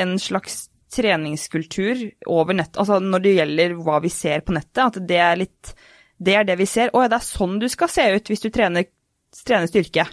en 0.02 0.16
slags 0.22 0.66
treningskultur 0.96 2.04
over 2.32 2.58
nett. 2.58 2.78
Altså 2.80 3.02
når 3.04 3.24
det 3.24 3.36
gjelder 3.40 3.76
hva 3.84 4.00
vi 4.04 4.12
ser 4.14 4.46
på 4.46 4.56
nettet, 4.56 4.84
at 4.86 5.00
det 5.08 5.22
er 5.22 5.42
litt 5.44 5.76
Det 6.18 6.36
er 6.40 6.46
det 6.48 6.56
vi 6.56 6.68
ser. 6.70 6.94
Å 6.96 7.02
ja, 7.04 7.10
det 7.12 7.18
er 7.18 7.28
sånn 7.28 7.58
du 7.60 7.68
skal 7.68 7.92
se 7.92 8.06
ut 8.16 8.30
hvis 8.32 8.46
du 8.46 8.48
trener, 8.54 8.88
trener 9.44 9.68
styrke. 9.68 10.06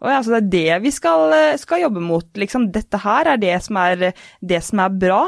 Å 0.00 0.10
ja, 0.10 0.22
så 0.24 0.32
det 0.32 0.40
er 0.40 0.50
det 0.50 0.78
vi 0.86 0.90
skal, 0.96 1.34
skal, 1.60 1.84
jobbe 1.84 2.02
mot, 2.02 2.26
liksom. 2.34 2.70
Dette 2.72 2.98
her 2.98 3.34
er 3.34 3.38
det 3.38 3.52
som 3.62 3.78
er, 3.78 4.08
det 4.40 4.60
som 4.64 4.80
er 4.82 4.96
bra. 4.96 5.20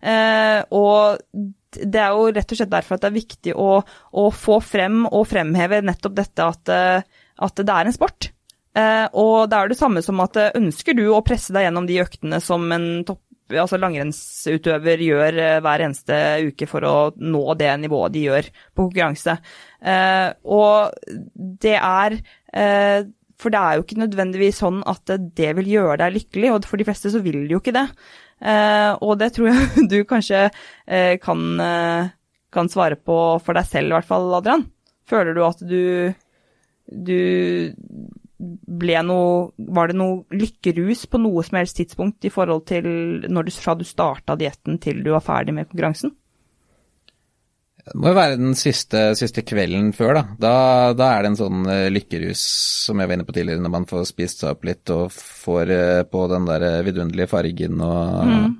Eh, 0.00 0.62
og 0.70 1.20
det 1.76 2.00
er 2.00 2.14
jo 2.14 2.30
rett 2.34 2.52
og 2.52 2.60
slett 2.60 2.72
derfor 2.72 2.96
at 2.96 3.04
det 3.04 3.10
er 3.10 3.18
viktig 3.18 3.54
å, 3.58 3.70
å 3.84 4.26
få 4.34 4.60
frem 4.64 5.02
og 5.06 5.28
fremheve 5.30 5.82
nettopp 5.86 6.16
dette 6.16 6.46
at, 6.54 6.72
eh, 6.72 7.24
at 7.46 7.62
det 7.62 7.74
er 7.74 7.90
en 7.90 7.96
sport. 7.96 8.30
Eh, 8.78 9.06
og 9.18 9.50
det 9.50 9.58
er 9.58 9.70
det 9.70 9.78
samme 9.78 10.02
som 10.02 10.22
at 10.22 10.38
eh, 10.38 10.54
ønsker 10.58 10.94
du 10.94 11.08
å 11.10 11.24
presse 11.26 11.54
deg 11.54 11.66
gjennom 11.66 11.88
de 11.90 11.98
øktene 12.02 12.38
som 12.42 12.66
en 12.74 12.88
topp, 13.06 13.22
altså 13.58 13.78
langrennsutøver 13.80 15.02
gjør 15.02 15.38
hver 15.64 15.84
eneste 15.86 16.16
uke 16.50 16.68
for 16.70 16.86
å 16.86 16.94
nå 17.18 17.42
det 17.58 17.72
nivået 17.82 18.14
de 18.14 18.26
gjør 18.28 18.50
på 18.70 18.86
konkurranse. 18.86 19.36
og 20.44 20.94
det 21.64 21.76
er 21.76 22.16
For 23.40 23.48
det 23.50 23.60
er 23.60 23.76
jo 23.76 23.84
ikke 23.86 24.02
nødvendigvis 24.02 24.60
sånn 24.60 24.82
at 24.84 25.14
det 25.36 25.50
vil 25.56 25.70
gjøre 25.72 25.96
deg 26.02 26.18
lykkelig, 26.18 26.50
og 26.52 26.66
for 26.68 26.76
de 26.76 26.84
fleste 26.84 27.12
så 27.12 27.22
vil 27.24 27.46
det 27.46 27.54
jo 27.54 27.60
ikke 27.62 27.72
det. 27.72 27.86
Og 29.00 29.14
det 29.20 29.30
tror 29.32 29.48
jeg 29.48 29.86
du 29.92 29.98
kanskje 30.04 30.42
kan, 31.24 31.46
kan, 32.52 32.68
svare 32.68 33.00
på 33.00 33.16
for 33.40 33.56
deg 33.56 33.70
selv, 33.70 33.88
i 33.88 33.96
hvert 33.96 34.10
fall, 34.10 34.28
Adrian. 34.36 34.66
Føler 35.08 35.34
du 35.34 35.42
at 35.46 35.64
du, 35.64 36.12
du 36.92 37.20
ble 38.40 39.02
noe 39.04 39.68
Var 39.76 39.90
det 39.90 39.98
noe 40.00 40.24
lykkerus 40.36 41.04
på 41.10 41.20
noe 41.20 41.44
som 41.46 41.60
helst 41.60 41.76
tidspunkt 41.80 42.24
i 42.24 42.32
forhold 42.32 42.64
til 42.70 42.86
når 43.28 43.48
du, 43.48 43.52
fra 43.54 43.76
du 43.76 43.84
starta 43.86 44.36
dietten 44.40 44.80
til 44.82 45.02
du 45.04 45.12
var 45.14 45.24
ferdig 45.24 45.54
med 45.56 45.68
konkurransen? 45.70 46.14
Det 47.80 47.96
må 47.98 48.10
jo 48.12 48.16
være 48.18 48.38
den 48.38 48.54
siste, 48.58 49.00
siste 49.18 49.42
kvelden 49.46 49.90
før, 49.96 50.20
da. 50.20 50.22
da. 50.38 50.54
da. 50.94 51.06
er 51.10 51.24
det 51.24 51.30
en 51.32 51.38
sånn 51.40 51.62
uh, 51.66 51.88
lykkerus 51.90 52.42
som 52.86 53.00
jeg 53.00 53.08
var 53.08 53.16
inne 53.16 53.26
på 53.26 53.34
tidligere, 53.34 53.62
når 53.64 53.72
man 53.72 53.86
får 53.88 54.04
spist 54.10 54.44
seg 54.44 54.52
opp 54.52 54.66
litt 54.68 54.92
og 54.94 55.08
får 55.14 55.72
uh, 55.72 56.02
på 56.06 56.26
den 56.30 56.48
der 56.50 56.66
uh, 56.66 56.82
vidunderlige 56.86 57.30
fargen 57.30 57.80
og, 57.82 58.28
mm. 58.30 58.52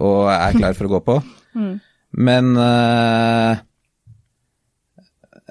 og, 0.00 0.32
er 0.32 0.58
klar 0.58 0.78
for 0.78 0.88
å 0.88 0.94
gå 0.96 1.04
på. 1.12 1.20
Mm. 1.52 1.74
Men 2.16 2.46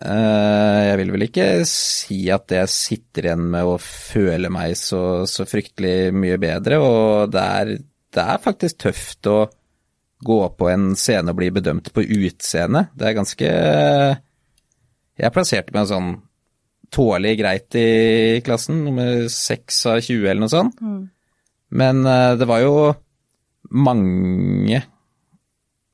jeg 0.01 0.97
vil 0.97 1.11
vel 1.13 1.25
ikke 1.27 1.47
si 1.69 2.23
at 2.33 2.51
jeg 2.55 2.73
sitter 2.73 3.27
igjen 3.27 3.43
med 3.53 3.67
å 3.69 3.75
føle 3.81 4.49
meg 4.53 4.73
så, 4.79 5.27
så 5.29 5.45
fryktelig 5.45 6.11
mye 6.15 6.39
bedre, 6.41 6.79
og 6.81 7.33
det 7.33 7.43
er, 7.61 7.73
det 8.17 8.25
er 8.33 8.41
faktisk 8.41 8.81
tøft 8.81 9.29
å 9.29 9.39
gå 10.21 10.41
på 10.57 10.69
en 10.69 10.91
scene 10.99 11.33
og 11.33 11.39
bli 11.39 11.49
bedømt 11.53 11.89
på 11.93 12.03
utseende. 12.05 12.87
Det 12.93 13.07
er 13.07 13.17
ganske 13.17 13.47
Jeg 15.21 15.33
plasserte 15.33 15.73
meg 15.75 15.89
sånn 15.89 16.11
tålelig 16.91 17.37
greit 17.39 17.77
i 17.79 18.41
klassen, 18.45 18.83
nummer 18.85 19.27
6 19.31 19.79
av 19.93 20.01
20 20.03 20.27
eller 20.27 20.43
noe 20.43 20.51
sånt. 20.51 20.81
Mm. 20.83 21.03
Men 21.81 22.03
uh, 22.05 22.35
det 22.37 22.47
var 22.49 22.63
jo 22.63 22.75
mange 23.71 24.81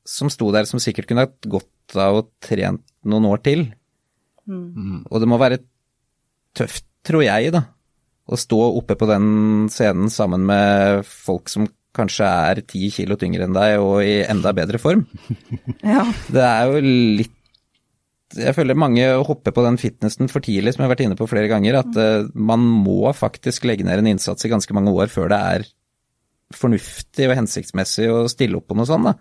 som 0.08 0.30
sto 0.32 0.48
der 0.54 0.66
som 0.66 0.80
sikkert 0.82 1.10
kunne 1.10 1.26
hatt 1.28 1.46
godt 1.46 1.98
av 1.98 2.18
å 2.18 2.26
trent 2.42 2.82
noen 3.08 3.28
år 3.30 3.42
til. 3.44 3.68
Mm. 4.48 5.02
Og 5.08 5.22
det 5.22 5.28
må 5.30 5.38
være 5.40 5.60
tøft, 6.56 6.86
tror 7.06 7.24
jeg, 7.24 7.52
da, 7.54 7.64
å 8.28 8.38
stå 8.38 8.60
oppe 8.80 8.96
på 8.98 9.08
den 9.08 9.68
scenen 9.72 10.10
sammen 10.12 10.46
med 10.48 11.04
folk 11.08 11.52
som 11.52 11.68
kanskje 11.98 12.28
er 12.28 12.60
ti 12.68 12.90
kilo 12.94 13.16
tyngre 13.18 13.46
enn 13.48 13.56
deg 13.56 13.80
og 13.82 14.02
i 14.04 14.20
enda 14.28 14.52
bedre 14.56 14.80
form. 14.82 15.06
ja. 15.94 16.04
Det 16.28 16.44
er 16.44 16.70
jo 16.70 16.82
litt 16.84 17.34
Jeg 18.36 18.52
føler 18.52 18.76
mange 18.76 19.06
hopper 19.24 19.54
på 19.56 19.64
den 19.64 19.78
fitnessen 19.80 20.28
for 20.28 20.44
tidlig, 20.44 20.74
som 20.74 20.82
jeg 20.82 20.88
har 20.88 20.92
vært 20.92 21.06
inne 21.06 21.16
på 21.16 21.28
flere 21.30 21.48
ganger, 21.48 21.80
at 21.80 21.96
uh, 21.96 22.28
man 22.36 22.60
må 22.60 23.08
faktisk 23.16 23.64
legge 23.64 23.86
ned 23.88 24.02
en 24.02 24.10
innsats 24.12 24.44
i 24.44 24.52
ganske 24.52 24.74
mange 24.76 24.92
år 24.92 25.08
før 25.08 25.32
det 25.32 25.38
er 25.54 25.64
fornuftig 26.54 27.28
og 27.28 27.38
hensiktsmessig 27.40 28.08
å 28.12 28.26
stille 28.28 28.60
opp 28.60 28.68
på 28.68 28.76
noe 28.76 28.88
sånt. 28.88 29.08
da. 29.08 29.16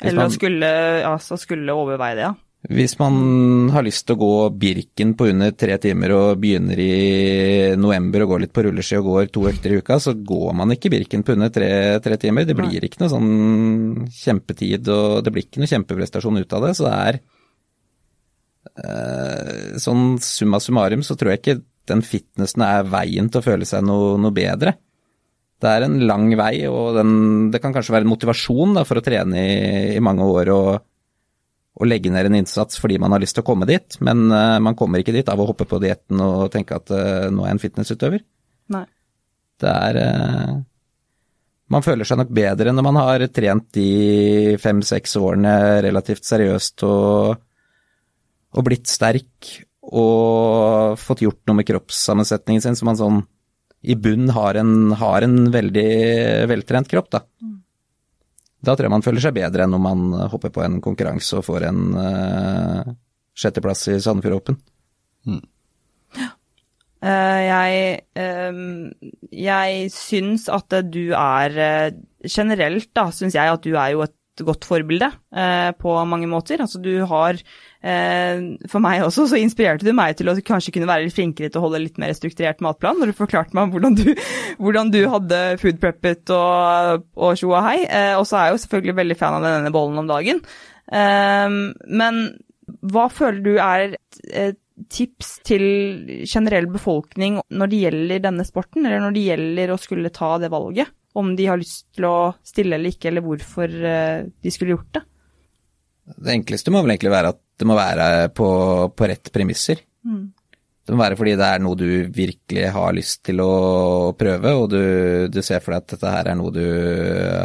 Eller 0.00 0.22
man, 0.22 0.32
skulle, 0.32 0.70
altså 1.04 1.36
skulle 1.40 1.76
overveie 1.76 2.16
det, 2.16 2.24
ja. 2.30 2.32
Hvis 2.68 2.98
man 3.00 3.70
har 3.72 3.86
lyst 3.86 4.04
til 4.04 4.18
å 4.18 4.20
gå 4.20 4.34
Birken 4.60 5.14
på 5.16 5.30
under 5.30 5.54
tre 5.56 5.78
timer 5.80 6.12
og 6.12 6.40
begynner 6.42 6.80
i 6.84 6.96
november 7.80 8.26
og 8.26 8.34
går 8.34 8.42
litt 8.42 8.52
på 8.52 8.64
rulleski 8.66 8.98
og 8.98 9.06
går 9.06 9.30
to 9.32 9.46
økter 9.48 9.72
i 9.72 9.78
uka, 9.80 9.96
så 9.96 10.12
går 10.12 10.52
man 10.58 10.74
ikke 10.74 10.92
Birken 10.92 11.24
på 11.24 11.32
under 11.38 11.48
tre, 11.54 11.70
tre 12.04 12.18
timer. 12.20 12.44
Det 12.44 12.58
blir 12.58 12.84
ikke 12.84 13.00
noe 13.00 13.12
sånn 13.14 13.30
kjempetid 14.12 14.90
og 14.92 15.22
det 15.24 15.32
blir 15.32 15.46
ikke 15.46 15.62
noe 15.62 15.70
kjempeprestasjon 15.72 16.42
ut 16.42 16.52
av 16.58 16.66
det. 16.66 16.74
Så 16.76 16.84
det 16.84 16.92
er 16.98 17.20
eh, 18.84 19.80
Sånn 19.80 20.04
summa 20.20 20.60
summarum 20.60 21.06
så 21.06 21.16
tror 21.16 21.32
jeg 21.32 21.40
ikke 21.40 21.58
den 21.88 22.04
fitnessen 22.04 22.66
er 22.66 22.84
veien 22.92 23.32
til 23.32 23.40
å 23.40 23.46
føle 23.46 23.64
seg 23.64 23.88
noe, 23.88 24.20
noe 24.20 24.36
bedre. 24.36 24.76
Det 25.60 25.68
er 25.68 25.88
en 25.88 25.96
lang 26.04 26.28
vei, 26.36 26.68
og 26.68 26.92
den, 26.96 27.16
det 27.52 27.64
kan 27.64 27.72
kanskje 27.72 27.96
være 27.96 28.04
en 28.04 28.12
motivasjon 28.12 28.76
da, 28.76 28.84
for 28.88 29.00
å 29.00 29.04
trene 29.04 29.48
i, 29.48 29.58
i 29.96 30.04
mange 30.04 30.28
år. 30.28 30.52
og 30.52 30.89
å 31.80 31.88
legge 31.88 32.12
ned 32.12 32.28
en 32.28 32.38
innsats 32.42 32.78
fordi 32.80 32.98
man 33.00 33.14
har 33.14 33.22
lyst 33.22 33.38
til 33.38 33.44
å 33.44 33.48
komme 33.48 33.68
dit, 33.68 33.96
men 34.04 34.28
uh, 34.28 34.58
man 34.62 34.76
kommer 34.78 35.00
ikke 35.00 35.14
dit 35.16 35.28
av 35.32 35.40
å 35.40 35.46
hoppe 35.48 35.66
på 35.68 35.80
dietten 35.82 36.20
og 36.24 36.50
tenke 36.52 36.76
at 36.76 36.92
uh, 36.92 37.28
nå 37.32 37.44
er 37.44 37.50
jeg 37.50 37.56
en 37.56 37.62
fitnessutøver. 37.62 38.24
Nei. 38.74 38.84
Det 39.60 39.70
er 39.70 40.00
uh, 40.00 40.58
Man 41.70 41.84
føler 41.86 42.08
seg 42.08 42.18
nok 42.20 42.32
bedre 42.34 42.72
når 42.74 42.86
man 42.86 43.00
har 43.00 43.24
trent 43.30 43.68
de 43.76 44.56
fem-seks 44.60 45.16
årene 45.20 45.54
relativt 45.86 46.26
seriøst 46.26 46.84
og, 46.88 47.40
og, 48.50 48.62
blitt 48.66 48.90
sterk 48.90 49.52
og 49.90 50.98
fått 51.00 51.22
gjort 51.24 51.40
noe 51.48 51.60
med 51.60 51.68
kroppssammensetningen 51.68 52.64
sin, 52.64 52.76
så 52.78 52.86
man 52.86 52.98
sånn 52.98 53.22
i 53.80 53.96
bunn 53.96 54.28
har 54.36 54.58
en, 54.60 54.92
har 55.00 55.24
en 55.24 55.38
veldig 55.54 55.90
veltrent 56.50 56.90
kropp, 56.90 57.08
da. 57.14 57.22
Mm. 57.40 57.60
Da 58.60 58.74
tror 58.74 58.88
jeg 58.88 58.92
man 58.92 59.04
føler 59.04 59.24
seg 59.24 59.36
bedre 59.38 59.64
enn 59.64 59.76
om 59.76 59.86
man 59.86 60.02
hopper 60.32 60.52
på 60.52 60.64
en 60.64 60.80
konkurranse 60.84 61.38
og 61.38 61.46
får 61.46 61.64
en 61.70 61.80
uh, 61.96 62.92
sjetteplass 63.36 63.86
i 63.88 63.96
Sandefjord 64.04 64.36
Open. 64.36 64.58
Mm. 65.24 65.40
Uh, 67.00 67.40
jeg, 67.46 68.00
uh, 68.20 69.12
jeg 69.32 69.88
syns 69.96 70.48
at 70.52 70.80
du 70.92 71.14
er 71.16 71.56
Generelt 72.28 72.90
da, 72.92 73.06
syns 73.16 73.38
jeg 73.38 73.48
at 73.48 73.64
du 73.64 73.72
er 73.72 73.94
jo 73.94 74.04
et 74.04 74.16
godt 74.46 74.66
forbilde 74.68 75.08
eh, 75.34 75.70
på 75.78 75.94
mange 76.08 76.28
måter. 76.30 76.62
Altså 76.62 76.80
du 76.82 76.92
har 77.08 77.38
eh, 77.38 78.42
For 78.70 78.82
meg 78.82 79.04
også 79.06 79.26
så 79.30 79.40
inspirerte 79.40 79.86
du 79.86 79.92
meg 79.96 80.16
til 80.18 80.30
å 80.30 80.36
kanskje 80.36 80.74
kunne 80.76 80.88
være 80.90 81.06
litt 81.06 81.16
flinkere 81.16 81.50
til 81.50 81.60
å 81.60 81.66
holde 81.66 81.82
litt 81.84 82.00
mer 82.02 82.14
strukturert 82.16 82.62
matplan, 82.64 83.00
når 83.00 83.12
du 83.12 83.18
forklarte 83.18 83.56
meg 83.56 83.74
hvordan 83.74 83.98
du, 83.98 84.06
hvordan 84.62 84.92
du 84.94 85.00
hadde 85.12 85.40
food 85.62 85.80
preppet 85.82 86.34
og, 86.36 87.06
og 87.16 87.40
tjo 87.40 87.52
og 87.54 87.64
hei. 87.66 87.78
Eh, 87.86 88.14
og 88.18 88.26
så 88.28 88.38
er 88.38 88.48
jeg 88.48 88.56
jo 88.56 88.64
selvfølgelig 88.64 88.98
veldig 89.02 89.18
fan 89.20 89.38
av 89.40 89.48
denne 89.48 89.74
bollen 89.74 90.04
om 90.04 90.10
dagen. 90.10 90.42
Eh, 90.90 91.60
men 92.00 92.24
hva 92.90 93.08
føler 93.12 93.44
du 93.44 93.54
er 93.58 93.96
et 94.30 94.60
tips 94.88 95.34
til 95.44 95.64
generell 96.24 96.68
befolkning 96.72 97.40
når 97.52 97.72
det 97.72 97.80
gjelder 97.82 98.22
denne 98.24 98.46
sporten, 98.48 98.86
eller 98.86 99.02
når 99.02 99.16
det 99.16 99.26
gjelder 99.26 99.74
å 99.74 99.80
skulle 99.80 100.12
ta 100.14 100.36
det 100.40 100.52
valget? 100.52 100.88
Om 101.18 101.32
de 101.36 101.46
har 101.50 101.58
lyst 101.60 101.88
til 101.96 102.06
å 102.08 102.32
stille 102.46 102.76
eller 102.76 102.94
ikke, 102.94 103.08
eller 103.10 103.24
hvorfor 103.24 103.70
eh, 103.70 104.26
de 104.30 104.52
skulle 104.54 104.76
gjort 104.76 104.98
det. 104.98 105.04
Det 106.10 106.34
enkleste 106.34 106.72
må 106.74 106.82
vel 106.82 106.94
egentlig 106.94 107.14
være 107.14 107.32
at 107.34 107.40
det 107.60 107.68
må 107.68 107.76
være 107.76 108.04
på, 108.34 108.50
på 108.96 109.08
rett 109.10 109.32
premisser. 109.34 109.82
Mm. 110.06 110.30
Det 110.86 110.96
må 110.96 111.04
være 111.04 111.18
fordi 111.20 111.34
det 111.38 111.48
er 111.54 111.62
noe 111.62 111.78
du 111.78 111.88
virkelig 112.14 112.70
har 112.74 112.94
lyst 112.96 113.20
til 113.28 113.42
å 113.44 113.50
prøve, 114.18 114.54
og 114.58 114.70
du, 114.72 114.82
du 115.30 115.40
ser 115.44 115.62
for 115.62 115.74
deg 115.74 115.84
at 115.84 115.92
dette 115.94 116.14
her 116.14 116.30
er 116.32 116.38
noe 116.40 116.54
du 116.54 116.64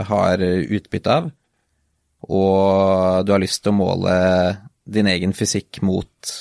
har 0.09 0.41
utbytte 0.41 1.17
av. 1.19 1.27
Og 2.25 3.25
du 3.25 3.33
har 3.35 3.43
lyst 3.43 3.61
til 3.61 3.73
å 3.73 3.79
måle 3.83 4.15
din 4.85 5.09
egen 5.11 5.33
fysikk 5.37 5.81
mot, 5.85 6.31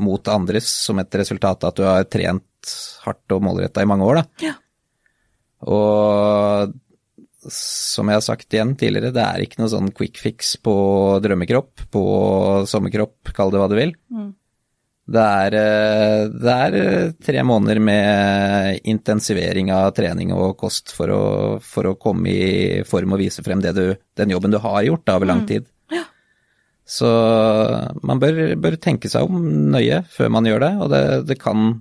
mot 0.00 0.32
andres 0.32 0.68
som 0.84 1.00
et 1.00 1.20
resultat 1.20 1.64
av 1.64 1.72
at 1.72 1.78
du 1.78 1.86
har 1.86 2.08
trent 2.10 2.74
hardt 3.06 3.36
og 3.36 3.44
målretta 3.46 3.84
i 3.84 3.88
mange 3.88 4.08
år. 4.08 4.20
Da. 4.20 4.50
Ja. 4.50 4.54
Og 5.68 6.72
som 7.50 8.10
jeg 8.10 8.20
har 8.20 8.24
sagt 8.24 8.52
igjen 8.54 8.74
tidligere, 8.78 9.14
det 9.16 9.22
er 9.24 9.44
ikke 9.44 9.62
noe 9.62 9.72
sånn 9.72 9.88
quick 9.96 10.20
fix 10.20 10.54
på 10.60 10.74
drømmekropp, 11.24 11.86
på 11.92 12.04
sommerkropp, 12.68 13.32
kall 13.36 13.52
det 13.52 13.62
hva 13.62 13.70
du 13.70 13.76
vil. 13.78 13.94
Mm. 14.12 14.28
Det 15.10 15.22
er, 15.42 15.54
eh, 15.58 16.24
det 16.30 16.56
er 16.66 16.76
eh, 16.78 17.12
tre 17.18 17.42
måneder 17.42 17.80
med 17.82 18.84
intensivering 18.92 19.72
av 19.74 19.90
trening 19.96 20.30
og 20.36 20.54
kost 20.60 20.92
for 20.94 21.10
å, 21.10 21.24
for 21.64 21.88
å 21.90 21.96
komme 21.98 22.30
i 22.30 22.82
form 22.86 23.16
og 23.16 23.22
vise 23.24 23.42
frem 23.42 23.64
du, 23.64 23.96
den 23.98 24.34
jobben 24.36 24.54
du 24.54 24.60
har 24.62 24.84
gjort 24.86 25.06
da, 25.08 25.16
over 25.18 25.32
lang 25.32 25.42
tid. 25.48 25.66
Ja. 25.90 26.04
Så 26.86 27.10
man 28.06 28.22
bør, 28.22 28.54
bør, 28.60 28.78
tenke 28.78 29.10
seg 29.10 29.26
om 29.26 29.40
nøye 29.74 30.04
før 30.12 30.30
man 30.36 30.46
gjør 30.46 30.62
det, 30.66 30.72
og 30.84 30.92
det, 30.94 31.04
det 31.32 31.40
kan 31.42 31.80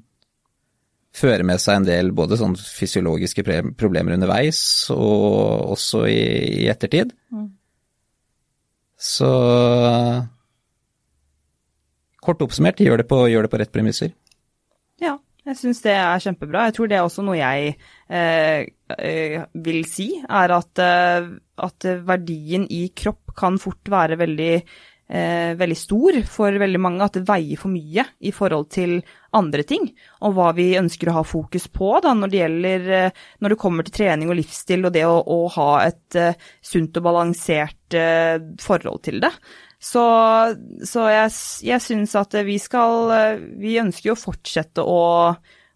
føre 1.16 1.46
med 1.48 1.62
seg 1.62 1.80
en 1.80 1.88
del 1.88 2.12
både 2.16 2.38
sånn 2.40 2.56
fysiologiske 2.60 3.44
problemer 3.80 4.16
underveis 4.16 4.62
og 4.94 5.74
også 5.76 6.04
i, 6.10 6.20
i 6.64 6.68
ettertid. 6.72 7.16
Mm. 7.34 7.48
Så 9.00 9.32
kort 12.20 12.44
oppsummert, 12.44 12.82
gjør 12.84 13.02
det 13.02 13.08
på, 13.10 13.24
gjør 13.32 13.48
det 13.48 13.52
på 13.54 13.62
rett 13.62 13.74
premisser. 13.74 14.12
Ja, 15.02 15.16
jeg 15.48 15.58
syns 15.58 15.82
det 15.86 15.96
er 15.96 16.22
kjempebra. 16.24 16.68
Jeg 16.68 16.78
tror 16.78 16.92
det 16.92 17.00
er 17.00 17.08
også 17.08 17.24
noe 17.26 17.40
jeg 17.40 17.74
eh, 18.12 18.68
eh, 19.00 19.38
vil 19.66 19.82
si, 19.90 20.12
er 20.22 20.56
at, 20.60 20.84
eh, 20.84 21.30
at, 21.70 21.90
verdien 22.10 22.68
i 22.70 22.90
kropp 22.92 23.34
kan 23.40 23.58
fort 23.62 23.90
være 23.90 24.20
veldig, 24.20 24.54
eh, 25.10 25.56
veldig 25.58 25.78
stor 25.78 26.20
for 26.30 26.56
veldig 26.62 26.82
mange. 26.82 27.06
At 27.06 27.18
det 27.18 27.28
veier 27.28 27.60
for 27.60 27.74
mye 27.74 28.06
i 28.22 28.34
forhold 28.36 28.70
til 28.74 29.00
andre 29.36 29.66
ting, 29.68 29.86
og 30.26 30.36
hva 30.38 30.50
vi 30.58 30.72
ønsker 30.80 31.12
å 31.12 31.20
ha 31.20 31.24
fokus 31.28 31.68
på 31.74 31.92
da, 32.04 32.16
når 32.18 32.32
det 32.32 32.42
gjelder 32.42 32.92
eh, 32.98 33.24
når 33.42 33.54
det 33.54 33.62
kommer 33.62 33.88
til 33.88 33.98
trening 34.00 34.32
og 34.32 34.40
livsstil 34.40 34.90
og 34.90 34.96
det 34.96 35.06
å, 35.10 35.18
å 35.22 35.40
ha 35.54 35.70
et 35.86 36.20
uh, 36.20 36.50
sunt 36.66 36.98
og 36.98 37.06
balansert 37.06 37.98
uh, 37.98 38.38
forhold 38.62 39.04
til 39.06 39.20
det. 39.24 39.32
Så, 39.80 40.04
så 40.84 41.06
jeg, 41.08 41.32
jeg 41.70 41.84
syns 41.86 42.12
at 42.20 42.34
vi 42.44 42.58
skal 42.60 43.14
Vi 43.62 43.78
ønsker 43.80 44.10
jo 44.10 44.16
å 44.18 44.20
fortsette 44.20 44.84
å, 44.84 45.04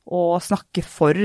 å 0.04 0.24
snakke 0.44 0.84
for 0.84 1.16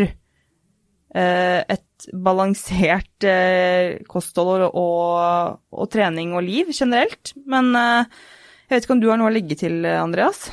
et 1.14 2.08
balansert 2.12 3.24
eh, 3.26 3.98
kosthold 4.10 4.66
og, 4.68 5.58
og, 5.72 5.86
trening 5.90 6.34
og 6.36 6.44
liv 6.46 6.72
generelt. 6.74 7.32
Men 7.48 7.72
eh, 7.78 8.20
jeg 8.68 8.76
vet 8.76 8.86
ikke 8.86 8.96
om 8.98 9.02
du 9.02 9.08
har 9.10 9.20
noe 9.20 9.30
å 9.30 9.34
legge 9.34 9.56
til, 9.58 9.80
Andreas? 9.88 10.48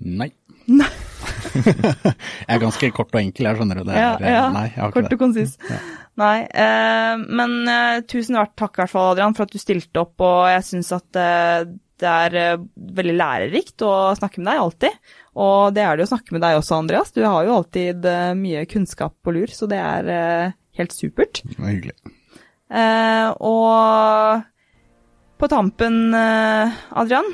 Nei. 0.00 0.30
Nei. 0.70 0.90
jeg 1.60 2.54
er 2.54 2.62
ganske 2.62 2.90
kort 2.94 3.12
og 3.12 3.20
enkel, 3.20 3.48
jeg 3.48 3.58
skjønner 3.58 3.82
det. 3.82 3.92
Er, 3.92 4.00
ja, 4.00 4.12
ja. 4.20 4.44
Nei, 4.54 4.66
jeg 4.70 4.78
har 4.80 4.92
ikke 4.92 5.02
kort 5.02 5.16
og 5.16 5.22
konsis. 5.24 5.56
Ja. 5.68 5.80
Nei, 6.20 6.36
eh, 6.48 7.14
men 7.40 7.54
eh, 7.70 8.00
tusen 8.08 8.38
takk 8.40 8.74
i 8.74 8.82
hvert 8.82 8.92
fall, 8.92 9.12
Adrian, 9.14 9.36
for 9.36 9.46
at 9.46 9.54
du 9.54 9.60
stilte 9.62 10.02
opp, 10.02 10.16
og 10.24 10.50
jeg 10.50 10.66
syns 10.66 10.92
at 10.96 11.20
eh, 11.20 11.70
det 12.00 12.10
er 12.10 12.36
eh, 12.40 12.62
veldig 13.00 13.16
lærerikt 13.16 13.84
å 13.86 13.92
snakke 14.18 14.40
med 14.40 14.50
deg, 14.50 14.62
alltid. 14.62 15.12
Og 15.40 15.74
det 15.76 15.84
er 15.84 15.98
det 15.98 16.06
å 16.06 16.12
snakke 16.12 16.34
med 16.36 16.44
deg 16.44 16.58
også, 16.58 16.78
Andreas. 16.80 17.12
Du 17.14 17.22
har 17.24 17.46
jo 17.46 17.56
alltid 17.58 18.06
eh, 18.08 18.32
mye 18.38 18.64
kunnskap 18.70 19.16
på 19.24 19.34
lur, 19.36 19.52
så 19.54 19.68
det 19.70 19.80
er 19.80 20.10
eh, 20.14 20.56
helt 20.80 20.96
supert. 20.96 21.42
Det 21.44 21.58
var 21.58 21.74
hyggelig. 21.74 21.96
og 23.40 24.46
på 25.40 25.48
tampen, 25.48 26.12
Adrian, 26.12 27.30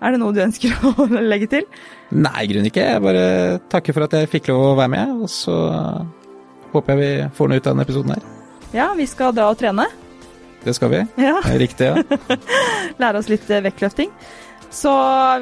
er 0.00 0.14
det 0.14 0.20
noe 0.22 0.32
du 0.32 0.40
ønsker 0.40 0.72
å 0.88 1.06
legge 1.20 1.50
til? 1.52 1.68
Nei, 2.14 2.44
i 2.44 2.50
grunnen 2.50 2.70
ikke. 2.70 2.86
Jeg 2.94 3.04
bare 3.04 3.26
takker 3.68 3.96
for 3.96 4.06
at 4.06 4.16
jeg 4.16 4.30
fikk 4.32 4.48
lov 4.52 4.70
å 4.70 4.76
være 4.78 4.94
med, 4.94 5.14
og 5.24 5.32
så 5.32 5.56
håper 6.72 6.94
jeg 6.94 7.00
vi 7.00 7.30
får 7.36 7.50
noe 7.50 7.60
ut 7.60 7.66
av 7.66 7.72
denne 7.72 7.88
episoden 7.88 8.14
her. 8.16 8.28
Ja, 8.76 8.92
vi 8.96 9.06
skal 9.08 9.36
dra 9.36 9.48
og 9.52 9.60
trene. 9.60 9.88
Det 10.64 10.74
skal 10.74 10.90
vi. 10.92 11.02
Ja. 11.22 11.38
Riktig, 11.60 11.90
ja. 11.90 12.36
Lære 13.02 13.20
oss 13.20 13.30
litt 13.30 13.48
eh, 13.50 13.62
vektløfting. 13.64 14.12
Så 14.74 14.92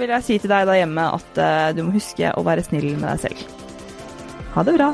vil 0.01 0.13
jeg 0.15 0.27
si 0.27 0.39
til 0.39 0.53
deg 0.53 0.69
der 0.69 0.83
hjemme 0.85 1.09
at 1.17 1.41
uh, 1.41 1.71
du 1.75 1.83
må 1.83 1.97
huske 1.97 2.31
å 2.31 2.45
være 2.47 2.63
snill 2.63 2.93
med 2.95 3.09
deg 3.11 3.25
selv. 3.27 3.47
Ha 4.55 4.63
det 4.69 4.77
bra. 4.79 4.93